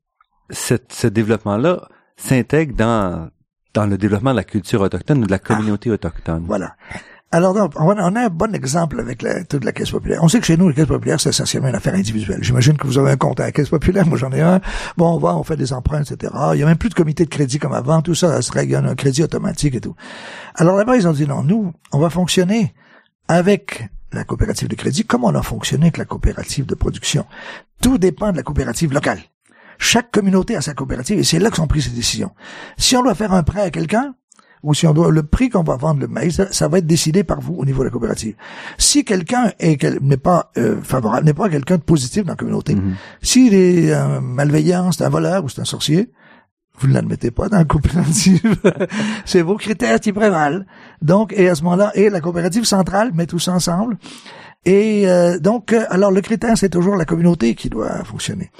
ce 0.50 1.06
développement-là 1.06 1.88
s'intègre 2.16 2.74
dans, 2.74 3.30
dans 3.74 3.86
le 3.86 3.98
développement 3.98 4.32
de 4.32 4.36
la 4.36 4.44
culture 4.44 4.80
autochtone 4.80 5.22
ou 5.22 5.26
de 5.26 5.30
la 5.30 5.38
communauté 5.38 5.90
autochtone? 5.90 6.44
Voilà. 6.46 6.76
Alors, 7.34 7.52
donc, 7.52 7.72
on 7.80 7.90
a 7.90 8.04
un 8.04 8.28
bon 8.28 8.54
exemple 8.54 9.00
avec 9.00 9.20
la, 9.20 9.42
toute 9.42 9.64
la 9.64 9.72
caisse 9.72 9.90
populaire. 9.90 10.22
On 10.22 10.28
sait 10.28 10.38
que 10.38 10.46
chez 10.46 10.56
nous, 10.56 10.68
la 10.68 10.74
caisse 10.74 10.86
populaire, 10.86 11.18
c'est 11.18 11.30
essentiellement 11.30 11.66
une 11.66 11.74
affaire 11.74 11.94
individuelle. 11.94 12.38
J'imagine 12.42 12.76
que 12.76 12.86
vous 12.86 12.96
avez 12.96 13.10
un 13.10 13.16
compte 13.16 13.40
à 13.40 13.46
la 13.46 13.50
caisse 13.50 13.70
populaire. 13.70 14.06
Moi, 14.06 14.16
j'en 14.16 14.30
ai 14.30 14.40
un. 14.40 14.60
Bon, 14.96 15.16
on 15.16 15.18
va, 15.18 15.36
on 15.36 15.42
fait 15.42 15.56
des 15.56 15.72
emprunts, 15.72 16.02
etc. 16.02 16.32
Il 16.52 16.60
y 16.60 16.62
a 16.62 16.66
même 16.66 16.78
plus 16.78 16.90
de 16.90 16.94
comité 16.94 17.24
de 17.24 17.30
crédit 17.30 17.58
comme 17.58 17.72
avant. 17.72 18.02
Tout 18.02 18.14
ça, 18.14 18.28
ça 18.28 18.40
se 18.40 18.52
règle 18.52 18.76
un 18.76 18.94
crédit 18.94 19.24
automatique 19.24 19.74
et 19.74 19.80
tout. 19.80 19.96
Alors 20.54 20.76
là-bas, 20.76 20.96
ils 20.96 21.08
ont 21.08 21.12
dit 21.12 21.26
non, 21.26 21.42
nous, 21.42 21.72
on 21.90 21.98
va 21.98 22.08
fonctionner 22.08 22.72
avec 23.26 23.88
la 24.12 24.22
coopérative 24.22 24.68
de 24.68 24.76
crédit 24.76 25.04
comme 25.04 25.24
on 25.24 25.34
a 25.34 25.42
fonctionné 25.42 25.86
avec 25.86 25.96
la 25.96 26.04
coopérative 26.04 26.66
de 26.66 26.76
production. 26.76 27.26
Tout 27.82 27.98
dépend 27.98 28.30
de 28.30 28.36
la 28.36 28.44
coopérative 28.44 28.92
locale. 28.92 29.18
Chaque 29.78 30.10
communauté 30.10 30.56
a 30.56 30.60
sa 30.60 30.74
coopérative 30.74 31.18
et 31.18 31.24
c'est 31.24 31.38
là 31.38 31.50
que 31.50 31.56
sont 31.56 31.66
prises 31.66 31.84
ces 31.84 31.90
décisions. 31.90 32.30
Si 32.76 32.96
on 32.96 33.02
doit 33.02 33.14
faire 33.14 33.32
un 33.32 33.42
prêt 33.42 33.62
à 33.62 33.70
quelqu'un, 33.70 34.14
ou 34.62 34.72
si 34.72 34.86
on 34.86 34.94
doit 34.94 35.10
le 35.10 35.22
prix 35.22 35.50
qu'on 35.50 35.62
va 35.62 35.76
vendre 35.76 36.00
le 36.00 36.08
maïs, 36.08 36.40
ça, 36.50 36.68
va 36.68 36.78
être 36.78 36.86
décidé 36.86 37.22
par 37.22 37.40
vous 37.40 37.54
au 37.54 37.66
niveau 37.66 37.80
de 37.80 37.88
la 37.88 37.90
coopérative. 37.90 38.34
Si 38.78 39.04
quelqu'un 39.04 39.52
n'est 39.60 40.16
pas 40.16 40.50
euh, 40.56 40.80
favorable, 40.80 41.26
n'est 41.26 41.34
pas 41.34 41.50
quelqu'un 41.50 41.76
de 41.76 41.82
positif 41.82 42.24
dans 42.24 42.32
la 42.32 42.36
communauté, 42.36 42.74
mm-hmm. 42.74 42.94
s'il 43.20 43.52
est 43.52 43.94
malveillant, 44.22 44.90
c'est 44.90 45.04
un 45.04 45.10
voleur 45.10 45.44
ou 45.44 45.50
c'est 45.50 45.60
un 45.60 45.66
sorcier, 45.66 46.10
vous 46.78 46.88
ne 46.88 46.94
l'admettez 46.94 47.30
pas 47.30 47.48
dans 47.48 47.58
la 47.58 47.64
coopérative. 47.64 48.56
c'est 49.24 49.42
vos 49.42 49.56
critères 49.56 50.00
qui 50.00 50.12
prévalent. 50.12 50.64
Donc, 51.02 51.32
et 51.36 51.48
à 51.48 51.54
ce 51.54 51.62
moment-là, 51.64 51.92
et 51.94 52.10
la 52.10 52.20
coopérative 52.20 52.64
centrale 52.64 53.12
met 53.14 53.26
tout 53.26 53.38
ça 53.38 53.52
ensemble. 53.52 53.96
Et 54.64 55.08
euh, 55.08 55.38
donc, 55.38 55.72
euh, 55.72 55.84
alors 55.90 56.10
le 56.10 56.20
critère, 56.20 56.56
c'est 56.56 56.70
toujours 56.70 56.96
la 56.96 57.04
communauté 57.04 57.54
qui 57.54 57.68
doit 57.68 58.02
fonctionner. 58.04 58.50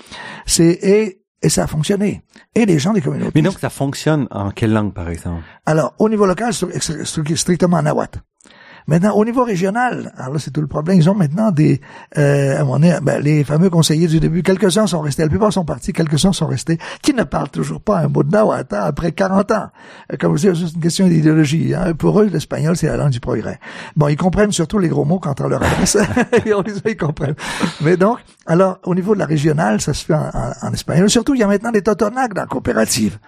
C'est 0.47 0.79
et 0.83 1.25
et 1.45 1.51
ça 1.51 1.65
a 1.65 1.67
fonctionné. 1.67 2.23
Et 2.55 2.65
les 2.65 2.79
gens 2.79 2.95
des 2.95 3.03
communautés. 3.03 3.33
Mais 3.35 3.43
donc, 3.43 3.59
ça 3.59 3.69
fonctionne 3.69 4.27
en 4.31 4.51
quelle 4.51 4.73
langue, 4.73 4.95
par 4.95 5.11
exemple? 5.11 5.43
Alors, 5.67 5.95
au 5.99 6.09
niveau 6.09 6.25
local, 6.25 6.55
strictement 6.55 7.77
en 7.77 7.83
nahuatl. 7.83 8.19
Maintenant, 8.87 9.15
au 9.15 9.25
niveau 9.25 9.45
régional, 9.45 10.13
alors 10.17 10.35
là, 10.35 10.39
c'est 10.39 10.51
tout 10.51 10.61
le 10.61 10.67
problème. 10.67 10.99
Ils 10.99 11.09
ont 11.09 11.15
maintenant 11.15 11.51
des, 11.51 11.81
euh, 12.19 12.59
moment 12.61 12.75
donné, 12.75 12.95
ben, 13.03 13.23
les 13.23 13.43
fameux 13.43 13.71
conseillers 13.71 14.09
du 14.09 14.21
début, 14.21 14.43
quelques-uns 14.43 14.87
sont 14.87 15.01
restés, 15.01 15.23
la 15.23 15.29
plupart 15.29 15.53
sont 15.53 15.65
partis, 15.65 15.93
quelques-uns 15.93 16.33
sont 16.33 16.47
restés, 16.47 16.79
qui 17.03 17.15
ne 17.15 17.25
parlent 17.25 17.49
toujours 17.49 17.81
pas 17.81 18.01
un 18.01 18.09
mot 18.09 18.23
de 18.23 18.31
nahuatl 18.31 18.75
après 18.75 19.13
40 19.13 19.53
ans. 19.53 19.69
Euh, 20.13 20.17
comme 20.19 20.33
vous 20.33 20.39
dites, 20.39 20.55
c'est 20.55 20.75
une 20.75 20.81
question 20.81 21.09
d'idéologie. 21.09 21.75
Hein. 21.75 21.95
Pour 21.95 22.21
eux, 22.21 22.27
l'espagnol, 22.27 22.77
c'est 22.77 22.87
la 22.87 22.97
langue 22.97 23.11
du 23.11 23.21
progrès. 23.21 23.59
Bon, 23.97 24.09
ils 24.09 24.17
comprennent 24.17 24.53
surtout 24.53 24.79
les 24.79 24.89
gros 24.89 25.05
mots 25.05 25.19
quand 25.19 25.41
on 25.41 25.49
leur 25.49 25.63
adresse. 25.63 25.97
ils 26.87 26.97
comprennent. 26.97 27.37
Mais 27.81 27.97
donc, 27.97 28.19
alors, 28.47 28.79
au 28.85 28.95
niveau 28.95 29.15
de 29.15 29.21
la 29.21 29.27
régionale, 29.27 29.81
ça 29.81 29.95
se 29.95 30.05
fait 30.05 30.15
en, 30.15 30.31
en, 30.63 30.73
espagnol. 30.73 31.09
Surtout, 31.09 31.35
il 31.35 31.41
y 31.41 31.43
a 31.43 31.47
maintenant 31.47 31.73
des 31.73 31.83
Totonacs 31.83 32.35
dans 32.35 32.43
la 32.43 32.47
coopérative. 32.47 33.19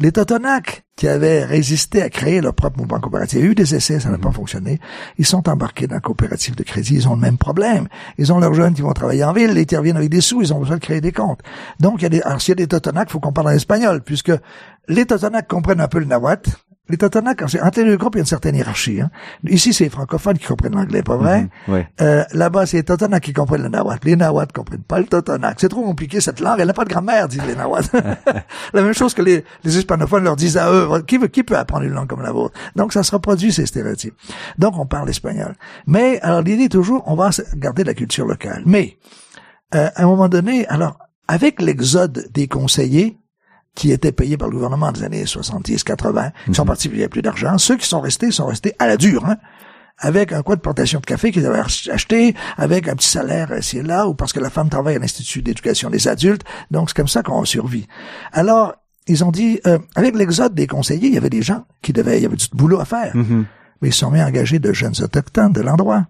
Les 0.00 0.10
Totonacs, 0.10 0.83
qui 0.96 1.08
avaient 1.08 1.44
résisté 1.44 2.02
à 2.02 2.08
créer 2.08 2.40
leur 2.40 2.54
propre 2.54 2.78
mouvement 2.78 3.00
coopératif. 3.00 3.38
Il 3.38 3.44
y 3.44 3.48
a 3.48 3.50
eu 3.50 3.54
des 3.54 3.74
essais, 3.74 3.98
ça 3.98 4.10
n'a 4.10 4.18
pas 4.18 4.28
mhm. 4.28 4.34
fonctionné. 4.34 4.80
Ils 5.18 5.26
sont 5.26 5.48
embarqués 5.48 5.86
dans 5.86 5.96
la 5.96 6.00
coopérative 6.00 6.54
de 6.54 6.62
crédit, 6.62 6.94
ils 6.94 7.08
ont 7.08 7.14
le 7.14 7.20
même 7.20 7.38
problème. 7.38 7.88
Ils 8.18 8.32
ont 8.32 8.38
leurs 8.38 8.54
jeunes 8.54 8.74
qui 8.74 8.82
vont 8.82 8.92
travailler 8.92 9.24
en 9.24 9.32
ville, 9.32 9.56
ils 9.56 9.76
reviennent 9.76 9.96
avec 9.96 10.10
des 10.10 10.20
sous, 10.20 10.42
ils 10.42 10.52
ont 10.52 10.60
besoin 10.60 10.76
de 10.76 10.82
créer 10.82 11.00
des 11.00 11.12
comptes. 11.12 11.40
Donc, 11.80 11.96
il 11.98 12.02
y 12.02 12.06
a 12.06 12.10
des, 12.10 12.22
alors 12.22 12.40
s'il 12.40 12.52
y 12.52 12.52
a 12.52 12.56
des 12.56 12.68
Totonacs, 12.68 13.08
il 13.08 13.12
faut 13.12 13.20
qu'on 13.20 13.32
parle 13.32 13.48
en 13.48 13.50
espagnol, 13.50 14.02
puisque 14.02 14.32
les 14.88 15.06
Totonacs 15.06 15.48
comprennent 15.48 15.80
un 15.80 15.88
peu 15.88 15.98
le 15.98 16.04
nahuatl, 16.04 16.50
les 16.90 16.98
Totonacs, 16.98 17.42
entre 17.42 17.80
les 17.80 17.86
deux 17.86 17.96
groupes, 17.96 18.14
il 18.14 18.18
y 18.18 18.20
a 18.20 18.24
une 18.24 18.26
certaine 18.26 18.54
hiérarchie. 18.56 19.00
Hein. 19.00 19.10
Ici, 19.44 19.72
c'est 19.72 19.84
les 19.84 19.90
francophones 19.90 20.36
qui 20.36 20.46
comprennent 20.46 20.74
l'anglais, 20.74 21.02
pas 21.02 21.16
vrai? 21.16 21.48
Mhm, 21.66 21.84
euh, 22.02 22.24
Là-bas, 22.32 22.66
c'est 22.66 22.76
les 22.76 22.82
Totonacs 22.82 23.22
qui 23.22 23.32
comprennent 23.32 23.62
le 23.62 23.70
nahuatl. 23.70 24.06
Les 24.06 24.16
nahuatl 24.16 24.52
comprennent 24.52 24.82
pas 24.82 24.98
le 24.98 25.06
Totonac. 25.06 25.60
C'est 25.60 25.70
trop 25.70 25.82
compliqué, 25.82 26.20
cette 26.20 26.40
langue. 26.40 26.60
Elle 26.60 26.66
n'a 26.66 26.74
pas 26.74 26.84
de 26.84 26.90
grammaire, 26.90 27.26
disent 27.26 27.46
les 27.46 27.56
nahuatl. 27.56 27.88
la 28.74 28.82
même 28.82 28.92
chose 28.92 29.14
que 29.14 29.22
les, 29.22 29.44
les 29.64 29.78
hispanophones 29.78 30.24
leur 30.24 30.36
disent 30.36 30.58
à 30.58 30.70
eux. 30.70 31.02
Qui, 31.06 31.16
veut, 31.16 31.28
qui 31.28 31.42
peut 31.42 31.56
apprendre 31.56 31.84
une 31.84 31.94
langue 31.94 32.08
comme 32.08 32.22
la 32.22 32.32
vôtre? 32.32 32.54
Donc, 32.76 32.92
ça 32.92 33.02
se 33.02 33.12
reproduit, 33.12 33.50
ces 33.50 33.64
stéréotypes. 33.64 34.14
Donc, 34.58 34.78
on 34.78 34.84
parle 34.84 35.08
espagnol. 35.08 35.54
Mais, 35.86 36.20
alors, 36.20 36.42
l'idée 36.42 36.68
toujours, 36.68 37.02
on 37.06 37.14
va 37.14 37.30
garder 37.56 37.84
la 37.84 37.94
culture 37.94 38.26
locale. 38.26 38.62
Mais, 38.66 38.98
euh, 39.74 39.88
à 39.94 40.02
un 40.02 40.06
moment 40.06 40.28
donné, 40.28 40.66
alors, 40.66 40.98
avec 41.28 41.62
l'exode 41.62 42.28
des 42.30 42.46
conseillers, 42.46 43.18
qui 43.74 43.90
étaient 43.90 44.12
payés 44.12 44.36
par 44.36 44.48
le 44.48 44.54
gouvernement 44.54 44.92
des 44.92 45.02
années 45.02 45.26
70, 45.26 45.82
80, 45.84 46.30
ils 46.48 46.54
sont 46.54 46.62
mhm. 46.62 46.68
partis, 46.68 46.88
il 46.88 46.98
n'y 46.98 47.04
a 47.04 47.08
plus 47.08 47.22
d'argent. 47.22 47.58
Ceux 47.58 47.76
qui 47.76 47.86
sont 47.86 48.00
restés 48.00 48.30
sont 48.30 48.46
restés 48.46 48.74
à 48.78 48.86
la 48.86 48.96
dure, 48.96 49.24
hein, 49.26 49.36
avec 49.98 50.32
un 50.32 50.42
coin 50.42 50.56
de 50.56 50.60
plantation 50.60 51.00
de 51.00 51.06
café 51.06 51.30
qu'ils 51.30 51.46
avaient 51.46 51.62
acheté, 51.90 52.34
avec 52.56 52.88
un 52.88 52.94
petit 52.94 53.08
salaire 53.08 53.56
ici 53.56 53.78
et 53.78 53.82
là, 53.82 54.06
ou 54.06 54.14
parce 54.14 54.32
que 54.32 54.40
la 54.40 54.50
femme 54.50 54.68
travaille 54.68 54.96
à 54.96 54.98
l'Institut 54.98 55.42
d'éducation 55.42 55.90
des 55.90 56.08
adultes. 56.08 56.44
Donc, 56.70 56.90
c'est 56.90 56.96
comme 56.96 57.08
ça 57.08 57.22
qu'on 57.22 57.44
survit. 57.44 57.86
Alors, 58.32 58.74
ils 59.06 59.24
ont 59.24 59.30
dit, 59.30 59.60
euh, 59.66 59.78
avec 59.96 60.16
l'exode 60.16 60.54
des 60.54 60.66
conseillers, 60.66 61.08
il 61.08 61.14
y 61.14 61.18
avait 61.18 61.30
des 61.30 61.42
gens 61.42 61.64
qui 61.82 61.92
devaient, 61.92 62.18
il 62.18 62.22
y 62.22 62.26
avait 62.26 62.36
du 62.36 62.46
boulot 62.52 62.80
à 62.80 62.84
faire. 62.84 63.14
Mhm. 63.14 63.44
Mais 63.82 63.88
ils 63.88 63.94
sont 63.94 64.10
mis 64.10 64.20
à 64.20 64.26
engager 64.26 64.58
de 64.58 64.72
jeunes 64.72 64.94
autochtones 65.02 65.52
de 65.52 65.60
l'endroit. 65.60 66.06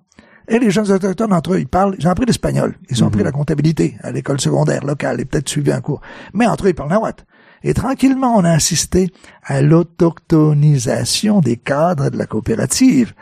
Et 0.46 0.58
les 0.58 0.70
jeunes 0.70 0.90
autochtones, 0.90 1.32
entre 1.32 1.54
eux, 1.54 1.60
ils 1.60 1.66
parlent, 1.66 1.96
ils 1.98 2.06
ont 2.06 2.10
appris 2.10 2.26
l'espagnol. 2.26 2.76
Ils 2.90 3.02
ont 3.02 3.08
appris 3.08 3.20
mhm. 3.20 3.26
la 3.26 3.32
comptabilité 3.32 3.96
à 4.02 4.12
l'école 4.12 4.40
secondaire 4.40 4.84
locale 4.84 5.20
et 5.20 5.24
peut-être 5.24 5.48
suivi 5.48 5.72
un 5.72 5.80
cours. 5.80 6.00
Mais 6.34 6.46
entre 6.46 6.66
eux, 6.66 6.70
ils 6.70 6.74
parlent 6.74 6.90
nahuatl. 6.90 7.24
Et 7.64 7.72
tranquillement, 7.72 8.36
on 8.36 8.44
a 8.44 8.52
assisté 8.52 9.10
à 9.42 9.62
l'autochtonisation 9.62 11.40
des 11.40 11.56
cadres 11.56 12.10
de 12.10 12.18
la 12.18 12.26
coopérative. 12.26 13.14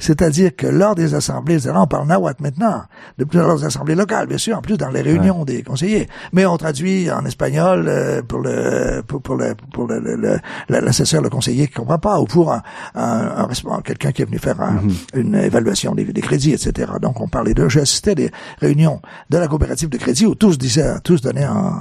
C'est-à-dire 0.00 0.56
que 0.56 0.66
lors 0.66 0.94
des 0.94 1.14
assemblées, 1.14 1.58
là 1.58 1.82
on 1.82 1.86
parle 1.86 2.08
nahuatl 2.08 2.42
maintenant, 2.42 2.82
lors 3.32 3.58
des 3.58 3.64
assemblées 3.66 3.94
locales, 3.94 4.26
bien 4.26 4.38
sûr, 4.38 4.56
en 4.56 4.62
plus 4.62 4.76
dans 4.76 4.88
les 4.88 5.02
réunions 5.02 5.44
des 5.44 5.62
conseillers, 5.62 6.08
mais 6.32 6.46
on 6.46 6.56
traduit 6.56 7.10
en 7.10 7.24
espagnol 7.26 7.84
euh, 7.86 8.22
pour 8.22 8.40
le 8.40 9.02
pour, 9.06 9.20
pour 9.20 9.36
le 9.36 9.54
pour 9.72 9.86
le, 9.86 10.38
l'assesseur, 10.68 11.22
le, 11.22 11.28
conseiller 11.28 11.68
qui 11.68 11.74
comprend 11.74 11.98
pas, 11.98 12.18
ou 12.18 12.24
pour 12.24 12.52
un, 12.52 12.62
un, 12.94 13.46
un 13.46 13.80
quelqu'un 13.82 14.12
qui 14.12 14.22
est 14.22 14.24
venu 14.24 14.38
faire 14.38 14.58
mhm. 14.58 14.90
une 15.14 15.34
évaluation 15.34 15.94
des, 15.94 16.04
des, 16.04 16.20
crédits, 16.22 16.52
etc. 16.52 16.92
Donc 17.00 17.20
on 17.20 17.28
parlait 17.28 17.54
de, 17.54 17.68
j'ai 17.68 17.80
assisté 17.80 18.12
à 18.12 18.14
des 18.14 18.30
réunions 18.58 19.02
de 19.28 19.36
la 19.36 19.48
coopérative 19.48 19.90
de 19.90 19.98
crédit 19.98 20.24
où 20.24 20.34
tous 20.34 20.56
disaient, 20.56 20.98
tous 21.04 21.20
donnaient 21.20 21.46
en, 21.46 21.74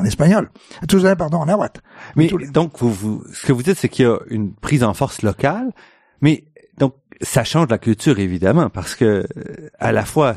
en 0.00 0.04
espagnol, 0.04 0.50
tous 0.88 1.02
donnaient 1.02 1.14
pardon 1.14 1.38
en 1.38 1.46
nahuatl. 1.46 1.80
Mais 2.16 2.30
donc 2.50 2.78
vous, 2.78 2.90
vous, 2.90 3.24
ce 3.34 3.46
que 3.46 3.52
vous 3.52 3.62
dites, 3.62 3.76
c'est 3.78 3.90
qu'il 3.90 4.06
y 4.06 4.08
a 4.08 4.18
une 4.30 4.54
prise 4.54 4.82
en 4.82 4.94
force 4.94 5.20
locale, 5.20 5.72
mais 6.22 6.44
ça 7.20 7.44
change 7.44 7.68
la 7.68 7.78
culture 7.78 8.18
évidemment 8.18 8.70
parce 8.70 8.94
que 8.94 9.04
euh, 9.04 9.24
à 9.78 9.92
la 9.92 10.04
fois 10.04 10.34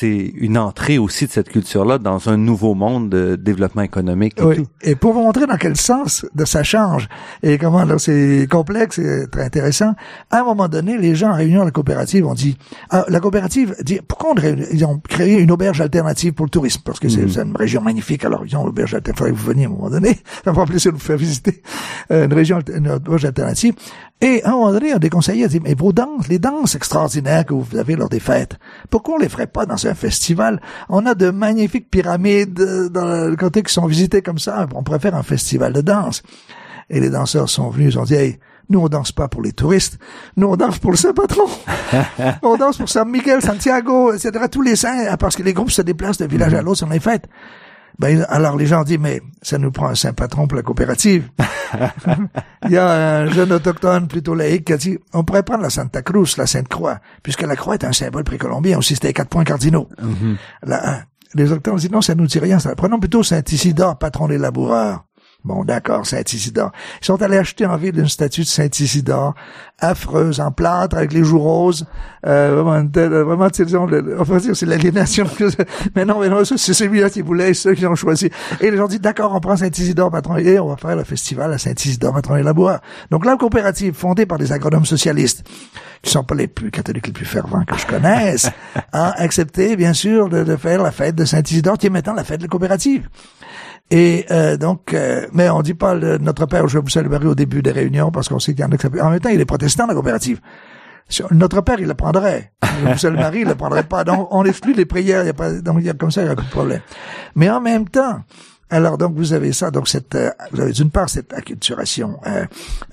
c'est 0.00 0.32
une 0.34 0.56
entrée 0.56 0.96
aussi 0.96 1.26
de 1.26 1.30
cette 1.30 1.50
culture-là 1.50 1.98
dans 1.98 2.30
un 2.30 2.38
nouveau 2.38 2.74
monde 2.74 3.10
de 3.10 3.36
développement 3.36 3.82
économique 3.82 4.38
et 4.38 4.56
tout. 4.56 4.66
Et 4.80 4.94
pour 4.94 5.12
vous 5.12 5.20
montrer 5.20 5.46
dans 5.46 5.58
quel 5.58 5.76
sens 5.76 6.24
de 6.34 6.46
ça 6.46 6.62
change 6.62 7.06
et 7.42 7.58
comment 7.58 7.84
là 7.84 7.98
c'est 7.98 8.46
complexe 8.50 8.98
et 8.98 9.26
très 9.30 9.44
intéressant, 9.44 9.94
à 10.30 10.40
un 10.40 10.44
moment 10.44 10.68
donné, 10.68 10.96
les 10.96 11.14
gens 11.14 11.28
en 11.28 11.34
réunion 11.34 11.60
à 11.60 11.64
la 11.66 11.70
coopérative 11.70 12.26
ont 12.26 12.32
dit, 12.32 12.56
ah, 12.88 13.04
la 13.08 13.20
coopérative 13.20 13.76
dit, 13.82 14.00
pourquoi 14.08 14.30
on, 14.30 14.34
ils 14.72 14.84
ont 14.86 15.00
créé 15.06 15.38
une 15.38 15.50
auberge 15.50 15.82
alternative 15.82 16.32
pour 16.32 16.46
le 16.46 16.50
tourisme? 16.50 16.80
Parce 16.82 16.98
que 16.98 17.10
c'est 17.10 17.36
mm. 17.36 17.48
une 17.48 17.56
région 17.56 17.82
magnifique. 17.82 18.24
Alors 18.24 18.46
ils 18.46 18.56
ont 18.56 18.62
une 18.62 18.68
auberge 18.68 18.94
alternative, 18.94 19.14
il 19.14 19.18
faudrait 19.18 19.32
que 19.32 19.38
vous 19.38 19.50
veniez 19.52 19.64
à 19.64 19.68
un 19.68 19.72
moment 19.72 19.90
donné, 19.90 20.18
ça 20.44 20.50
me 20.50 20.54
fera 20.54 20.64
plaisir 20.64 20.92
de 20.92 20.96
vous 20.96 21.04
faire 21.04 21.18
visiter 21.18 21.62
euh, 22.10 22.24
une 22.24 22.32
région, 22.32 22.60
une 22.74 22.90
auberge 22.90 23.26
alternative. 23.26 23.74
Et 24.22 24.42
à 24.44 24.48
un 24.48 24.52
moment 24.52 24.72
donné, 24.72 24.92
un 24.92 24.98
des 24.98 25.08
conseillers 25.08 25.44
a 25.44 25.48
dit, 25.48 25.60
mais 25.60 25.74
vos 25.74 25.92
danses, 25.92 26.28
les 26.28 26.38
danses 26.38 26.74
extraordinaires 26.74 27.46
que 27.46 27.54
vous 27.54 27.76
avez 27.76 27.96
lors 27.96 28.10
des 28.10 28.20
fêtes, 28.20 28.58
pourquoi 28.90 29.14
on 29.14 29.18
les 29.18 29.30
ferait 29.30 29.46
pas 29.46 29.64
dans 29.64 29.78
un 29.90 29.94
festival? 29.94 30.60
On 30.88 31.04
a 31.06 31.14
de 31.14 31.30
magnifiques 31.30 31.90
pyramides 31.90 32.60
euh, 32.60 32.88
dans 32.88 33.28
le 33.28 33.36
côté 33.36 33.62
qui 33.62 33.72
sont 33.72 33.86
visitées 33.86 34.22
comme 34.22 34.38
ça. 34.38 34.66
On 34.74 34.82
préfère 34.82 35.14
un 35.14 35.22
festival 35.22 35.72
de 35.72 35.80
danse. 35.80 36.22
Et 36.88 37.00
les 37.00 37.10
danseurs 37.10 37.48
sont 37.48 37.70
venus, 37.70 37.94
ils 37.94 37.98
ont 37.98 38.04
dit, 38.04 38.14
hey, 38.14 38.38
nous, 38.70 38.80
on 38.80 38.88
danse 38.88 39.12
pas 39.12 39.28
pour 39.28 39.42
les 39.42 39.52
touristes. 39.52 39.98
Nous, 40.36 40.46
on 40.46 40.56
danse 40.56 40.78
pour 40.78 40.92
le 40.92 40.96
Saint-Patron. 40.96 41.44
on 42.42 42.56
danse 42.56 42.78
pour 42.78 42.88
San 42.88 43.08
Miguel, 43.08 43.42
Santiago, 43.42 44.12
etc. 44.12 44.44
Tous 44.50 44.62
les 44.62 44.76
saints, 44.76 45.16
parce 45.18 45.36
que 45.36 45.42
les 45.42 45.52
groupes 45.52 45.72
se 45.72 45.82
déplacent 45.82 46.18
d'un 46.18 46.28
village 46.28 46.54
à 46.54 46.62
l'autre 46.62 46.78
sur 46.78 46.88
les 46.88 47.00
fêtes. 47.00 47.28
Ben, 48.00 48.24
alors 48.30 48.56
les 48.56 48.64
gens 48.64 48.82
disent, 48.82 48.98
mais 48.98 49.20
ça 49.42 49.58
nous 49.58 49.70
prend 49.70 49.88
un 49.88 49.94
saint 49.94 50.14
patron 50.14 50.46
pour 50.46 50.56
la 50.56 50.62
coopérative. 50.62 51.28
Il 52.64 52.70
y 52.70 52.78
a 52.78 53.18
un 53.18 53.26
jeune 53.30 53.52
autochtone 53.52 54.08
plutôt 54.08 54.34
laïque 54.34 54.64
qui 54.64 54.72
a 54.72 54.78
dit, 54.78 54.98
on 55.12 55.22
pourrait 55.22 55.42
prendre 55.42 55.62
la 55.62 55.68
Santa 55.68 56.00
Cruz, 56.00 56.34
la 56.38 56.46
Sainte 56.46 56.68
Croix, 56.68 56.98
puisque 57.22 57.42
la 57.42 57.56
croix 57.56 57.74
est 57.74 57.84
un 57.84 57.92
symbole 57.92 58.24
précolombien, 58.24 58.78
aussi 58.78 58.94
c'était 58.94 59.12
quatre 59.12 59.28
points 59.28 59.44
cardinaux. 59.44 59.86
Mm-hmm. 60.02 61.04
les 61.34 61.52
autochtones 61.52 61.76
disent, 61.76 61.90
non, 61.90 62.00
ça 62.00 62.14
nous 62.14 62.26
dit 62.26 62.38
rien, 62.38 62.58
ça. 62.58 62.74
prenons 62.74 62.98
plutôt 62.98 63.22
Saint 63.22 63.42
Isidore, 63.46 63.98
patron 63.98 64.28
des 64.28 64.38
laboureurs. 64.38 65.04
Bon, 65.42 65.64
d'accord, 65.64 66.04
Saint-Isidore. 66.04 66.70
Ils 67.00 67.06
sont 67.06 67.22
allés 67.22 67.38
acheter 67.38 67.64
en 67.64 67.76
ville 67.78 67.98
une 67.98 68.08
statue 68.08 68.42
de 68.42 68.46
Saint-Isidore, 68.46 69.34
affreuse, 69.78 70.38
en 70.38 70.52
plâtre, 70.52 70.98
avec 70.98 71.14
les 71.14 71.24
joues 71.24 71.38
roses. 71.38 71.86
Euh, 72.26 72.62
vraiment, 72.62 72.86
vraiment 73.24 73.48
on 74.18 74.22
va 74.22 74.38
dire, 74.38 74.54
c'est 74.54 74.66
l'aliénation. 74.66 75.26
mais 75.96 76.04
non, 76.04 76.20
mais 76.20 76.28
non, 76.28 76.44
c'est 76.44 76.74
celui-là 76.74 77.08
qui 77.08 77.22
voulait, 77.22 77.54
ceux 77.54 77.74
qui 77.74 77.86
ont 77.86 77.94
choisi. 77.94 78.28
Et 78.60 78.70
les 78.70 78.76
gens 78.76 78.86
disent, 78.86 79.00
d'accord, 79.00 79.32
on 79.34 79.40
prend 79.40 79.56
Saint-Isidore, 79.56 80.10
patron, 80.10 80.36
et 80.36 80.58
on 80.58 80.68
va 80.68 80.76
faire 80.76 80.94
le 80.94 81.04
festival 81.04 81.50
à 81.54 81.58
Saint-Isidore, 81.58 82.12
patron 82.12 82.36
et 82.36 82.42
laboureur. 82.42 82.80
Donc 83.10 83.24
là, 83.24 83.36
coopérative 83.38 83.94
fondée 83.94 84.26
par 84.26 84.36
des 84.36 84.52
agronomes 84.52 84.84
socialistes, 84.84 85.42
qui 86.02 86.10
sont 86.10 86.24
pas 86.24 86.34
les 86.34 86.48
plus 86.48 86.70
catholiques 86.70 87.06
les 87.06 87.12
plus 87.14 87.24
fervents 87.24 87.64
que 87.64 87.78
je 87.78 87.86
connaisse, 87.86 88.50
a 88.92 89.18
accepté, 89.22 89.74
bien 89.76 89.94
sûr, 89.94 90.28
de, 90.28 90.44
de 90.44 90.56
faire 90.56 90.82
la 90.82 90.90
fête 90.90 91.14
de 91.14 91.24
Saint-Isidore, 91.24 91.78
qui 91.78 91.86
est 91.86 91.90
maintenant 91.90 92.12
la 92.12 92.24
fête 92.24 92.40
de 92.40 92.44
la 92.44 92.48
coopérative. 92.48 93.08
Et 93.90 94.26
euh, 94.30 94.56
donc, 94.56 94.94
euh, 94.94 95.26
mais 95.32 95.50
on 95.50 95.62
dit 95.62 95.74
pas 95.74 95.94
le, 95.94 96.18
notre 96.18 96.46
père, 96.46 96.68
je 96.68 96.78
vous 96.78 96.88
saluer 96.88 97.16
au 97.26 97.34
début 97.34 97.62
des 97.62 97.72
réunions 97.72 98.10
parce 98.10 98.28
qu'on 98.28 98.38
sait 98.38 98.52
qu'il 98.54 98.62
y 98.62 98.64
en 98.64 98.70
a 98.70 98.76
qui 98.76 98.86
En 99.00 99.10
même 99.10 99.20
temps, 99.20 99.30
il 99.30 99.40
est 99.40 99.44
protestant, 99.44 99.86
la 99.86 99.94
coopérative. 99.94 100.40
Notre 101.32 101.60
père, 101.60 101.80
il 101.80 101.88
le 101.88 101.94
prendrait. 101.94 102.52
Le 102.84 102.96
seul 102.96 103.14
mari, 103.16 103.40
il 103.40 103.48
le 103.48 103.56
prendrait 103.56 103.82
pas. 103.82 104.04
Donc, 104.04 104.28
on 104.30 104.44
exclut 104.44 104.74
les 104.74 104.84
prières. 104.84 105.24
Il 105.24 105.26
y 105.26 105.30
a 105.30 105.34
pas, 105.34 105.52
donc, 105.52 105.78
il 105.80 105.86
y 105.86 105.90
a 105.90 105.94
comme 105.94 106.12
ça, 106.12 106.22
il 106.22 106.28
y 106.28 106.30
a 106.30 106.36
pas 106.36 106.42
de 106.42 106.50
problème. 106.50 106.80
Mais 107.34 107.50
en 107.50 107.60
même 107.60 107.88
temps, 107.88 108.20
alors 108.70 108.98
donc 108.98 109.14
vous 109.16 109.32
avez 109.32 109.52
ça, 109.52 109.70
donc 109.70 109.88
cette, 109.88 110.14
euh, 110.14 110.30
vous 110.52 110.60
avez 110.60 110.72
d'une 110.72 110.90
part 110.90 111.10
cette 111.10 111.32
acculturation, 111.32 112.18
euh, 112.26 112.46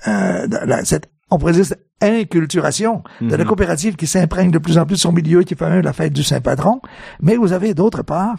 euh, 0.08 0.80
cette 0.84 1.08
on 1.30 1.38
pourrait 1.38 1.52
dire 1.52 1.66
cette 1.66 1.84
inculturation 2.00 3.02
de 3.20 3.34
la 3.34 3.38
mhm. 3.38 3.48
coopérative 3.48 3.96
qui 3.96 4.06
s'imprègne 4.06 4.50
de 4.50 4.58
plus 4.58 4.78
en 4.78 4.86
plus 4.86 4.94
de 4.94 5.00
son 5.00 5.12
milieu 5.12 5.42
et 5.42 5.44
qui 5.44 5.54
fait 5.54 5.68
même 5.68 5.82
la 5.82 5.92
fête 5.92 6.12
du 6.12 6.22
Saint-Patron, 6.22 6.80
mais 7.20 7.36
vous 7.36 7.52
avez 7.52 7.74
d'autre 7.74 8.02
part 8.02 8.36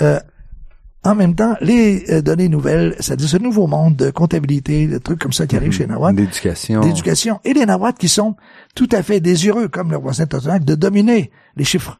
euh, 0.00 0.18
en 1.04 1.14
même 1.14 1.34
temps, 1.34 1.54
les 1.60 2.04
euh, 2.10 2.22
données 2.22 2.48
nouvelles, 2.48 2.96
c'est-à-dire 2.98 3.28
ce 3.28 3.36
nouveau 3.36 3.66
monde 3.66 3.96
de 3.96 4.10
comptabilité, 4.10 4.86
de 4.86 4.98
trucs 4.98 5.20
comme 5.20 5.32
ça 5.32 5.46
qui 5.46 5.56
arrive 5.56 5.68
mhm. 5.68 5.74
chez 5.74 5.86
Nawat. 5.86 6.12
D'éducation. 6.12 6.80
D'éducation. 6.80 7.40
Et 7.44 7.52
les 7.52 7.66
Nawat 7.66 7.92
qui 7.92 8.08
sont 8.08 8.36
tout 8.74 8.88
à 8.92 9.02
fait 9.02 9.20
désireux, 9.20 9.68
comme 9.68 9.90
le 9.90 9.98
voisin 9.98 10.26
Totonac, 10.26 10.64
de 10.64 10.74
dominer 10.74 11.30
les 11.56 11.64
chiffres 11.64 11.98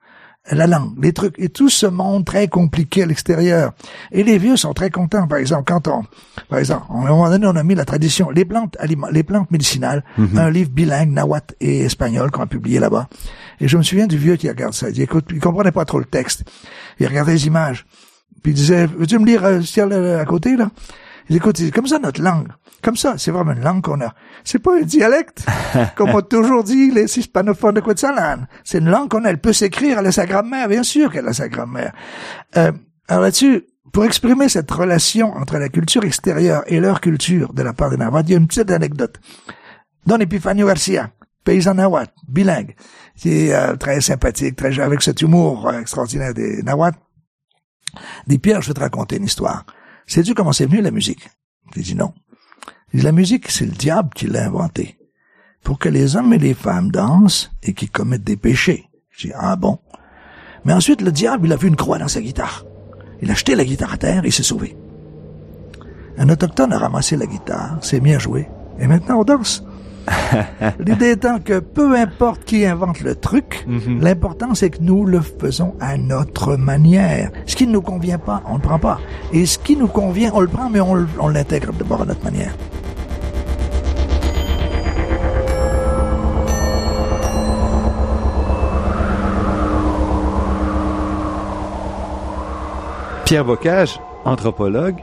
la 0.51 0.67
langue, 0.67 0.93
les 1.03 1.13
trucs, 1.13 1.35
et 1.39 1.49
tout 1.49 1.71
ce 1.71 1.87
monde 1.87 2.25
très 2.25 2.49
compliqué 2.49 3.03
à 3.03 3.07
l'extérieur. 3.07 3.73
Et 4.13 4.23
les 4.23 4.37
vieux 4.37 4.57
sont 4.57 4.75
très 4.75 4.91
contents, 4.91 5.27
par 5.27 5.39
exemple, 5.39 5.65
quand 5.67 5.89
on, 5.89 6.03
par 6.51 6.59
exemple, 6.59 6.85
à 6.91 6.95
un 6.95 7.09
moment 7.09 7.31
donné, 7.31 7.47
on 7.47 7.57
a 7.57 7.63
mis 7.63 7.75
la 7.75 7.87
tradition, 7.87 8.31
les 8.31 8.45
plantes 8.45 8.77
les 9.11 9.23
plantes 9.23 9.51
médicinales, 9.51 10.05
mhm. 10.19 10.37
un 10.37 10.51
livre 10.51 10.71
bilingue, 10.71 11.13
nahuatl 11.13 11.55
et 11.61 11.81
espagnol 11.81 12.31
qu'on 12.31 12.43
a 12.43 12.47
publié 12.47 12.79
là-bas. 12.79 13.09
Et 13.61 13.69
je 13.69 13.79
me 13.79 13.83
souviens 13.83 14.07
du 14.07 14.19
vieux 14.19 14.37
qui 14.37 14.49
regarde 14.49 14.75
ça. 14.75 14.89
Il 14.89 14.95
dit, 14.95 15.03
écoute, 15.03 15.27
il 15.31 15.41
comprenait 15.41 15.73
pas 15.73 15.85
trop 15.87 15.99
le 15.99 16.05
texte. 16.05 16.45
Il 16.99 17.07
regardait 17.07 17.33
les 17.33 17.47
images. 17.47 17.87
Puis 18.45 18.53
il 18.53 18.55
disait, 18.55 18.87
veux-tu 18.87 19.19
me 19.19 19.25
lire 19.25 19.43
euh, 19.45 19.63
ciel 19.63 19.89
euh, 19.91 20.21
à 20.21 20.25
côté, 20.27 20.55
là? 20.55 20.71
Il 21.29 21.33
dit, 21.33 21.37
écoute, 21.39 21.57
c'est 21.57 21.71
comme 21.71 21.87
ça 21.87 21.99
notre 21.99 22.23
langue. 22.23 22.49
Comme 22.83 22.97
ça, 22.97 23.15
c'est 23.17 23.31
vraiment 23.31 23.53
une 23.53 23.63
langue 23.63 23.81
qu'on 23.81 24.03
a. 24.03 24.15
C'est 24.45 24.59
pas 24.59 24.77
un 24.77 24.83
dialecte, 24.83 25.47
comme 25.97 26.11
on 26.11 26.19
a 26.19 26.23
toujours 26.23 26.63
dit 26.63 26.91
les 26.91 27.19
hispanophones 27.19 27.77
de 27.77 27.81
Quetzalcoatl. 27.81 28.47
C'est 28.63 28.79
une 28.79 28.91
langue 28.91 29.09
qu'on 29.09 29.25
a. 29.25 29.31
Elle 29.31 29.41
peut 29.41 29.55
s'écrire, 29.55 29.99
elle 29.99 30.07
a 30.07 30.13
sa 30.13 30.27
grammaire, 30.27 30.69
bien 30.69 30.83
sûr 30.83 31.11
qu'elle 31.11 31.27
a 31.27 31.33
sa 31.33 31.49
grammaire. 31.49 31.95
Euh, 32.59 32.71
alors 33.09 33.23
là-dessus, 33.23 33.65
pour 33.95 34.05
exprimer 34.05 34.51
cette 34.51 34.71
relation 34.71 35.33
entre 35.35 35.57
la 35.57 35.71
culture 35.71 36.05
extérieure 36.05 36.63
et 36.67 36.79
leur 36.81 37.01
culture 37.01 37.55
de 37.55 37.63
la 37.63 37.73
part 37.73 37.89
des 37.89 37.97
Nahuatl, 37.97 38.29
il 38.29 38.33
y 38.33 38.35
a 38.35 38.39
une 38.39 38.47
petite 38.47 38.71
anecdote. 38.71 39.19
Don 40.07 40.19
Epifanio 40.19 40.67
Garcia, 40.67 41.11
paysan 41.45 41.77
Nahuatl, 41.77 42.13
bilingue, 42.29 42.77
qui 43.17 43.47
est 43.47 43.55
euh, 43.55 43.77
très 43.77 44.03
sympathique, 44.03 44.57
très 44.57 44.79
avec 44.79 45.01
cet 45.01 45.23
humour 45.23 45.69
euh, 45.69 45.81
extraordinaire 45.81 46.35
des 46.35 46.63
Nahuatl. 46.63 46.99
Dit 48.27 48.39
Pierre, 48.39 48.63
je 48.63 48.69
vais 48.69 48.75
te 48.75 48.81
raconter 48.81 49.17
une 49.17 49.25
histoire. 49.25 49.65
Sais-tu 50.07 50.35
comment 50.35 50.53
c'est 50.53 50.67
venu 50.67 50.81
la 50.81 50.91
musique? 50.91 51.29
J'ai 51.75 51.83
dit 51.83 51.95
non. 51.95 52.13
La 52.93 53.13
musique, 53.13 53.51
c'est 53.51 53.67
le 53.67 53.73
diable 53.73 54.11
qui 54.15 54.27
l'a 54.27 54.47
inventée. 54.47 54.99
Pour 55.63 55.79
que 55.79 55.89
les 55.89 56.17
hommes 56.17 56.33
et 56.33 56.39
les 56.39 56.55
femmes 56.55 56.91
dansent 56.91 57.51
et 57.63 57.73
qu'ils 57.73 57.91
commettent 57.91 58.25
des 58.25 58.37
péchés. 58.37 58.89
J'ai 59.11 59.29
dit, 59.29 59.35
ah 59.37 59.57
bon? 59.57 59.79
Mais 60.65 60.73
ensuite, 60.73 61.03
le 61.03 61.13
diable, 61.13 61.47
il 61.47 61.53
a 61.53 61.57
vu 61.57 61.69
une 61.69 61.77
croix 61.77 61.99
dans 61.99 62.09
sa 62.09 62.21
guitare. 62.21 62.65
Il 63.21 63.31
a 63.31 63.35
jeté 63.35 63.55
la 63.55 63.65
guitare 63.65 63.93
à 63.93 63.97
terre 63.97 64.25
et 64.25 64.31
s'est 64.31 64.43
sauvé. 64.43 64.77
Un 66.17 66.29
autochtone 66.29 66.73
a 66.73 66.79
ramassé 66.79 67.17
la 67.17 67.27
guitare, 67.27 67.83
s'est 67.83 68.01
mis 68.01 68.15
à 68.15 68.19
jouer, 68.19 68.49
et 68.79 68.87
maintenant 68.87 69.21
on 69.21 69.25
danse. 69.25 69.65
L'idée 70.79 71.11
étant 71.13 71.39
que 71.39 71.61
peu 71.61 71.97
importe 71.97 72.45
qui 72.45 72.65
invente 72.65 73.01
le 73.01 73.15
truc, 73.15 73.65
mhm. 73.67 74.01
l'important 74.01 74.55
c'est 74.55 74.71
que 74.71 74.79
nous 74.81 75.05
le 75.05 75.21
faisons 75.21 75.75
à 75.81 75.97
notre 75.97 76.57
manière. 76.57 77.31
Ce 77.47 77.57
qui 77.57 77.67
ne 77.67 77.73
nous 77.73 77.83
convient 77.83 78.19
pas, 78.19 78.43
on 78.47 78.55
ne 78.55 78.59
le 78.59 78.63
prend 78.63 78.79
pas. 78.79 79.01
Et 79.33 79.47
ce 79.47 79.59
qui 79.59 79.77
nous 79.77 79.89
convient, 79.89 80.31
on 80.35 80.41
le 80.41 80.49
prend, 80.49 80.71
mais 80.71 80.81
on, 80.81 81.29
l'intègre 81.29 81.73
d'abord 81.73 82.03
à 82.03 82.05
notre 82.05 82.25
manière. 82.25 82.55
Pierre 93.25 93.45
Bocage, 93.45 93.99
anthropologue, 94.27 94.97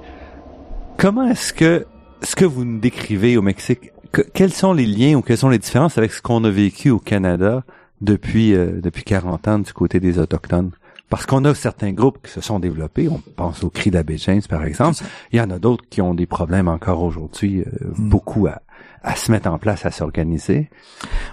comment 0.98 1.28
est-ce 1.28 1.54
que 1.54 1.88
ce 2.22 2.36
que 2.36 2.46
vous 2.46 2.64
nous 2.64 2.80
décrivez 2.80 3.36
au 3.36 3.42
Mexique 3.42 3.92
quels 4.34 4.54
sont 4.54 4.74
les 4.74 4.86
liens 4.86 5.16
ou 5.16 5.22
quelles 5.22 5.38
sont 5.38 5.50
les 5.50 5.60
différences 5.60 5.98
avec 5.98 6.12
ce 6.12 6.22
qu'on 6.22 6.44
a 6.44 6.50
vécu 6.50 6.90
au 6.90 7.00
Canada 7.00 7.64
depuis 8.02 8.54
euh, 8.54 8.82
depuis 8.82 9.04
40 9.04 9.48
ans 9.48 9.60
du 9.60 9.74
côté 9.74 10.00
des 10.00 10.20
autochtones? 10.20 10.72
Parce 11.10 11.26
qu'on 11.26 11.44
a 11.44 11.54
certains 11.54 11.92
groupes 11.92 12.20
qui 12.26 12.32
se 12.32 12.40
sont 12.40 12.60
développés, 12.60 13.10
on 13.10 13.22
pense 13.36 13.66
au 13.66 13.70
cri 13.70 13.92
d'abbé 13.92 14.18
James 14.18 14.42
par 14.50 14.64
exemple, 14.64 15.04
il 15.34 15.40
y 15.40 15.42
en 15.42 15.50
a 15.50 15.60
d'autres 15.60 15.84
qui 15.90 16.02
ont 16.02 16.14
des 16.14 16.26
problèmes 16.26 16.70
encore 16.70 17.04
aujourd'hui, 17.04 17.62
euh, 17.62 17.88
hmm. 17.98 18.10
beaucoup 18.10 18.48
à, 18.48 18.62
à 19.04 19.16
se 19.16 19.32
mettre 19.32 19.50
en 19.50 19.58
place, 19.58 19.86
à 19.86 19.92
s'organiser. 19.92 20.70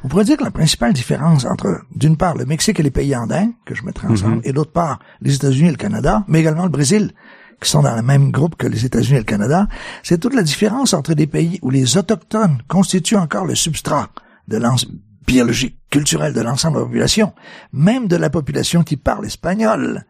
On 0.03 0.09
pourrait 0.09 0.25
dire 0.25 0.37
que 0.37 0.45
la 0.45 0.51
principale 0.51 0.93
différence 0.93 1.45
entre, 1.45 1.83
d'une 1.95 2.17
part, 2.17 2.37
le 2.37 2.47
Mexique 2.47 2.81
et 2.81 2.83
les 2.83 2.91
pays 2.91 3.15
andins, 3.15 3.51
que 3.65 3.75
je 3.75 3.85
mettrais 3.85 4.09
ensemble, 4.09 4.37
mhm. 4.37 4.43
et 4.45 4.53
d'autre 4.53 4.73
part, 4.73 5.01
les 5.21 5.35
États-Unis 5.35 5.69
et 5.69 5.73
le 5.73 5.77
Canada, 5.77 6.25
mais 6.29 6.41
également 6.41 6.65
le 6.65 6.71
Brésil, 6.71 7.13
qui 7.61 7.69
sont 7.69 7.83
dans 7.83 7.97
le 7.97 8.03
même 8.03 8.31
groupe 8.31 8.57
que 8.57 8.67
les 8.67 8.85
États-Unis 8.85 9.17
et 9.17 9.21
le 9.21 9.25
Canada, 9.25 9.67
c'est 10.03 10.19
toute 10.19 10.35
la 10.35 10.43
différence 10.43 10.95
entre 10.95 11.15
des 11.15 11.27
pays 11.27 11.59
où 11.63 11.71
les 11.71 11.97
autochtones 11.97 12.59
constituent 12.69 13.17
encore 13.17 13.45
le 13.45 13.55
substrat 13.55 14.09
de 14.47 14.57
l'ensemble 14.57 14.95
biologique, 15.27 15.79
culturel 15.91 16.33
de 16.33 16.41
l'ensemble 16.41 16.77
de 16.77 16.81
la 16.81 16.87
population, 16.87 17.33
même 17.73 18.09
de 18.09 18.17
la 18.17 18.31
population 18.31 18.83
qui 18.83 18.97
parle 18.97 19.27
espagnol. 19.27 20.05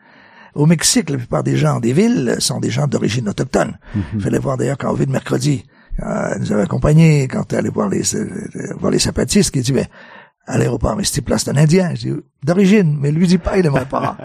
Au 0.55 0.66
Mexique, 0.66 1.11
la 1.11 1.18
plupart 1.18 1.42
des 1.42 1.57
gens 1.57 1.80
des 1.80 1.92
villes 1.92 2.36
sont 2.38 2.61
des 2.61 2.70
gens 2.70 2.86
d'origine 2.86 3.28
autochtone. 3.28 3.78
Mm 3.94 4.01
Il 4.14 4.20
fallait 4.20 4.38
voir 4.38 4.57
d'ailleurs 4.57 4.78
quand 4.78 4.90
on 4.90 4.94
vit 4.94 5.07
de 5.07 5.12
mercredi, 5.12 5.64
euh, 6.01 6.38
nous 6.38 6.53
avait 6.53 6.62
accompagnés 6.62 7.26
quand 7.26 7.53
on 7.53 7.57
allait 7.57 7.68
voir 7.68 7.88
les, 7.88 8.14
euh, 8.14 8.74
voir 8.78 8.92
les 8.92 9.01
sympathistes 9.01 9.51
qui 9.51 9.61
disaient, 9.61 9.88
à 10.49 10.59
l'aéroport, 10.59 10.96
mais 10.96 11.05
c'était 11.05 11.20
place 11.20 11.44
d'un 11.44 11.57
Indien, 11.57 11.92
d'origine, 12.42 12.96
mais 12.99 13.12
lui 13.12 13.26
dit 13.26 13.38
pas, 13.38 13.59
il 13.59 13.66
est 13.66 13.70
mon 13.70 13.84
parent. 13.84 14.16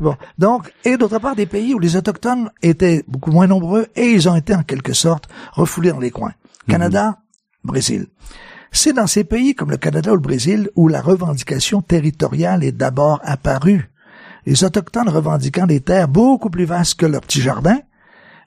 bon, 0.00 0.16
donc, 0.38 0.72
et 0.84 0.96
d'autre 0.96 1.18
part, 1.18 1.34
des 1.34 1.46
pays 1.46 1.74
où 1.74 1.78
les 1.78 1.96
autochtones 1.96 2.50
étaient 2.62 3.04
beaucoup 3.08 3.32
moins 3.32 3.48
nombreux 3.48 3.88
et 3.96 4.10
ils 4.10 4.28
ont 4.28 4.36
été 4.36 4.54
en 4.54 4.62
quelque 4.62 4.92
sorte 4.92 5.28
refoulés 5.52 5.90
dans 5.90 5.98
les 5.98 6.12
coins. 6.12 6.34
Mhm. 6.66 6.72
Canada, 6.72 7.18
Brésil. 7.64 8.06
C'est 8.70 8.92
dans 8.92 9.06
ces 9.06 9.24
pays 9.24 9.54
comme 9.54 9.70
le 9.70 9.76
Canada 9.76 10.12
ou 10.12 10.14
le 10.14 10.20
Brésil 10.20 10.70
où 10.76 10.88
la 10.88 11.02
revendication 11.02 11.82
territoriale 11.82 12.64
est 12.64 12.72
d'abord 12.72 13.20
apparue. 13.22 13.90
Les 14.46 14.64
autochtones 14.64 15.08
revendiquant 15.08 15.66
des 15.66 15.80
terres 15.80 16.08
beaucoup 16.08 16.48
plus 16.48 16.64
vastes 16.64 16.98
que 16.98 17.06
leur 17.06 17.20
petit 17.20 17.42
jardin, 17.42 17.78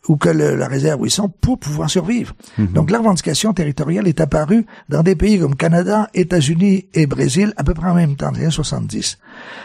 ou 0.08 0.18
que 0.18 0.30
la 0.30 0.68
réserve 0.68 1.02
où 1.02 1.06
ils 1.06 1.12
sont 1.12 1.30
pour 1.30 1.60
pouvoir 1.60 1.90
survivre. 1.90 2.34
Mhm. 2.58 2.68
Donc 2.68 2.92
la 2.92 3.00
revendication 3.00 3.54
territoriale 3.54 4.08
est 4.08 4.22
apparue 4.22 4.66
dans 4.90 5.04
des 5.04 5.16
pays 5.16 5.40
comme 5.40 5.56
Canada, 5.56 6.10
États-Unis 6.14 6.90
et 6.94 7.08
Brésil 7.08 7.54
à 7.58 7.64
peu 7.64 7.74
près 7.74 7.90
en 7.90 7.96
même 7.96 8.16
temps, 8.16 8.32
les 8.32 8.42
années 8.42 8.52
70. 8.52 9.18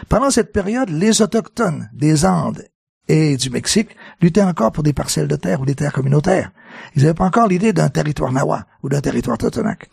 Pendant 0.09 0.29
cette 0.29 0.51
période, 0.51 0.89
les 0.89 1.21
autochtones 1.21 1.89
des 1.93 2.25
Andes 2.25 2.63
et 3.07 3.37
du 3.37 3.49
Mexique 3.49 3.89
luttaient 4.21 4.41
encore 4.41 4.71
pour 4.71 4.83
des 4.83 4.93
parcelles 4.93 5.27
de 5.27 5.35
terre 5.35 5.61
ou 5.61 5.65
des 5.65 5.75
terres 5.75 5.93
communautaires. 5.93 6.51
Ils 6.95 7.03
n'avaient 7.03 7.13
pas 7.13 7.25
encore 7.25 7.47
l'idée 7.47 7.73
d'un 7.73 7.89
territoire 7.89 8.31
nawa 8.31 8.65
ou 8.83 8.89
d'un 8.89 9.01
territoire 9.01 9.37
totonac. 9.37 9.89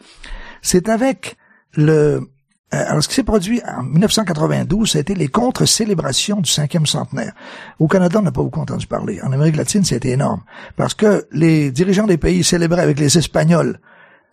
C'est 0.63 0.89
avec 0.89 1.37
le 1.75 2.31
alors, 2.71 3.03
ce 3.03 3.09
qui 3.09 3.15
s'est 3.15 3.23
produit 3.23 3.63
en 3.67 3.83
1992, 3.83 4.91
ça 4.91 4.99
a 4.99 5.01
été 5.01 5.15
les 5.15 5.29
contre-célébrations 5.29 6.41
du 6.41 6.51
cinquième 6.51 6.85
centenaire. 6.85 7.33
Au 7.79 7.89
Canada, 7.89 8.19
on 8.19 8.23
n'a 8.23 8.33
pas 8.33 8.43
beaucoup 8.43 8.61
entendu 8.61 8.87
parler. 8.87 9.21
En 9.23 9.33
Amérique 9.33 9.57
latine, 9.57 9.85
c'était 9.85 10.11
énorme. 10.11 10.43
Parce 10.77 10.93
que 10.93 11.27
les 11.33 11.71
dirigeants 11.71 12.07
des 12.07 12.19
pays 12.19 12.45
célébraient 12.45 12.83
avec 12.83 12.99
les 12.99 13.17
Espagnols 13.17 13.81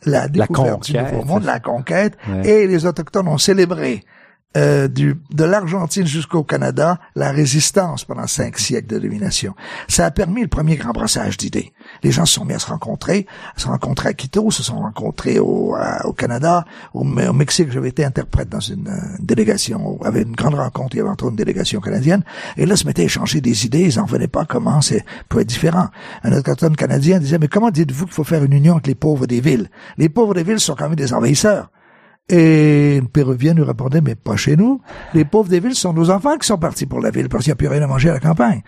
la 0.03 0.27
découverte 0.27 0.85
du 0.85 0.97
Nouveau 0.97 1.23
Monde, 1.23 1.43
la 1.45 1.59
conquête, 1.59 2.17
et 2.43 2.67
les 2.67 2.85
Autochtones 2.85 3.27
ont 3.27 3.37
célébré 3.37 4.03
euh, 4.55 4.87
du, 4.87 5.15
de 5.31 5.43
l'Argentine 5.43 6.05
jusqu'au 6.05 6.43
Canada, 6.43 6.99
la 7.15 7.31
résistance 7.31 8.05
pendant 8.05 8.27
cinq 8.27 8.57
siècles 8.57 8.87
de 8.87 8.99
domination. 8.99 9.53
Ça 9.87 10.05
a 10.05 10.11
permis 10.11 10.41
le 10.41 10.47
premier 10.47 10.75
grand 10.75 10.91
brassage 10.91 11.37
d'idées. 11.37 11.73
Les 12.03 12.11
gens 12.11 12.25
se 12.25 12.35
sont 12.35 12.45
mis 12.45 12.53
à 12.53 12.59
se 12.59 12.67
rencontrer, 12.67 13.27
se 13.57 13.67
rencontrer 13.67 14.09
à 14.09 14.13
Quito, 14.13 14.51
se 14.51 14.63
sont 14.63 14.79
rencontrés 14.79 15.39
au, 15.39 15.75
au 16.03 16.13
Canada, 16.13 16.65
au, 16.93 17.03
Mexique. 17.03 17.71
J'avais 17.71 17.89
été 17.89 18.05
interprète 18.05 18.49
dans 18.49 18.59
une, 18.59 18.87
euh, 18.87 19.17
délégation, 19.19 19.99
avait 20.03 20.21
une 20.21 20.35
grande 20.35 20.55
rencontre, 20.55 20.95
il 20.95 20.99
y 20.99 21.01
avait 21.01 21.09
entre 21.09 21.29
une 21.29 21.35
délégation 21.35 21.81
canadienne, 21.81 22.23
et 22.57 22.65
là 22.65 22.75
se 22.75 22.85
mettaient 22.85 23.03
à 23.03 23.05
échanger 23.05 23.41
des 23.41 23.65
idées, 23.65 23.81
ils 23.81 23.97
n'en 23.97 24.05
venaient 24.05 24.27
pas 24.27 24.45
comment 24.45 24.81
c'est 24.81 25.03
peut 25.29 25.41
être 25.41 25.47
différent. 25.47 25.87
Un 26.23 26.31
autochtone 26.33 26.75
canadien 26.75 27.19
disait, 27.19 27.39
mais 27.39 27.47
comment 27.47 27.71
dites-vous 27.71 28.05
qu'il 28.05 28.13
faut 28.13 28.23
faire 28.23 28.43
une 28.43 28.53
union 28.53 28.73
avec 28.73 28.87
les 28.87 28.95
pauvres 28.95 29.25
des 29.25 29.41
villes? 29.41 29.69
Les 29.97 30.09
pauvres 30.09 30.33
des 30.33 30.43
villes 30.43 30.59
sont 30.59 30.75
quand 30.75 30.87
même 30.87 30.95
des 30.95 31.13
envahisseurs. 31.13 31.69
Et 32.27 32.97
une 32.97 33.07
Péruvienne 33.07 33.57
nous 33.57 33.65
répondait, 33.65 34.01
mais 34.01 34.15
pas 34.15 34.35
chez 34.35 34.55
nous. 34.55 34.81
Les 35.13 35.25
pauvres 35.25 35.49
des 35.49 35.59
villes 35.59 35.75
sont 35.75 35.93
nos 35.93 36.09
enfants 36.09 36.37
qui 36.37 36.47
sont 36.47 36.57
partis 36.57 36.87
pour 36.87 36.99
la 36.99 37.11
ville 37.11 37.29
parce 37.29 37.43
qu'il 37.43 37.51
n'y 37.51 37.53
a 37.53 37.57
plus 37.57 37.67
rien 37.67 37.83
à 37.83 37.87
manger 37.87 38.09
à 38.09 38.13
la 38.13 38.19
campagne. 38.19 38.63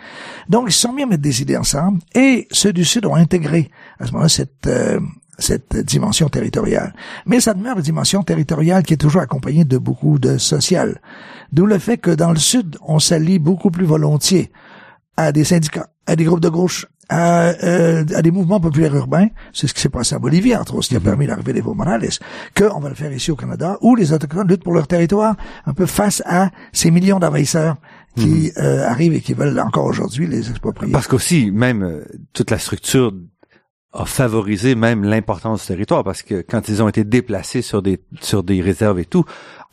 Donc, 0.48 0.66
ils 0.68 0.74
sont 0.74 0.94
mis 0.94 1.04
à 1.04 1.08
mettre 1.08 1.24
des 1.24 1.42
idées 1.42 1.58
ensemble 1.58 2.00
et 2.14 2.48
ceux 2.52 2.72
du 2.72 2.86
Sud 2.86 3.06
ont 3.08 3.16
intégré 3.16 3.72
à 4.00 4.06
ce 4.06 4.12
moment-là 4.12 4.30
cette, 4.30 4.68
euh, 4.68 5.00
cette 5.40 5.76
dimension 5.76 6.30
territoriale. 6.30 6.94
Mais 7.26 7.40
ça 7.40 7.56
demeure 7.56 7.78
une 7.78 7.84
dimension 7.84 8.22
territoriale 8.22 8.84
qui 8.84 8.94
est 8.94 8.98
toujours 8.98 9.22
accompagnée 9.22 9.66
de 9.66 9.80
beaucoup 9.80 10.20
de 10.20 10.38
social. 10.38 11.02
D'où 11.52 11.66
le 11.66 11.80
fait 11.80 11.98
que 11.98 12.12
dans 12.12 12.32
le 12.32 12.40
Sud, 12.40 12.78
on 12.82 13.00
s'allie 13.00 13.40
beaucoup 13.40 13.72
plus 13.72 13.86
volontiers 13.86 14.52
à 15.16 15.32
des 15.32 15.44
syndicats 15.44 15.90
à 16.08 16.16
des 16.16 16.24
groupes 16.24 16.40
de 16.40 16.50
gauche, 16.50 16.88
à, 17.10 17.50
euh, 17.64 18.04
à 18.14 18.22
des 18.22 18.32
mouvements 18.32 18.60
populaires 18.60 18.96
urbains, 18.96 19.28
c'est 19.54 19.68
ce 19.68 19.74
qui 19.74 19.82
s'est 19.82 19.90
passé 19.90 20.16
en 20.16 20.20
Bolivie, 20.20 20.56
entre 20.56 20.76
autres, 20.76 20.86
ce 20.86 20.90
qui 20.90 20.96
a 20.96 21.00
permis 21.00 21.26
l'arrivée 21.26 21.54
d'Evo 21.54 21.74
Morales, 21.74 22.10
qu'on 22.56 22.80
va 22.80 22.90
le 22.90 22.96
faire 22.96 23.12
ici 23.12 23.32
au 23.32 23.36
Canada, 23.36 23.78
où 23.82 23.96
les 23.96 24.14
Autochtones 24.14 24.48
luttent 24.48 24.64
pour 24.64 24.74
leur 24.74 24.88
territoire, 24.88 25.36
un 25.66 25.74
peu 25.74 25.86
face 25.86 26.22
à 26.26 26.50
ces 26.74 26.92
millions 26.92 27.20
d'envahisseurs 27.20 27.78
qui 28.16 28.52
euh, 28.58 28.88
arrivent 28.88 29.14
et 29.14 29.22
qui 29.22 29.34
veulent 29.34 29.60
encore 29.60 29.86
aujourd'hui 29.86 30.28
les 30.28 30.50
exproprier. 30.50 30.92
Parce 30.92 31.08
qu'aussi, 31.08 31.52
même 31.52 31.84
euh, 31.84 32.04
toute 32.34 32.52
la 32.52 32.58
structure 32.58 33.14
a 33.94 34.06
favorisé 34.06 34.76
même 34.76 35.04
l'importance 35.04 35.62
du 35.62 35.68
territoire, 35.68 36.04
parce 36.04 36.24
que 36.24 36.42
quand 36.48 36.68
ils 36.68 36.84
ont 36.84 36.90
été 36.90 37.04
déplacés 37.04 37.62
sur 37.62 37.82
des 37.82 38.02
sur 38.22 38.44
des 38.44 38.62
réserves 38.62 39.00
et 39.00 39.06
tout, 39.06 39.24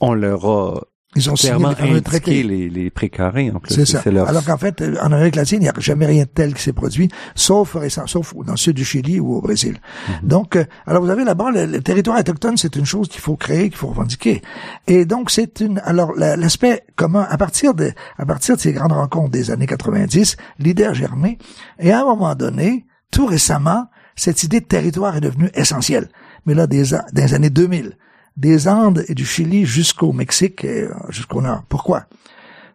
on 0.01 0.15
leur 0.15 0.45
a 0.47 0.81
Ils 1.17 1.31
ont 1.31 1.37
signé 1.37 1.53
clairement 1.55 1.75
fameux 1.77 1.97
indiqué 1.99 2.43
les, 2.43 2.69
les 2.69 2.91
précarés 2.91 3.51
en 3.51 3.61
plus. 3.61 3.75
C'est 3.75 3.85
ça. 3.87 4.03
leur- 4.11 4.29
Alors 4.29 4.45
qu'en 4.45 4.57
fait, 4.59 4.81
euh, 4.81 4.97
en 5.01 5.13
Amérique 5.13 5.37
latine, 5.37 5.59
il 5.61 5.65
n'y 5.65 5.69
a 5.69 5.75
jamais 5.79 6.07
rien 6.07 6.25
de 6.25 6.29
tel 6.29 6.55
qui 6.55 6.63
s'est 6.63 6.73
produit, 6.73 7.09
sauf 7.35 7.75
récent, 7.75 8.07
sauf 8.07 8.35
dans 8.45 8.53
le 8.53 8.57
sud 8.57 8.77
du 8.77 8.85
Chili 8.85 9.21
ou 9.21 9.35
au 9.35 9.41
Brésil. 9.41 9.79
Mhm. 10.09 10.29
Donc, 10.29 10.57
euh, 10.57 10.65
alors 10.87 11.03
vous 11.05 11.11
avez 11.11 11.25
là-bas 11.25 11.51
le, 11.53 11.67
le 11.67 11.81
territoire 11.83 12.19
autochtone, 12.19 12.57
c'est 12.57 12.75
une 12.77 12.85
chose 12.87 13.09
qu'il 13.09 13.21
faut 13.21 13.37
créer, 13.37 13.69
qu'il 13.69 13.79
faut 13.79 13.89
revendiquer. 13.89 14.43
Et 14.89 15.05
donc 15.05 15.31
c'est 15.31 15.61
une. 15.61 15.81
Alors 15.85 16.13
la- 16.17 16.37
l'aspect 16.37 16.85
commun 16.97 17.27
à 17.29 17.37
partir 17.39 17.75
de 17.75 17.93
à 18.19 18.27
partir 18.27 18.57
de 18.57 18.61
ces 18.61 18.73
grandes 18.73 18.93
rencontres 18.93 19.31
des 19.31 19.51
années 19.51 19.67
90, 19.67 20.37
l'idée 20.59 20.85
a 20.85 20.93
germé. 20.93 21.39
Et 21.79 21.93
à 21.93 22.01
un 22.01 22.05
moment 22.05 22.35
donné, 22.35 22.87
tout 23.11 23.27
récemment, 23.27 23.87
cette 24.17 24.43
idée 24.43 24.61
de 24.61 24.67
territoire 24.67 25.17
est 25.17 25.21
devenue 25.21 25.51
essentielle. 25.55 26.09
Mais 26.47 26.55
là, 26.55 26.67
des, 26.67 26.85
les 27.15 27.35
années 27.35 27.51
2000, 27.51 27.97
des 28.37 28.69
Andes 28.69 29.05
et 29.09 29.15
du 29.15 29.25
Chili 29.25 29.65
jusqu'au 29.65 30.13
Mexique 30.13 30.65
et 30.65 30.83
euh, 30.83 30.95
jusqu'au 31.09 31.41
nord. 31.41 31.63
Pourquoi? 31.69 32.07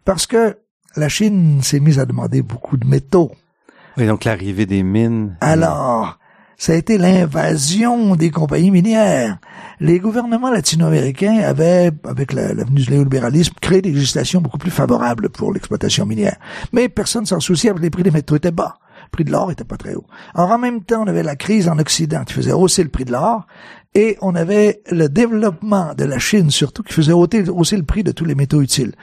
Parce 0.05 0.25
que 0.25 0.57
la 0.95 1.09
Chine 1.09 1.61
s'est 1.61 1.79
mise 1.79 1.99
à 1.99 2.05
demander 2.05 2.41
beaucoup 2.41 2.77
de 2.77 2.87
métaux. 2.87 3.31
Et 3.97 4.07
donc 4.07 4.23
l'arrivée 4.23 4.65
des 4.65 4.83
mines. 4.83 5.37
Alors, 5.41 6.17
ça 6.57 6.73
a 6.73 6.75
été 6.75 6.97
l'invasion 6.97 8.15
des 8.15 8.31
compagnies 8.31 8.71
minières. 8.71 9.37
Les 9.79 9.99
gouvernements 9.99 10.51
latino-américains 10.51 11.39
avaient, 11.39 11.91
avec 12.03 12.33
la, 12.33 12.53
la 12.53 12.63
venue 12.63 12.81
du 12.81 12.91
néolibéralisme, 12.91 13.53
créé 13.61 13.81
des 13.81 13.91
législations 13.91 14.41
beaucoup 14.41 14.57
plus 14.57 14.71
favorables 14.71 15.29
pour 15.29 15.53
l'exploitation 15.53 16.05
minière. 16.05 16.37
Mais 16.73 16.89
personne 16.89 17.25
s'en 17.25 17.39
souciait, 17.39 17.69
parce 17.69 17.79
que 17.79 17.85
les 17.85 17.89
prix 17.89 18.03
des 18.03 18.11
métaux 18.11 18.35
étaient 18.35 18.51
bas. 18.51 18.77
Le 19.05 19.11
prix 19.11 19.23
de 19.23 19.31
l'or 19.31 19.51
était 19.51 19.63
pas 19.63 19.77
très 19.77 19.95
haut. 19.95 20.05
Alors, 20.35 20.51
en 20.51 20.57
même 20.57 20.83
temps, 20.83 21.03
on 21.03 21.07
avait 21.07 21.23
la 21.23 21.35
crise 21.35 21.69
en 21.69 21.79
Occident 21.79 22.23
qui 22.25 22.33
faisait 22.33 22.51
hausser 22.51 22.83
le 22.83 22.89
prix 22.89 23.05
de 23.05 23.13
l'or, 23.13 23.47
et 23.95 24.17
on 24.21 24.35
avait 24.35 24.81
le 24.91 25.09
développement 25.09 25.93
de 25.95 26.05
la 26.05 26.19
Chine, 26.19 26.51
surtout, 26.51 26.83
qui 26.83 26.93
faisait 26.93 27.11
hausser, 27.11 27.49
hausser 27.49 27.77
le 27.77 27.83
prix 27.83 28.03
de 28.03 28.11
tous 28.11 28.25
les 28.25 28.35
métaux 28.35 28.61
utiles. 28.61 28.93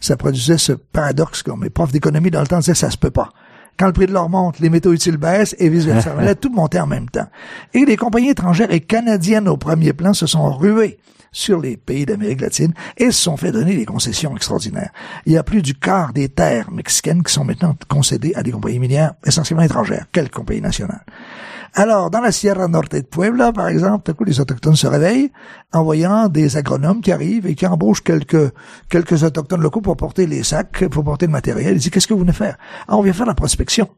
Ça 0.00 0.16
produisait 0.16 0.58
ce 0.58 0.72
paradoxe 0.72 1.42
que 1.42 1.50
mes 1.50 1.70
profs 1.70 1.92
d'économie 1.92 2.30
dans 2.30 2.40
le 2.40 2.46
temps 2.46 2.58
disaient, 2.58 2.74
ça 2.74 2.90
se 2.90 2.96
peut 2.96 3.10
pas. 3.10 3.30
Quand 3.78 3.86
le 3.86 3.92
prix 3.92 4.06
de 4.06 4.12
l'or 4.12 4.30
monte, 4.30 4.60
les 4.60 4.70
métaux 4.70 4.92
utiles 4.92 5.16
baissent 5.16 5.56
et 5.58 5.68
vice-versa. 5.68 6.14
Là, 6.20 6.34
tout 6.34 6.50
montait 6.50 6.80
en 6.80 6.86
même 6.86 7.10
temps. 7.10 7.26
Et 7.74 7.84
les 7.84 7.96
compagnies 7.96 8.30
étrangères 8.30 8.72
et 8.72 8.80
canadiennes 8.80 9.48
au 9.48 9.56
premier 9.56 9.92
plan 9.92 10.14
se 10.14 10.26
sont 10.26 10.50
ruées 10.50 10.98
sur 11.32 11.60
les 11.60 11.76
pays 11.76 12.06
d'Amérique 12.06 12.40
latine 12.40 12.72
et 12.96 13.10
se 13.10 13.20
sont 13.20 13.36
fait 13.36 13.52
donner 13.52 13.76
des 13.76 13.84
concessions 13.84 14.34
extraordinaires. 14.34 14.90
Il 15.26 15.32
y 15.32 15.36
a 15.36 15.42
plus 15.42 15.60
du 15.60 15.74
quart 15.74 16.14
des 16.14 16.30
terres 16.30 16.70
mexicaines 16.70 17.22
qui 17.22 17.32
sont 17.32 17.44
maintenant 17.44 17.76
concédées 17.88 18.32
à 18.34 18.42
des 18.42 18.52
compagnies 18.52 18.78
minières 18.78 19.12
essentiellement 19.26 19.64
étrangères. 19.64 20.06
Quelle 20.12 20.30
compagnie 20.30 20.62
nationale? 20.62 21.04
Alors, 21.78 22.10
dans 22.10 22.22
la 22.22 22.32
Sierra 22.32 22.68
Norte 22.68 22.94
de 22.96 23.02
Puebla, 23.02 23.52
par 23.52 23.68
exemple, 23.68 24.04
tout 24.04 24.10
à 24.12 24.14
coup, 24.14 24.24
les 24.24 24.40
Autochtones 24.40 24.76
se 24.76 24.86
réveillent 24.86 25.30
en 25.74 25.84
voyant 25.84 26.28
des 26.28 26.56
agronomes 26.56 27.02
qui 27.02 27.12
arrivent 27.12 27.46
et 27.46 27.54
qui 27.54 27.66
embauchent 27.66 28.02
quelques, 28.02 28.50
quelques 28.88 29.22
Autochtones 29.22 29.60
locaux 29.60 29.82
pour 29.82 29.96
porter 29.98 30.26
les 30.26 30.42
sacs, 30.42 30.88
pour 30.88 31.04
porter 31.04 31.26
le 31.26 31.32
matériel. 31.32 31.74
Ils 31.74 31.78
disent, 31.78 31.90
qu'est-ce 31.90 32.06
que 32.06 32.14
vous 32.14 32.20
venez 32.20 32.32
faire? 32.32 32.56
Ah, 32.88 32.96
on 32.96 33.02
vient 33.02 33.12
faire 33.12 33.26
la 33.26 33.34
prospection. 33.34 33.90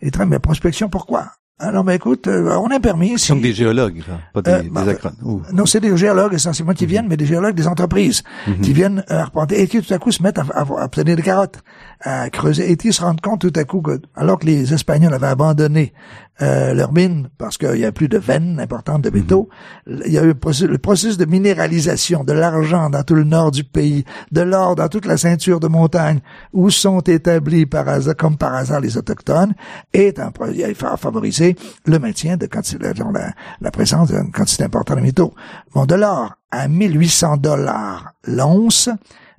Et 0.00 0.12
très, 0.12 0.26
mais 0.26 0.38
prospection, 0.38 0.88
pourquoi? 0.88 1.32
Alors, 1.60 1.82
ben 1.82 1.94
écoute, 1.94 2.28
euh, 2.28 2.54
on 2.62 2.70
a 2.70 2.78
permis. 2.78 3.18
Si... 3.18 3.32
Donc 3.32 3.42
des 3.42 3.52
géologues, 3.52 4.04
là, 4.06 4.20
pas 4.32 4.42
des, 4.42 4.50
Euh, 4.52 4.62
des 4.62 4.70
bah, 4.70 4.84
acrones. 4.86 5.16
Non, 5.52 5.66
c'est 5.66 5.80
des 5.80 5.96
géologues 5.96 6.34
essentiellement 6.34 6.72
qui 6.72 6.86
viennent, 6.86 7.08
mais 7.08 7.16
des 7.16 7.26
géologues 7.26 7.56
des 7.56 7.66
entreprises 7.66 8.22
qui 8.62 8.72
viennent 8.72 9.04
euh, 9.10 9.18
arpenter 9.22 9.60
et 9.60 9.66
qui 9.66 9.82
tout 9.82 9.92
à 9.92 9.98
coup 9.98 10.12
se 10.12 10.22
mettent 10.22 10.38
à, 10.38 10.44
à, 10.54 10.60
à 10.60 10.84
obtenir 10.84 11.16
des 11.16 11.22
carottes, 11.22 11.58
à 12.00 12.30
creuser 12.30 12.70
et 12.70 12.76
qui 12.76 12.92
se 12.92 13.02
rendent 13.02 13.20
compte 13.20 13.40
tout 13.40 13.52
à 13.56 13.64
coup 13.64 13.80
que, 13.80 14.00
alors 14.14 14.38
que 14.38 14.46
les 14.46 14.72
Espagnols 14.72 15.12
avaient 15.12 15.26
abandonné 15.26 15.92
euh, 16.40 16.72
leurs 16.72 16.92
mines 16.92 17.28
parce 17.36 17.58
qu'il 17.58 17.78
y 17.78 17.84
a 17.84 17.90
plus 17.90 18.08
de 18.08 18.18
veines 18.18 18.60
importantes 18.60 19.02
de 19.02 19.10
métaux, 19.10 19.48
il 19.86 20.12
y 20.12 20.18
a 20.18 20.22
eu 20.22 20.28
le 20.28 20.78
processus, 20.78 21.16
de 21.16 21.24
minéralisation 21.24 22.22
de 22.22 22.32
l'argent 22.32 22.90
dans 22.90 23.02
tout 23.02 23.16
le 23.16 23.24
nord 23.24 23.50
du 23.50 23.64
pays, 23.64 24.04
de 24.30 24.42
l'or 24.42 24.76
dans 24.76 24.88
toute 24.88 25.04
la 25.04 25.16
ceinture 25.16 25.58
de 25.58 25.66
montagne 25.66 26.20
où 26.52 26.70
sont 26.70 27.00
établis 27.00 27.66
par 27.66 27.88
hasard, 27.88 28.16
comme 28.16 28.36
par 28.36 28.54
hasard 28.54 28.80
les 28.80 28.96
autochtones, 28.96 29.54
est 29.92 30.20
un 30.20 30.30
il 30.52 30.64
a 30.64 30.96
favorisé 30.96 31.56
le 31.86 31.98
maintien 31.98 32.36
de 32.36 32.46
quantité, 32.46 32.78
la, 32.80 32.92
la, 32.92 33.32
la 33.60 33.70
présence 33.72 34.12
d'une 34.12 34.30
quantité 34.30 34.62
importante 34.62 34.98
de 34.98 35.02
métaux. 35.02 35.34
Bon, 35.74 35.86
de 35.86 35.96
l'or 35.96 36.34
à 36.52 36.68
1800 36.68 37.38
dollars 37.38 38.12
l'once, 38.24 38.88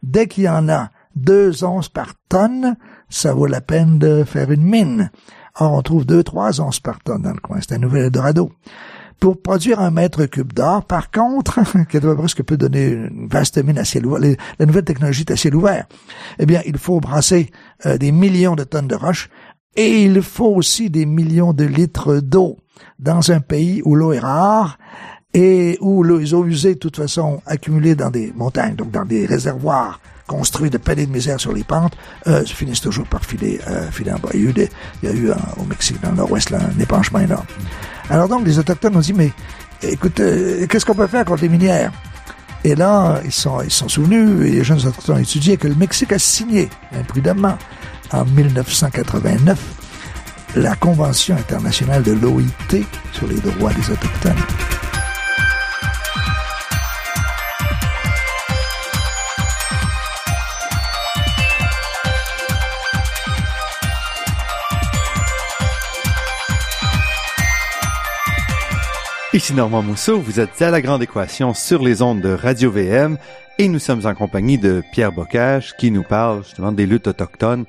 dès 0.03 0.28
qu'il 0.28 0.43
y 0.43 0.49
en 0.49 0.68
a 0.68 0.89
deux 1.16 1.64
onces 1.64 1.89
par 1.89 2.14
tonne, 2.30 2.76
ça 3.10 3.34
vaut 3.34 3.47
la 3.47 3.62
peine 3.62 3.99
de 3.99 4.24
faire 4.24 4.51
une 4.51 4.64
mine. 4.64 5.12
Or, 5.60 5.74
on 5.74 5.82
trouve 5.82 6.05
deux, 6.05 6.24
trois 6.24 6.62
onces 6.62 6.80
par 6.80 6.99
tonne 6.99 7.24
dans 7.24 7.34
le 7.34 7.39
coin. 7.39 7.57
C'est 7.60 7.76
un 7.76 7.80
nouvel 7.80 8.05
Eldorado. 8.05 8.51
Pour 9.20 9.41
produire 9.41 9.82
un 9.82 9.91
mètre 9.91 10.26
cube 10.26 10.53
d'or, 10.53 10.86
par 10.86 11.12
contre, 11.12 11.60
qui 11.89 11.97
est 11.97 12.05
à 12.05 12.43
peut 12.43 12.57
donner 12.57 12.88
une 12.88 13.28
vaste 13.28 13.57
mine 13.62 13.78
à 13.78 13.84
ciel 13.84 14.05
ouvert, 14.05 14.36
la 14.60 14.66
nouvelle 14.66 14.86
technologie 14.86 15.22
est 15.22 15.32
à 15.32 15.36
ciel 15.36 15.55
ouvert, 15.55 15.88
eh 16.39 16.45
bien, 16.45 16.62
il 16.66 16.78
faut 16.78 17.01
brasser 17.01 17.51
euh, 17.86 17.97
des 17.97 18.14
millions 18.14 18.55
de 18.55 18.64
tonnes 18.64 18.88
de 18.88 18.95
roches 18.95 19.30
et 19.76 20.03
il 20.03 20.22
faut 20.22 20.55
aussi 20.55 20.89
des 20.89 21.05
millions 21.05 21.51
de 21.51 21.66
litres 21.66 22.20
d'eau 22.22 22.57
dans 22.97 23.32
un 23.32 23.41
pays 23.41 23.82
où 23.84 23.95
l'eau 23.95 24.14
est 24.14 24.20
rare 24.20 24.78
et 25.34 25.78
où 25.82 26.01
les 26.01 26.34
eaux 26.34 26.45
usées, 26.45 26.76
de 26.76 26.80
toute 26.80 26.95
façon, 26.95 27.41
accumulées 27.45 27.95
dans 27.95 28.10
des 28.10 28.32
montagnes, 28.36 28.76
donc 28.76 28.91
dans 28.91 29.05
des 29.05 29.26
réservoirs 29.26 29.99
construits 30.30 30.70
de 30.70 30.78
paniers 30.78 31.08
de 31.08 31.12
misère 31.12 31.40
sur 31.40 31.52
les 31.52 31.64
pentes, 31.64 31.98
euh, 32.28 32.46
se 32.46 32.54
finissent 32.54 32.82
toujours 32.82 33.08
par 33.08 33.26
filer, 33.26 33.60
euh, 33.68 33.90
filer 33.90 34.12
en 34.12 34.20
bas. 34.20 34.30
Il 34.36 34.44
y 34.44 35.08
a 35.08 35.12
eu, 35.12 35.32
euh, 35.32 35.36
au 35.58 35.64
Mexique, 35.66 36.00
dans 36.02 36.12
le 36.12 36.18
nord-ouest, 36.18 36.54
un 36.54 36.80
épanchement 36.80 37.20
énorme. 37.20 37.48
Alors 38.12 38.30
donc, 38.30 38.46
les 38.46 38.60
Autochtones 38.60 38.96
ont 38.96 39.00
dit, 39.00 39.14
mais 39.14 39.32
écoute, 39.82 40.20
euh, 40.20 40.68
qu'est-ce 40.68 40.86
qu'on 40.86 40.94
peut 40.94 41.08
faire 41.08 41.26
contre 41.26 41.42
les 41.42 41.50
minières? 41.50 41.92
Et 42.64 42.76
là, 42.76 43.22
ils 43.26 43.32
sont, 43.32 43.62
ils 43.62 43.72
sont 43.72 43.90
souvenus, 43.90 44.48
et 44.48 44.52
les 44.52 44.64
jeunes 44.64 44.86
autochtones 44.86 45.16
ont 45.16 45.20
étudié, 45.20 45.58
que 45.58 45.68
le 45.68 45.76
Mexique 45.76 46.12
a 46.12 46.20
signé, 46.20 46.70
imprudemment, 46.94 47.58
en 48.12 48.26
1989, 48.26 49.58
la 50.56 50.76
Convention 50.76 51.36
internationale 51.38 52.04
de 52.04 52.12
l'OIT 52.12 52.84
sur 53.14 53.28
les 53.28 53.40
droits 53.40 53.74
des 53.74 53.90
Autochtones. 53.92 54.44
Ici 69.40 69.54
Normand 69.54 69.82
Mousseau, 69.82 70.20
vous 70.20 70.42
êtes 70.42 70.62
à 70.62 70.70
la 70.70 70.82
grande 70.82 71.02
équation 71.02 71.54
sur 71.54 71.82
les 71.82 72.02
ondes 72.02 72.20
de 72.20 72.28
Radio 72.28 72.70
VM 72.72 73.18
et 73.58 73.70
nous 73.70 73.80
sommes 73.80 74.06
en 74.06 74.14
compagnie 74.14 74.58
de 74.58 74.84
Pierre 74.92 75.14
Bocage 75.14 75.78
qui 75.78 75.92
nous 75.92 76.04
parle 76.04 76.44
justement 76.44 76.74
des 76.74 76.86
luttes 76.86 77.08
autochtones, 77.08 77.64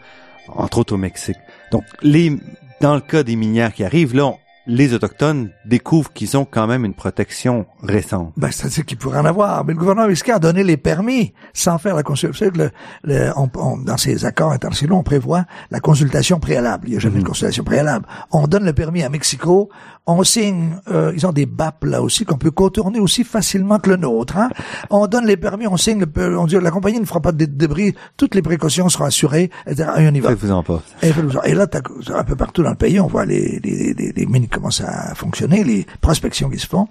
entre 0.49 0.79
autres 0.79 0.95
au 0.95 0.97
Mexique. 0.97 1.37
Donc, 1.71 1.85
les, 2.03 2.37
dans 2.81 2.97
le 2.97 3.01
cas 3.01 3.23
des 3.23 3.37
minières 3.37 3.73
qui 3.73 3.85
arrivent, 3.85 4.17
là, 4.17 4.33
les 4.71 4.95
Autochtones 4.95 5.51
découvrent 5.67 6.13
qu'ils 6.13 6.37
ont 6.37 6.45
quand 6.45 6.67
même 6.69 6.85
une 6.85 6.95
protection 6.95 7.67
récente. 7.83 8.33
Ben, 8.37 8.51
c'est-à-dire 8.53 8.87
qu'il 8.87 8.99
pourrait 8.99 9.19
en 9.19 9.25
avoir. 9.25 9.65
Mais 9.65 9.73
le 9.73 9.79
gouvernement 9.79 10.07
mexicain 10.07 10.37
a 10.37 10.39
donné 10.39 10.63
les 10.63 10.77
permis 10.77 11.33
sans 11.53 11.79
faire 11.79 11.97
la 11.97 12.03
consultation. 12.05 12.51
Vous 12.55 12.59
le, 12.61 12.71
le- 13.05 13.33
on- 13.37 13.51
on- 13.57 13.79
dans 13.79 13.97
ces 13.97 14.25
accords 14.25 14.53
internationaux, 14.53 14.97
on 14.97 15.03
prévoit 15.03 15.45
la 15.73 15.81
consultation 15.81 16.39
préalable. 16.39 16.87
Il 16.89 16.93
n'y 16.93 16.97
a 16.97 17.01
jamais 17.01 17.19
de 17.21 17.25
consultation 17.27 17.65
préalable. 17.65 18.07
On 18.31 18.47
donne 18.47 18.65
le 18.65 18.73
permis 18.73 19.03
à 19.03 19.09
Mexico. 19.09 19.71
On 20.07 20.23
signe, 20.25 20.77
euh, 20.91 21.13
ils 21.15 21.27
ont 21.27 21.33
des 21.33 21.47
BAP 21.47 21.85
là 21.85 22.01
aussi 22.03 22.25
qu'on 22.25 22.39
peut 22.39 22.51
contourner 22.51 22.99
aussi 23.01 23.23
facilement 23.23 23.79
que 23.79 23.91
le 23.91 23.97
nôtre. 23.97 24.37
Hein? 24.39 24.49
On 24.89 25.07
donne 25.07 25.27
les 25.27 25.37
permis, 25.37 25.67
on 25.67 25.77
signe, 25.77 26.05
le, 26.17 26.39
on 26.39 26.47
dit 26.47 26.57
la 26.61 26.71
compagnie 26.71 26.99
ne 27.01 27.05
fera 27.05 27.21
pas 27.21 27.33
de 27.33 27.45
débris, 27.45 27.95
toutes 28.17 28.35
les 28.35 28.43
précautions 28.43 28.89
seront 28.89 29.05
assurées, 29.05 29.51
etc. 29.67 29.91
Et 29.99 30.09
on 30.09 30.15
y 30.15 30.21
va. 30.21 30.31
Faites-vous 30.31 30.51
en 30.53 30.63
pas. 30.63 30.83
Et, 31.03 31.13
et 31.45 31.55
là, 31.55 31.67
un 32.15 32.25
peu 32.25 32.35
partout 32.37 32.63
dans 32.63 32.71
le 32.71 32.77
pays, 32.77 32.99
on 32.99 33.07
voit 33.07 33.25
les, 33.27 33.61
les, 33.63 33.95
les, 33.95 34.13
les 34.13 34.27
mines 34.61 34.79
commencent 34.79 34.83
à 34.83 35.15
fonctionner, 35.15 35.65
les 35.65 35.87
prospections 36.01 36.51
qui 36.51 36.59
se 36.59 36.67
font. 36.67 36.89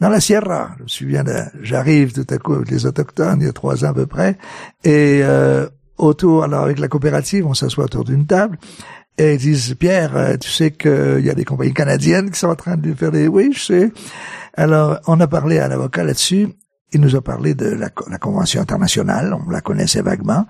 Dans 0.00 0.08
la 0.08 0.20
Sierra, 0.20 0.70
je 0.78 0.82
me 0.82 0.88
souviens, 0.88 1.24
j'arrive 1.60 2.12
tout 2.12 2.26
à 2.28 2.38
coup 2.38 2.54
avec 2.54 2.70
les 2.70 2.86
autochtones, 2.86 3.40
il 3.40 3.46
y 3.46 3.48
a 3.48 3.52
trois 3.52 3.84
ans 3.84 3.90
à 3.90 3.94
peu 3.94 4.06
près, 4.06 4.38
et 4.84 5.20
euh, 5.22 5.68
autour, 5.98 6.44
alors 6.44 6.64
avec 6.64 6.78
la 6.78 6.88
coopérative, 6.88 7.46
on 7.46 7.54
s'assoit 7.54 7.84
autour 7.84 8.04
d'une 8.04 8.26
table, 8.26 8.58
et 9.18 9.34
ils 9.34 9.38
disent, 9.38 9.74
Pierre, 9.74 10.16
euh, 10.16 10.36
tu 10.36 10.50
sais 10.50 10.70
qu'il 10.70 11.22
y 11.22 11.30
a 11.30 11.34
des 11.34 11.44
compagnies 11.44 11.74
canadiennes 11.74 12.30
qui 12.30 12.38
sont 12.38 12.48
en 12.48 12.56
train 12.56 12.76
de 12.76 12.94
faire 12.94 13.10
des... 13.10 13.28
Oui, 13.28 13.52
je 13.54 13.60
sais. 13.60 13.92
Alors, 14.54 14.98
on 15.06 15.20
a 15.20 15.26
parlé 15.26 15.58
à 15.58 15.68
l'avocat 15.68 16.04
là-dessus, 16.04 16.48
il 16.92 17.00
nous 17.00 17.14
a 17.14 17.20
parlé 17.20 17.54
de 17.54 17.66
la 17.66 18.18
Convention 18.18 18.60
internationale, 18.60 19.34
on 19.34 19.50
la 19.50 19.60
connaissait 19.60 20.02
vaguement. 20.02 20.46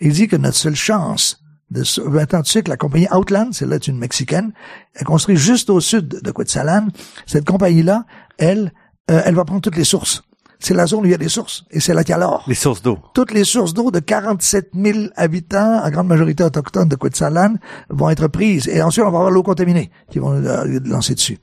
Il 0.00 0.12
dit 0.12 0.28
que 0.28 0.36
notre 0.36 0.56
seule 0.56 0.76
chance 0.76 1.40
de 1.70 2.08
maintenant 2.08 2.42
tu 2.42 2.50
sais 2.50 2.62
que 2.62 2.70
la 2.70 2.76
compagnie 2.76 3.06
Outland, 3.12 3.52
c'est 3.52 3.66
là 3.66 3.78
une 3.86 3.98
mexicaine, 3.98 4.52
elle 4.94 5.04
construit 5.04 5.36
juste 5.36 5.70
au 5.70 5.80
sud 5.80 6.08
de 6.08 6.30
Quetzalhan. 6.30 6.88
Cette 7.26 7.44
compagnie-là, 7.44 8.04
elle, 8.38 8.72
euh, 9.10 9.22
elle 9.24 9.34
va 9.34 9.44
prendre 9.44 9.60
toutes 9.60 9.76
les 9.76 9.84
sources. 9.84 10.22
C'est 10.58 10.74
la 10.74 10.86
zone 10.86 11.02
où 11.02 11.04
il 11.06 11.12
y 11.12 11.14
a 11.14 11.18
des 11.18 11.30
sources 11.30 11.64
et 11.70 11.80
c'est 11.80 11.94
là 11.94 12.04
qu'il 12.04 12.12
y 12.12 12.14
a 12.14 12.18
l'or. 12.18 12.44
Les 12.46 12.54
sources 12.54 12.82
d'eau. 12.82 12.98
Toutes 13.14 13.32
les 13.32 13.44
sources 13.44 13.72
d'eau 13.72 13.90
de 13.90 13.98
47 13.98 14.72
000 14.74 14.98
habitants, 15.16 15.80
à 15.80 15.90
grande 15.90 16.06
majorité 16.06 16.44
autochtones 16.44 16.88
de 16.88 16.96
Quetzalhan, 16.96 17.54
vont 17.88 18.10
être 18.10 18.28
prises. 18.28 18.68
Et 18.68 18.82
ensuite, 18.82 19.04
on 19.04 19.10
va 19.10 19.18
avoir 19.18 19.30
l'eau 19.30 19.42
contaminée 19.42 19.90
qui 20.10 20.18
vont 20.18 20.32
euh, 20.32 20.80
lancer 20.84 21.14
dessus. 21.14 21.38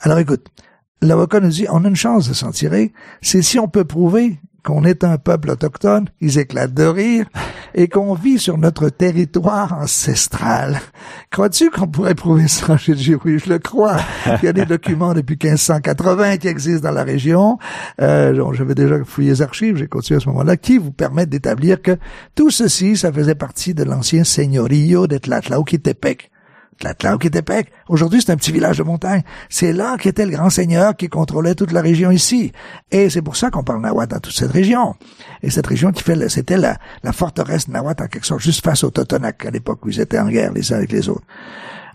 Alors 0.00 0.18
écoute, 0.18 0.46
l'avocat 1.00 1.40
nous 1.40 1.48
dit, 1.48 1.66
on 1.70 1.84
a 1.84 1.88
une 1.88 1.96
chance 1.96 2.28
de 2.28 2.34
s'en 2.34 2.52
tirer, 2.52 2.92
c'est 3.20 3.42
si 3.42 3.58
on 3.58 3.68
peut 3.68 3.84
prouver 3.84 4.38
qu'on 4.64 4.84
est 4.84 5.02
un 5.02 5.18
peuple 5.18 5.50
autochtone, 5.50 6.08
ils 6.20 6.38
éclatent 6.38 6.74
de 6.74 6.84
rire, 6.84 7.26
et 7.74 7.88
qu'on 7.88 8.14
vit 8.14 8.38
sur 8.38 8.58
notre 8.58 8.88
territoire 8.88 9.72
ancestral. 9.80 10.80
Crois-tu 11.30 11.70
qu'on 11.70 11.86
pourrait 11.86 12.14
prouver 12.14 12.48
ça? 12.48 12.76
Dit 12.88 13.14
oui, 13.24 13.38
je 13.38 13.48
le 13.50 13.58
crois. 13.58 13.96
Il 14.42 14.46
y 14.46 14.48
a 14.48 14.52
des 14.52 14.66
documents 14.66 15.14
depuis 15.14 15.38
1580 15.42 16.36
qui 16.38 16.48
existent 16.48 16.88
dans 16.88 16.94
la 16.94 17.04
région. 17.04 17.58
Euh, 18.00 18.52
J'avais 18.52 18.74
déjà 18.74 19.02
fouillé 19.04 19.30
les 19.30 19.42
archives, 19.42 19.76
j'ai 19.76 19.88
continué 19.88 20.18
à 20.18 20.20
ce 20.20 20.28
moment-là, 20.28 20.56
qui 20.56 20.78
vous 20.78 20.92
permettent 20.92 21.30
d'établir 21.30 21.80
que 21.80 21.96
tout 22.34 22.50
ceci, 22.50 22.96
ça 22.96 23.12
faisait 23.12 23.34
partie 23.34 23.74
de 23.74 23.84
l'ancien 23.84 24.24
seigneurio 24.24 25.06
de. 25.06 25.18
Tlatlauquitepec. 26.82 27.70
Aujourd'hui, 27.88 28.20
c'est 28.20 28.32
un 28.32 28.36
petit 28.36 28.50
village 28.50 28.78
de 28.78 28.82
montagne. 28.82 29.22
C'est 29.48 29.72
là 29.72 29.96
qu'était 29.98 30.26
le 30.26 30.32
grand 30.32 30.50
seigneur 30.50 30.96
qui 30.96 31.08
contrôlait 31.08 31.54
toute 31.54 31.70
la 31.70 31.80
région 31.80 32.10
ici. 32.10 32.52
Et 32.90 33.08
c'est 33.08 33.22
pour 33.22 33.36
ça 33.36 33.50
qu'on 33.50 33.62
parle 33.62 33.80
nahuatl 33.80 34.12
dans 34.12 34.20
toute 34.20 34.34
cette 34.34 34.50
région. 34.50 34.96
Et 35.42 35.50
cette 35.50 35.66
région 35.66 35.92
qui 35.92 36.02
fait, 36.02 36.28
c'était 36.28 36.58
la, 36.58 36.78
la 37.04 37.12
forteresse 37.12 37.68
nahuatl 37.68 38.02
en 38.02 38.06
quelque 38.08 38.26
sorte, 38.26 38.40
juste 38.40 38.64
face 38.64 38.82
aux 38.82 38.90
Totonac 38.90 39.46
à 39.46 39.50
l'époque 39.50 39.84
où 39.86 39.90
ils 39.90 40.00
étaient 40.00 40.18
en 40.18 40.28
guerre 40.28 40.52
les 40.52 40.72
uns 40.72 40.76
avec 40.76 40.90
les 40.90 41.08
autres. 41.08 41.24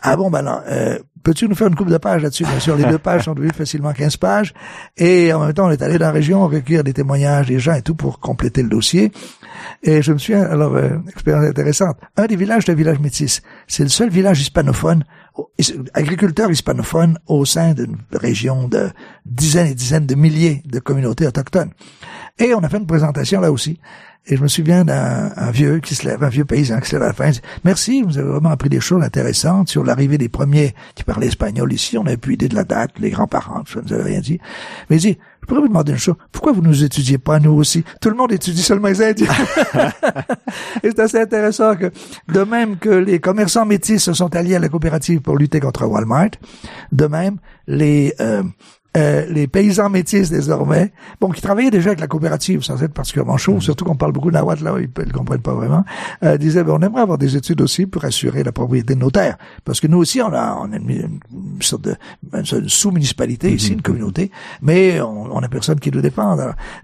Ah 0.09 0.15
bon, 0.15 0.29
ben 0.29 0.39
alors, 0.39 0.61
euh, 0.69 0.97
peux-tu 1.21 1.49
nous 1.49 1.55
faire 1.55 1.67
une 1.67 1.75
coupe 1.75 1.89
de 1.89 1.97
pages 1.97 2.21
là-dessus? 2.23 2.45
Bien 2.45 2.61
sûr, 2.61 2.77
les 2.77 2.85
deux 2.85 2.97
pages 2.97 3.25
sont 3.25 3.33
devenues 3.33 3.51
facilement 3.51 3.91
15 3.91 4.15
pages. 4.15 4.53
Et 4.95 5.33
en 5.33 5.41
même 5.41 5.53
temps, 5.53 5.67
on 5.67 5.69
est 5.69 5.81
allé 5.81 5.97
dans 5.97 6.05
la 6.05 6.11
région 6.13 6.47
recueillir 6.47 6.85
des 6.85 6.93
témoignages 6.93 7.47
des 7.47 7.59
gens 7.59 7.73
et 7.73 7.81
tout 7.81 7.93
pour 7.93 8.21
compléter 8.21 8.63
le 8.63 8.69
dossier. 8.69 9.11
Et 9.83 10.01
je 10.01 10.13
me 10.13 10.17
suis, 10.17 10.33
alors, 10.33 10.77
euh, 10.77 10.91
expérience 11.09 11.43
intéressante. 11.43 11.97
Un 12.15 12.25
des 12.25 12.37
villages, 12.37 12.69
un 12.69 12.73
village 12.73 12.99
métis. 12.99 13.41
C'est 13.67 13.83
le 13.83 13.89
seul 13.89 14.09
village 14.09 14.39
hispanophone, 14.39 15.03
agriculteur 15.93 16.51
hispanophone 16.51 17.17
au 17.27 17.45
sein 17.45 17.73
d'une 17.73 17.97
région 18.11 18.67
de 18.67 18.89
dizaines 19.25 19.67
et 19.67 19.75
dizaines 19.75 20.05
de 20.05 20.15
milliers 20.15 20.63
de 20.65 20.79
communautés 20.79 21.27
autochtones. 21.27 21.71
Et 22.39 22.53
on 22.53 22.59
a 22.59 22.69
fait 22.69 22.77
une 22.77 22.87
présentation 22.87 23.41
là 23.41 23.51
aussi. 23.51 23.79
Et 24.29 24.35
je 24.35 24.41
me 24.41 24.49
souviens 24.49 24.83
d'un 24.83 25.51
vieux 25.51 25.79
qui 25.79 25.95
se 25.95 26.05
lève, 26.05 26.21
un 26.21 26.29
vieux 26.29 26.43
paysan 26.43 26.81
qui 26.81 26.89
se 26.89 26.95
lève 26.95 27.03
à 27.03 27.07
la 27.07 27.13
fin. 27.13 27.29
Dit, 27.29 27.41
Merci, 27.63 28.01
vous 28.01 28.17
avez 28.17 28.27
vraiment 28.27 28.49
appris 28.49 28.67
des 28.67 28.81
choses 28.81 29.01
intéressantes 29.01 29.69
sur 29.69 29.85
l'arrivée 29.85 30.17
des 30.17 30.27
premiers 30.27 30.75
qui 30.95 31.03
parlaient 31.05 31.27
espagnol 31.27 31.71
ici. 31.71 31.97
On 31.97 32.05
a 32.05 32.17
pu 32.17 32.33
idée 32.33 32.49
de 32.49 32.55
la 32.55 32.65
date, 32.65 32.91
les 32.99 33.09
grands-parents, 33.09 33.63
je 33.65 33.79
ne 33.79 33.85
vous 33.85 33.93
avez 33.93 34.03
rien 34.03 34.19
dit. 34.19 34.39
Mais 34.89 34.97
il 34.97 34.99
dit, 34.99 35.17
je 35.47 35.53
pourrais 35.53 35.61
vous 35.61 35.69
demander 35.69 35.93
une 35.93 35.97
chose? 35.97 36.15
Pourquoi 36.33 36.51
vous 36.51 36.61
nous 36.61 36.83
étudiez 36.83 37.17
pas, 37.17 37.39
nous 37.39 37.53
aussi? 37.53 37.85
Tout 38.01 38.09
le 38.09 38.17
monde 38.17 38.33
étudie 38.33 38.61
seulement 38.61 38.89
les 38.89 39.01
Indiens. 39.01 39.31
Et 40.83 40.89
c'est 40.89 40.99
assez 40.99 41.21
intéressant 41.21 41.73
que, 41.77 41.89
de 42.27 42.41
même 42.41 42.75
que 42.75 42.89
les 42.89 43.21
commerçants 43.21 43.65
métis 43.65 44.03
se 44.03 44.11
sont 44.11 44.35
alliés 44.35 44.55
à 44.55 44.59
la 44.59 44.67
coopérative 44.67 45.21
pour 45.21 45.37
lutter 45.37 45.61
contre 45.61 45.85
Walmart, 45.85 46.31
de 46.91 47.07
même, 47.07 47.37
les, 47.65 48.13
euh, 48.19 48.43
euh, 48.97 49.25
les 49.29 49.47
paysans 49.47 49.89
métis 49.89 50.31
désormais, 50.31 50.91
bon, 51.21 51.29
qui 51.29 51.41
travaillaient 51.41 51.69
déjà 51.69 51.89
avec 51.89 51.99
la 51.99 52.07
coopérative 52.07 52.63
sans 52.63 52.81
être 52.81 52.93
particulièrement 52.93 53.37
chaud, 53.37 53.57
mm-hmm. 53.57 53.61
surtout 53.61 53.85
qu'on 53.85 53.95
parle 53.95 54.11
beaucoup 54.11 54.31
de 54.31 54.35
nahuatl 54.35 54.63
là, 54.63 54.75
ils 54.79 54.89
ne 55.05 55.11
comprennent 55.11 55.41
pas 55.41 55.53
vraiment, 55.53 55.83
euh, 56.23 56.37
disaient, 56.37 56.63
ben, 56.63 56.73
on 56.73 56.81
aimerait 56.81 57.01
avoir 57.01 57.19
des 57.19 57.35
études 57.35 57.61
aussi 57.61 57.85
pour 57.85 58.03
assurer 58.05 58.43
la 58.43 58.51
propriété 58.51 58.95
de 58.95 58.99
nos 58.99 59.11
terres. 59.11 59.37
Parce 59.65 59.79
que 59.79 59.85
nous 59.85 59.99
aussi, 59.99 60.19
on 60.21 60.33
a, 60.33 60.57
on 60.59 60.71
a 60.73 60.77
une, 60.77 61.19
sorte 61.61 61.83
de 61.83 61.95
une 62.33 62.67
sous-municipalité 62.67 63.51
ici, 63.51 63.73
une 63.73 63.79
mm-hmm. 63.79 63.81
communauté, 63.83 64.31
mais 64.63 64.99
on, 64.99 65.35
on 65.35 65.39
a 65.39 65.47
personne 65.47 65.79
qui 65.79 65.91
nous 65.91 66.01
défend. 66.01 66.35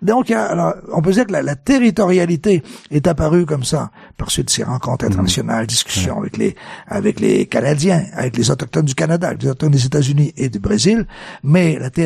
Donc, 0.04 0.30
alors, 0.30 0.76
on 0.94 1.02
peut 1.02 1.12
dire 1.12 1.26
que 1.26 1.32
la, 1.32 1.42
la, 1.42 1.56
territorialité 1.56 2.62
est 2.92 3.08
apparue 3.08 3.46
comme 3.48 3.64
ça, 3.64 3.90
par 4.18 4.30
suite 4.30 4.48
de 4.48 4.52
ces 4.52 4.64
rencontres 4.64 5.06
mm-hmm. 5.06 5.10
internationales, 5.10 5.66
discussions 5.66 6.20
avec 6.20 6.38
les 6.38 6.56
avec 6.88 7.20
les 7.20 7.48
Canadiens, 7.48 8.06
avec 8.14 8.38
les 8.38 8.52
autochtones 8.52 8.86
du 8.86 8.94
Canada, 8.94 9.34
les 9.34 9.48
autochtones 9.48 9.72
des 9.72 9.86
États-Unis 9.86 10.34
et 10.38 10.50
du 10.50 10.60
Brésil, 10.60 11.08
mais 11.44 11.80
la 11.80 11.90
territorialité 11.90 12.03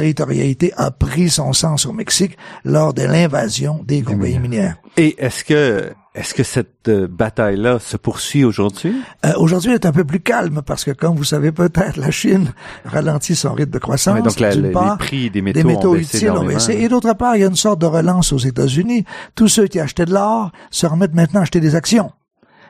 a 0.75 0.91
pris 0.91 1.29
son 1.29 1.53
sens 1.53 1.85
au 1.85 1.93
Mexique 1.93 2.37
lors 2.63 2.93
de 2.93 3.03
l'invasion 3.03 3.81
des 3.85 4.01
compagnies 4.01 4.39
minières. 4.39 4.77
Et 4.97 5.15
est-ce 5.23 5.43
que 5.43 5.91
est-ce 6.17 6.33
que 6.33 6.41
cette 6.41 6.87
euh, 6.87 7.07
bataille-là 7.07 7.77
se 7.77 7.95
poursuit 7.95 8.43
aujourd'hui? 8.43 8.95
Euh, 9.23 9.33
aujourd'hui, 9.37 9.69
elle 9.69 9.75
est 9.75 9.85
un 9.85 9.91
peu 9.91 10.03
plus 10.03 10.19
calme 10.19 10.63
parce 10.65 10.83
que, 10.83 10.89
comme 10.89 11.15
vous 11.15 11.23
savez 11.23 11.51
peut-être, 11.51 11.97
la 11.97 12.09
Chine 12.09 12.53
ralentit 12.85 13.35
son 13.35 13.53
rythme 13.53 13.69
de 13.69 13.77
croissance. 13.77 14.23
donc, 14.23 14.39
la, 14.39 14.55
les 14.55 14.71
prix 14.97 15.29
des 15.29 15.43
métaux, 15.43 15.59
des 15.59 15.63
métaux 15.63 15.95
utiles 15.95 16.31
ont 16.31 16.43
baissé. 16.43 16.73
Et 16.73 16.89
d'autre 16.89 17.13
part, 17.13 17.35
il 17.35 17.41
y 17.41 17.43
a 17.43 17.47
une 17.47 17.55
sorte 17.55 17.79
de 17.79 17.85
relance 17.85 18.33
aux 18.33 18.39
États-Unis. 18.39 19.05
Tous 19.35 19.47
ceux 19.47 19.67
qui 19.67 19.79
achetaient 19.79 20.05
de 20.05 20.13
l'or 20.13 20.51
se 20.71 20.87
remettent 20.87 21.13
maintenant 21.13 21.41
à 21.41 21.43
acheter 21.43 21.59
des 21.59 21.75
actions 21.75 22.11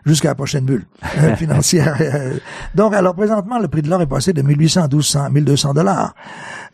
jusqu'à 0.07 0.29
la 0.29 0.35
prochaine 0.35 0.65
bulle 0.65 0.85
euh, 1.19 1.35
financière. 1.37 1.97
Donc, 2.73 2.93
alors 2.93 3.15
présentement, 3.15 3.59
le 3.59 3.67
prix 3.67 3.81
de 3.81 3.89
l'or 3.89 4.01
est 4.01 4.07
passé 4.07 4.33
de 4.33 4.41
1800 4.41 4.81
à 4.81 4.87
1200, 4.87 5.29
1200 5.31 5.73
dollars. 5.73 6.15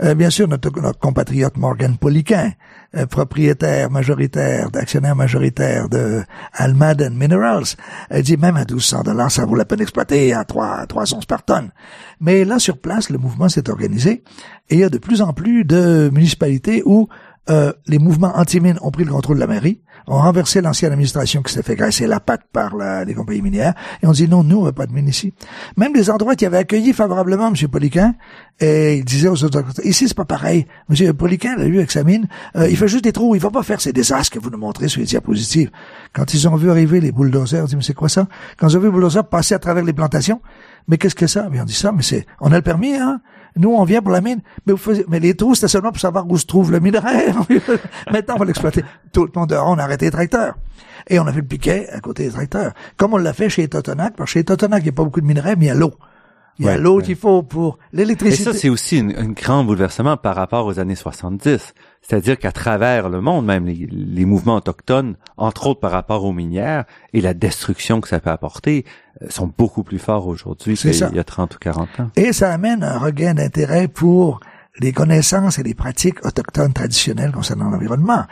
Euh, 0.02 0.16
bien 0.16 0.30
sûr, 0.30 0.48
notre, 0.48 0.70
compatriote 1.00 1.58
Morgan 1.58 1.98
Poliquin, 1.98 2.52
euh, 2.96 3.06
propriétaire 3.06 3.90
majoritaire, 3.90 4.70
d'actionnaire 4.72 5.16
majoritaire 5.16 5.90
de 5.90 6.24
Almaden 6.54 7.16
Minerals, 7.16 7.76
dit 8.22 8.38
même 8.38 8.56
à 8.56 8.66
1200 8.66 9.04
dollars, 9.04 9.32
ça 9.32 9.46
vaut 9.46 9.56
la 9.56 9.66
peine 9.66 9.80
d'exploiter 9.80 10.34
à 10.34 10.44
3, 10.44 10.86
3 10.88 11.16
onces 11.16 11.26
par 11.26 11.44
tonne. 11.44 11.72
Mais 12.22 12.46
là, 12.46 12.60
sur 12.60 12.78
place, 12.80 13.10
le 13.10 13.18
mouvement 13.18 13.50
s'est 13.50 13.70
organisé 13.70 14.24
et 14.70 14.76
il 14.76 14.80
y 14.80 14.84
a 14.84 14.90
de 14.90 14.98
plus 14.98 15.22
en 15.22 15.34
plus 15.34 15.66
de 15.66 16.10
municipalités 16.14 16.84
où 16.86 17.10
euh, 17.50 17.74
les 17.88 18.00
mouvements 18.00 18.38
anti-mines 18.38 18.78
ont 18.82 18.92
pris 18.92 19.04
le 19.04 19.12
contrôle 19.12 19.36
de 19.36 19.42
la 19.42 19.48
mairie, 19.48 19.82
ont 20.08 20.18
renversé 20.18 20.62
l'ancienne 20.62 20.92
administration 20.92 21.42
qui 21.42 21.54
s'est 21.54 21.64
fait 21.64 21.76
graisser 21.76 22.08
la 22.08 22.20
patte 22.20 22.44
par 22.52 22.76
les 23.06 23.14
compagnies 23.14 23.42
minières, 23.42 23.74
et 24.02 24.08
on 24.08 24.12
dit 24.12 24.28
non, 24.28 24.44
nous, 24.44 24.60
on 24.60 24.64
veut 24.64 24.72
pas 24.72 24.86
de 24.86 24.94
mines 24.94 25.08
ici. 25.08 25.34
Même 25.78 25.94
des 25.94 26.10
endroits 26.10 26.36
qui 26.36 26.46
avaient 26.46 26.58
accueilli 26.58 26.94
favorablement 26.94 27.48
M. 27.48 27.68
Poliquin, 27.70 28.16
et 28.60 28.98
il 28.98 29.06
disait 29.06 29.28
aux 29.28 29.44
autres, 29.44 29.64
ici, 29.84 30.08
c'est 30.08 30.18
pas 30.18 30.26
pareil. 30.26 30.68
M. 30.90 31.14
Poliquin, 31.14 31.56
lui, 31.58 31.78
avec 31.78 31.92
sa 31.92 32.04
mine, 32.04 32.28
euh, 32.56 32.70
il 32.70 32.78
fait 32.78 32.88
juste 32.88 33.04
des 33.04 33.12
trous, 33.12 33.36
il 33.36 33.42
va 33.42 33.50
pas 33.50 33.64
faire 33.64 33.82
ces 33.82 33.94
désastres 33.94 34.34
que 34.34 34.40
vous 34.40 34.50
nous 34.50 34.58
montrez 34.58 34.88
sur 34.88 35.00
les 35.00 35.08
diapositives. 35.08 35.72
Quand 36.14 36.34
ils 36.34 36.48
ont 36.48 36.56
vu 36.56 36.70
arriver 36.70 37.02
les 37.02 37.12
bulldozers, 37.12 37.64
on 37.64 37.68
dit, 37.68 37.76
mais 37.76 37.84
c'est 37.84 37.94
quoi 37.94 38.10
ça? 38.10 38.28
Quand 38.58 38.68
ils 38.68 38.78
ont 38.78 38.80
vu 38.80 38.88
les 38.88 38.92
bulldozers 38.92 39.28
passer 39.28 39.54
à 39.56 39.60
travers 39.60 39.84
les 39.84 39.94
plantations, 39.94 40.42
mais 40.88 40.98
qu'est-ce 40.98 41.16
que 41.16 41.28
ça? 41.28 41.48
Mais 41.52 41.62
on 41.62 41.66
dit 41.66 41.74
ça, 41.74 41.92
mais 41.92 42.04
c'est, 42.04 42.26
on 42.40 42.52
a 42.52 42.56
le 42.56 42.62
permis, 42.62 42.96
hein? 42.96 43.22
Nous, 43.56 43.70
on 43.70 43.84
vient 43.84 44.02
pour 44.02 44.12
la 44.12 44.22
mine, 44.22 44.42
mais, 44.66 44.74
vous 44.74 44.94
mais 45.08 45.20
les 45.20 45.36
trous, 45.36 45.56
c'était 45.56 45.68
seulement 45.68 45.92
pour 45.92 46.00
savoir 46.00 46.30
où 46.30 46.38
se 46.38 46.46
trouve 46.46 46.72
le 46.72 46.80
minerai. 46.80 47.28
Maintenant, 48.12 48.36
on 48.36 48.40
va 48.40 48.46
l'exploiter. 48.46 48.84
Tout 49.12 49.26
le 49.26 49.32
monde 49.36 49.50
dehors, 49.50 49.70
on 49.70 49.78
a 49.78 49.84
arrêté 49.84 50.06
les 50.06 50.12
tracteurs. 50.12 50.56
Et 51.08 51.20
on 51.20 51.28
a 51.28 51.34
fait 51.34 51.42
le 51.42 51.48
piquet 51.48 51.90
à 51.90 52.00
côté 52.00 52.26
des 52.26 52.32
tracteurs. 52.32 52.74
Comme 52.98 53.14
on 53.14 53.18
l'a 53.18 53.34
fait 53.34 53.50
chez 53.50 53.68
Totonac, 53.68 54.16
parce 54.16 54.30
que 54.32 54.40
chez 54.40 54.44
Totonac, 54.44 54.82
il 54.82 54.86
n'y 54.86 54.90
a 54.90 54.94
pas 54.94 55.04
beaucoup 55.04 55.22
de 55.22 55.26
minerais, 55.26 55.56
mais 55.56 55.66
il 55.66 55.68
y 55.68 55.72
a 55.72 55.76
l'eau. 55.76 55.94
Il 56.60 56.66
y 56.66 56.70
a 56.70 56.78
l'eau 56.78 57.00
qu'il 57.00 57.16
faut 57.16 57.42
pour 57.42 57.80
l'électricité. 57.94 58.50
Et 58.50 58.54
ça, 58.54 58.60
c'est 58.60 58.70
aussi 58.70 59.00
un 59.00 59.30
grand 59.30 59.64
bouleversement 59.64 60.18
par 60.18 60.36
rapport 60.36 60.68
aux 60.68 60.80
années 60.80 60.96
70. 60.96 61.74
C'est-à-dire 62.02 62.38
qu'à 62.38 62.52
travers 62.52 63.10
le 63.10 63.22
monde, 63.22 63.46
même 63.46 63.66
les, 63.66 64.26
mouvements 64.26 64.58
autochtones, 64.58 65.16
entre 65.38 65.68
autres 65.68 65.80
par 65.80 65.92
rapport 65.92 66.26
aux 66.26 66.34
minières 66.34 66.86
et 67.14 67.22
la 67.22 67.34
destruction 67.34 68.02
que 68.02 68.08
ça 68.08 68.20
peut 68.20 68.30
apporter, 68.30 68.86
sont 69.30 69.52
beaucoup 69.58 69.84
plus 69.84 70.00
forts 70.00 70.28
aujourd'hui 70.28 70.76
qu'il 70.76 70.94
y 70.94 71.20
a 71.20 71.24
30 71.24 71.56
ou 71.56 71.60
40 71.60 72.00
ans. 72.00 72.10
Et 72.16 72.34
ça 72.34 72.52
amène 72.52 72.84
un 72.84 72.98
regain 72.98 73.34
d'intérêt 73.34 73.88
pour 73.88 74.40
les 74.80 74.92
connaissances 74.92 75.60
et 75.60 75.64
les 75.64 75.76
pratiques 75.76 76.26
autochtones 76.26 76.74
traditionnelles 76.74 77.32
concernant 77.32 77.70
l'environnement. 77.70 78.24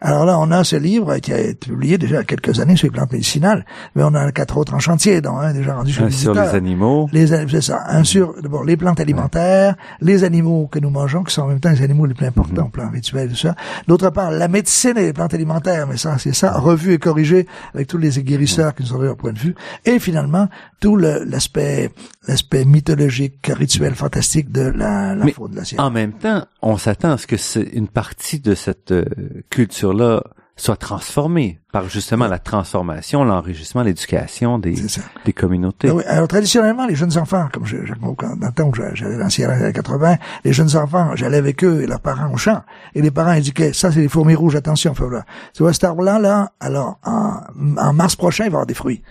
Alors 0.00 0.24
là, 0.24 0.38
on 0.38 0.50
a 0.50 0.64
ce 0.64 0.76
livre 0.76 1.18
qui 1.18 1.30
a 1.30 1.38
été 1.38 1.68
publié 1.68 1.98
déjà 1.98 2.14
il 2.14 2.18
y 2.18 2.20
a 2.20 2.24
quelques 2.24 2.58
années 2.58 2.76
sur 2.76 2.86
les 2.86 2.92
plantes 2.92 3.12
médicinales, 3.12 3.66
mais 3.94 4.02
on 4.02 4.14
a 4.14 4.32
quatre 4.32 4.56
autres 4.56 4.72
en 4.72 4.78
chantier, 4.78 5.20
dont 5.20 5.36
un 5.36 5.52
déjà 5.52 5.74
rendu 5.74 5.92
sur, 5.92 6.06
les 6.06 6.10
sur 6.10 6.32
les 6.32 6.40
animaux. 6.40 7.06
Les, 7.12 7.26
c'est 7.26 7.60
ça. 7.60 7.82
Un 7.86 8.04
sur 8.04 8.34
d'abord 8.40 8.64
les 8.64 8.78
plantes 8.78 8.98
alimentaires, 8.98 9.76
les 10.00 10.24
animaux 10.24 10.68
que 10.68 10.78
nous 10.78 10.88
mangeons, 10.88 11.22
qui 11.22 11.34
sont 11.34 11.42
en 11.42 11.48
même 11.48 11.60
temps 11.60 11.70
les 11.70 11.82
animaux 11.82 12.06
les 12.06 12.14
plus 12.14 12.26
importants, 12.26 12.68
mm 12.68 12.70
plan 12.70 12.88
rituel, 12.88 13.30
tout 13.30 13.36
ça. 13.36 13.56
D'autre 13.88 14.10
part, 14.10 14.30
la 14.30 14.46
médecine 14.46 14.96
et 14.96 15.06
les 15.06 15.12
plantes 15.12 15.34
alimentaires, 15.34 15.88
mais 15.88 15.96
ça, 15.96 16.18
c'est 16.18 16.34
ça, 16.34 16.52
revu 16.52 16.92
et 16.92 16.98
corrigé 16.98 17.46
avec 17.74 17.88
tous 17.88 17.98
les 17.98 18.10
guérisseurs 18.22 18.74
qui 18.74 18.84
nous 18.84 18.92
ont 18.92 18.96
donné 18.96 19.08
leur 19.08 19.16
point 19.16 19.32
de 19.32 19.38
vue. 19.38 19.56
Et 19.84 19.98
finalement, 19.98 20.48
tout 20.78 20.96
l'aspect 20.96 21.90
l'aspect 22.28 22.64
mythologique, 22.64 23.50
rituel, 23.52 23.94
fantastique 23.94 24.52
de 24.52 24.62
la, 24.62 25.14
la 25.14 25.26
faune 25.28 25.50
de 25.50 25.56
la 25.56 25.64
science 25.64 25.89
en 25.90 25.92
même 25.92 26.12
temps, 26.12 26.44
on 26.62 26.76
s'attend 26.78 27.10
à 27.12 27.18
ce 27.18 27.26
que 27.26 27.36
une 27.74 27.88
partie 27.88 28.38
de 28.38 28.54
cette 28.54 28.92
euh, 28.92 29.04
culture-là 29.50 30.22
soit 30.54 30.76
transformée 30.76 31.58
par 31.72 31.88
justement 31.88 32.28
la 32.28 32.38
transformation, 32.38 33.24
l'enrichissement, 33.24 33.82
l'éducation 33.82 34.58
des, 34.58 34.76
des 35.24 35.32
communautés. 35.32 35.88
Ben 35.88 35.94
oui. 35.94 36.02
Alors 36.06 36.28
traditionnellement, 36.28 36.86
les 36.86 36.94
jeunes 36.94 37.16
enfants, 37.18 37.48
comme 37.52 37.64
je, 37.64 37.78
je 37.84 37.94
dans 37.94 38.10
le 38.10 38.52
temps 38.52 38.68
où 38.68 38.74
j'allais 38.74 39.18
dans 39.18 39.30
Sierra 39.30 39.72
80, 39.72 40.16
les 40.44 40.52
jeunes 40.52 40.76
enfants, 40.76 41.16
j'allais 41.16 41.38
avec 41.38 41.64
eux 41.64 41.82
et 41.82 41.86
leurs 41.86 42.00
parents 42.00 42.32
au 42.32 42.36
champ, 42.36 42.62
et 42.94 43.02
les 43.02 43.10
parents 43.10 43.30
indiquaient, 43.30 43.72
ça 43.72 43.90
c'est 43.90 44.00
les 44.00 44.08
fourmis 44.08 44.34
rouges, 44.34 44.54
attention, 44.54 44.92
Tu 44.92 45.62
vois, 45.62 45.72
cet 45.72 45.84
arbre-là, 45.84 46.18
là, 46.18 46.52
alors 46.60 46.98
en, 47.04 47.40
en 47.78 47.92
mars 47.94 48.14
prochain, 48.14 48.44
il 48.44 48.50
va 48.50 48.52
y 48.52 48.56
avoir 48.56 48.66
des 48.66 48.74
fruits. 48.74 49.02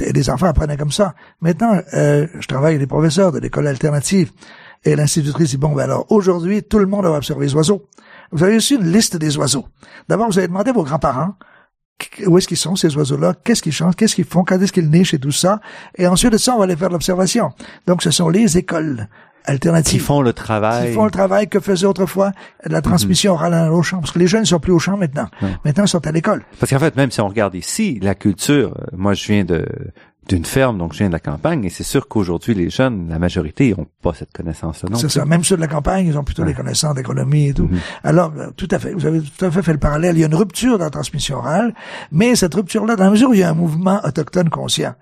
et 0.00 0.12
les 0.12 0.30
enfants 0.30 0.46
apprenaient 0.46 0.78
comme 0.78 0.92
ça. 0.92 1.14
Maintenant, 1.40 1.78
euh, 1.94 2.26
je 2.38 2.46
travaille 2.48 2.70
avec 2.74 2.80
les 2.80 2.86
professeurs 2.86 3.32
de 3.32 3.38
l'école 3.38 3.66
alternative. 3.66 4.32
Et 4.84 4.96
l'institutrice 4.96 5.50
dit, 5.50 5.56
bon, 5.56 5.72
ben 5.72 5.84
alors, 5.84 6.06
aujourd'hui, 6.10 6.62
tout 6.62 6.78
le 6.78 6.86
monde 6.86 7.04
va 7.04 7.12
observer 7.12 7.46
les 7.46 7.54
oiseaux. 7.54 7.86
Vous 8.32 8.42
avez 8.42 8.56
aussi 8.56 8.76
une 8.76 8.90
liste 8.90 9.16
des 9.16 9.36
oiseaux. 9.36 9.66
D'abord, 10.08 10.28
vous 10.28 10.38
allez 10.38 10.48
demander 10.48 10.70
à 10.70 10.72
vos 10.72 10.84
grands-parents 10.84 11.34
où 12.26 12.38
est-ce 12.38 12.48
qu'ils 12.48 12.56
sont, 12.56 12.76
ces 12.76 12.96
oiseaux-là, 12.96 13.34
qu'est-ce 13.44 13.62
qu'ils 13.62 13.72
chantent, 13.72 13.96
qu'est-ce 13.96 14.14
qu'ils 14.14 14.24
font, 14.24 14.44
quand 14.44 14.58
est-ce 14.60 14.72
qu'ils 14.72 14.90
nichent 14.90 15.12
et 15.12 15.18
tout 15.18 15.32
ça? 15.32 15.60
Et 15.96 16.06
ensuite 16.06 16.32
de 16.32 16.38
ça, 16.38 16.54
on 16.54 16.58
va 16.58 16.64
aller 16.64 16.76
faire 16.76 16.88
l'observation. 16.88 17.52
Donc, 17.86 18.02
ce 18.02 18.10
sont 18.10 18.30
les 18.30 18.56
écoles 18.56 19.08
alternatives. 19.44 20.00
Qui 20.00 20.06
font 20.06 20.22
le 20.22 20.32
travail. 20.32 20.88
Qui 20.88 20.94
font 20.94 21.04
le 21.04 21.10
travail 21.10 21.48
que 21.48 21.60
faisait 21.60 21.86
autrefois 21.86 22.32
la 22.64 22.82
transmission 22.82 23.32
orale 23.32 23.70
au 23.72 23.82
champ. 23.82 24.00
Parce 24.00 24.12
que 24.12 24.18
les 24.18 24.26
jeunes 24.26 24.42
ne 24.42 24.46
sont 24.46 24.60
plus 24.60 24.72
au 24.72 24.78
champ 24.78 24.96
maintenant. 24.96 25.28
Maintenant, 25.64 25.84
ils 25.84 25.88
sont 25.88 26.06
à 26.06 26.12
l'école. 26.12 26.44
Parce 26.58 26.70
qu'en 26.70 26.78
fait, 26.78 26.96
même 26.96 27.10
si 27.10 27.20
on 27.20 27.28
regarde 27.28 27.54
ici, 27.54 27.98
la 28.02 28.14
culture, 28.14 28.74
euh, 28.78 28.96
moi, 28.96 29.14
je 29.14 29.26
viens 29.26 29.44
de, 29.44 29.66
d'une 30.30 30.44
ferme, 30.44 30.78
donc 30.78 30.92
je 30.92 30.98
viens 30.98 31.08
de 31.08 31.12
la 31.12 31.20
campagne, 31.20 31.64
et 31.64 31.70
c'est 31.70 31.82
sûr 31.82 32.06
qu'aujourd'hui, 32.06 32.54
les 32.54 32.70
jeunes, 32.70 33.08
la 33.08 33.18
majorité, 33.18 33.74
n'ont 33.76 33.88
pas 34.00 34.14
cette 34.14 34.32
connaissance-là. 34.32 34.96
C'est 34.96 35.10
ça. 35.10 35.24
Même 35.24 35.42
ceux 35.42 35.56
de 35.56 35.60
la 35.60 35.66
campagne, 35.66 36.06
ils 36.06 36.16
ont 36.16 36.22
plutôt 36.22 36.44
des 36.44 36.54
connaissances 36.54 36.94
d'économie 36.94 37.48
et 37.48 37.54
tout. 37.54 37.66
Mm-hmm. 37.66 37.78
Alors, 38.04 38.32
euh, 38.38 38.50
tout 38.56 38.68
à 38.70 38.78
fait. 38.78 38.92
Vous 38.92 39.06
avez 39.06 39.20
tout 39.20 39.44
à 39.44 39.50
fait 39.50 39.62
fait 39.62 39.72
le 39.72 39.78
parallèle. 39.78 40.16
Il 40.16 40.20
y 40.20 40.22
a 40.22 40.26
une 40.26 40.34
rupture 40.34 40.78
dans 40.78 40.84
la 40.84 40.90
transmission 40.90 41.38
orale, 41.38 41.74
mais 42.12 42.36
cette 42.36 42.54
rupture-là, 42.54 42.94
dans 42.94 43.04
la 43.04 43.10
mesure 43.10 43.30
où 43.30 43.34
il 43.34 43.40
y 43.40 43.42
a 43.42 43.50
un 43.50 43.54
mouvement 43.54 44.00
autochtone 44.04 44.50
conscient, 44.50 44.94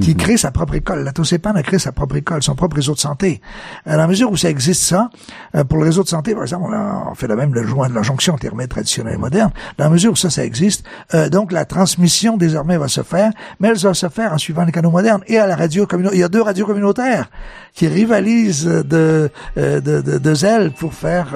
qui 0.00 0.10
mhm. 0.10 0.16
crée 0.16 0.36
sa 0.36 0.50
propre 0.50 0.74
école. 0.74 1.04
La 1.04 1.12
Tosépan 1.12 1.54
a 1.54 1.62
créé 1.62 1.78
sa 1.78 1.92
propre 1.92 2.16
école, 2.16 2.42
son 2.42 2.54
propre 2.54 2.76
réseau 2.76 2.94
de 2.94 2.98
santé. 2.98 3.40
À 3.84 3.96
la 3.96 4.06
mesure 4.06 4.30
où 4.30 4.36
ça 4.36 4.50
existe 4.50 4.82
ça, 4.82 5.10
euh, 5.54 5.64
pour 5.64 5.78
le 5.78 5.84
réseau 5.84 6.02
de 6.02 6.08
santé, 6.08 6.34
par 6.34 6.42
exemple, 6.42 6.74
on, 6.74 7.14
fait 7.14 7.26
la 7.26 7.36
même 7.36 7.54
le 7.54 7.64
joint 7.64 7.88
de 7.88 7.94
la 7.94 8.02
jonction 8.02 8.34
intermède 8.34 8.68
traditionnelle 8.68 9.14
et 9.14 9.18
moderne. 9.18 9.50
Dans 9.78 9.84
la 9.84 9.90
mesure 9.90 10.12
où 10.12 10.16
ça, 10.16 10.30
ça 10.30 10.44
existe, 10.44 10.84
euh, 11.14 11.28
donc 11.28 11.52
la 11.52 11.64
transmission 11.64 12.36
désormais 12.36 12.76
va 12.76 12.88
se 12.88 13.02
faire, 13.02 13.32
mais 13.60 13.68
elle 13.68 13.78
va 13.78 13.94
se 13.94 14.08
faire 14.08 14.32
en 14.32 14.38
suivant 14.38 14.64
les 14.64 14.72
canaux 14.72 14.90
modernes. 14.90 15.22
Et 15.26 15.38
à 15.38 15.46
la 15.46 15.56
radio 15.56 15.86
communautaire, 15.86 16.16
il 16.16 16.20
y 16.20 16.24
a 16.24 16.28
deux 16.28 16.42
radios 16.42 16.66
communautaires 16.66 17.30
qui 17.74 17.88
rivalisent 17.88 18.64
de 18.64 19.30
euh, 19.58 19.80
de, 19.80 20.00
de, 20.00 20.18
de 20.18 20.34
zèle 20.34 20.72
pour 20.72 20.94
faire 20.94 21.26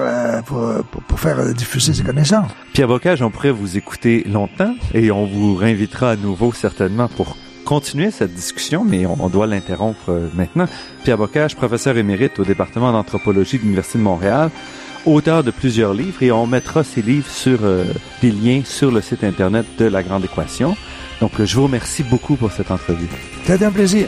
pour, 0.45 0.83
pour, 1.07 1.19
faire 1.19 1.53
diffuser 1.53 1.93
ces 1.93 2.03
connaissances. 2.03 2.51
Pierre 2.73 2.87
Bocage, 2.87 3.21
on 3.21 3.29
pourrait 3.29 3.51
vous 3.51 3.77
écouter 3.77 4.25
longtemps 4.27 4.73
et 4.93 5.11
on 5.11 5.25
vous 5.25 5.55
réinvitera 5.55 6.11
à 6.11 6.15
nouveau 6.15 6.51
certainement 6.51 7.07
pour 7.07 7.35
continuer 7.65 8.11
cette 8.11 8.33
discussion, 8.33 8.83
mais 8.83 9.05
on, 9.05 9.29
doit 9.29 9.47
l'interrompre 9.47 10.09
euh, 10.09 10.27
maintenant. 10.33 10.65
Pierre 11.03 11.17
Bocage, 11.17 11.55
professeur 11.55 11.97
émérite 11.97 12.39
au 12.39 12.43
département 12.43 12.91
d'anthropologie 12.91 13.57
de 13.57 13.63
l'Université 13.63 13.97
de 13.97 14.03
Montréal, 14.03 14.49
auteur 15.05 15.43
de 15.43 15.51
plusieurs 15.51 15.93
livres, 15.93 16.21
et 16.21 16.31
on 16.31 16.47
mettra 16.47 16.83
ces 16.83 17.01
livres 17.01 17.29
sur 17.29 17.59
euh, 17.63 17.85
des 18.21 18.31
liens 18.31 18.61
sur 18.65 18.91
le 18.91 19.01
site 19.01 19.23
internet 19.23 19.65
de 19.77 19.85
La 19.85 20.03
Grande 20.03 20.25
Équation. 20.25 20.75
Donc, 21.19 21.31
je 21.43 21.55
vous 21.55 21.63
remercie 21.63 22.03
beaucoup 22.03 22.35
pour 22.35 22.51
cette 22.51 22.71
entrevue. 22.71 23.07
C'était 23.45 23.65
un 23.65 23.71
plaisir. 23.71 24.07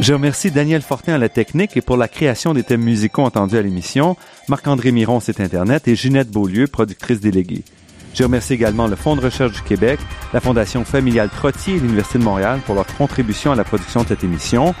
Je 0.00 0.14
remercie 0.14 0.50
Daniel 0.50 0.80
Fortin 0.80 1.12
à 1.12 1.18
la 1.18 1.28
technique 1.28 1.76
et 1.76 1.82
pour 1.82 1.98
la 1.98 2.08
création 2.08 2.54
des 2.54 2.62
thèmes 2.62 2.80
musicaux 2.80 3.20
entendus 3.20 3.58
à 3.58 3.62
l'émission, 3.62 4.16
Marc-André 4.48 4.92
Miron, 4.92 5.20
site 5.20 5.40
Internet, 5.40 5.88
et 5.88 5.94
Ginette 5.94 6.30
Beaulieu, 6.30 6.66
productrice 6.66 7.20
déléguée. 7.20 7.64
Je 8.14 8.22
remercie 8.22 8.54
également 8.54 8.86
le 8.86 8.96
Fonds 8.96 9.14
de 9.14 9.20
recherche 9.20 9.52
du 9.52 9.60
Québec, 9.60 10.00
la 10.32 10.40
Fondation 10.40 10.86
familiale 10.86 11.28
Trottier 11.28 11.74
et 11.74 11.80
l'Université 11.80 12.18
de 12.18 12.24
Montréal 12.24 12.60
pour 12.64 12.76
leur 12.76 12.86
contribution 12.86 13.52
à 13.52 13.56
la 13.56 13.64
production 13.64 14.02
de 14.02 14.08
cette 14.08 14.24
émission. 14.24 14.74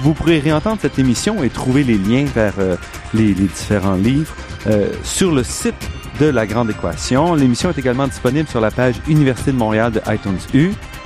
Vous 0.00 0.14
pourrez 0.14 0.38
réentendre 0.38 0.78
cette 0.80 0.98
émission 0.98 1.44
et 1.44 1.50
trouver 1.50 1.84
les 1.84 1.98
liens 1.98 2.24
vers 2.34 2.54
euh, 2.58 2.76
les, 3.12 3.34
différents 3.34 3.96
livres 3.96 4.34
euh, 4.68 4.90
sur 5.04 5.32
le 5.32 5.44
site 5.44 5.74
de 6.18 6.24
La 6.26 6.46
Grande 6.46 6.70
Équation. 6.70 7.34
L'émission 7.34 7.68
est 7.68 7.78
également 7.78 8.08
disponible 8.08 8.48
sur 8.48 8.62
la 8.62 8.70
page 8.70 8.94
Université 9.06 9.52
de 9.52 9.58
Montréal 9.58 9.92
de 9.92 10.00
iTunes 10.10 10.38
U. 10.54 10.72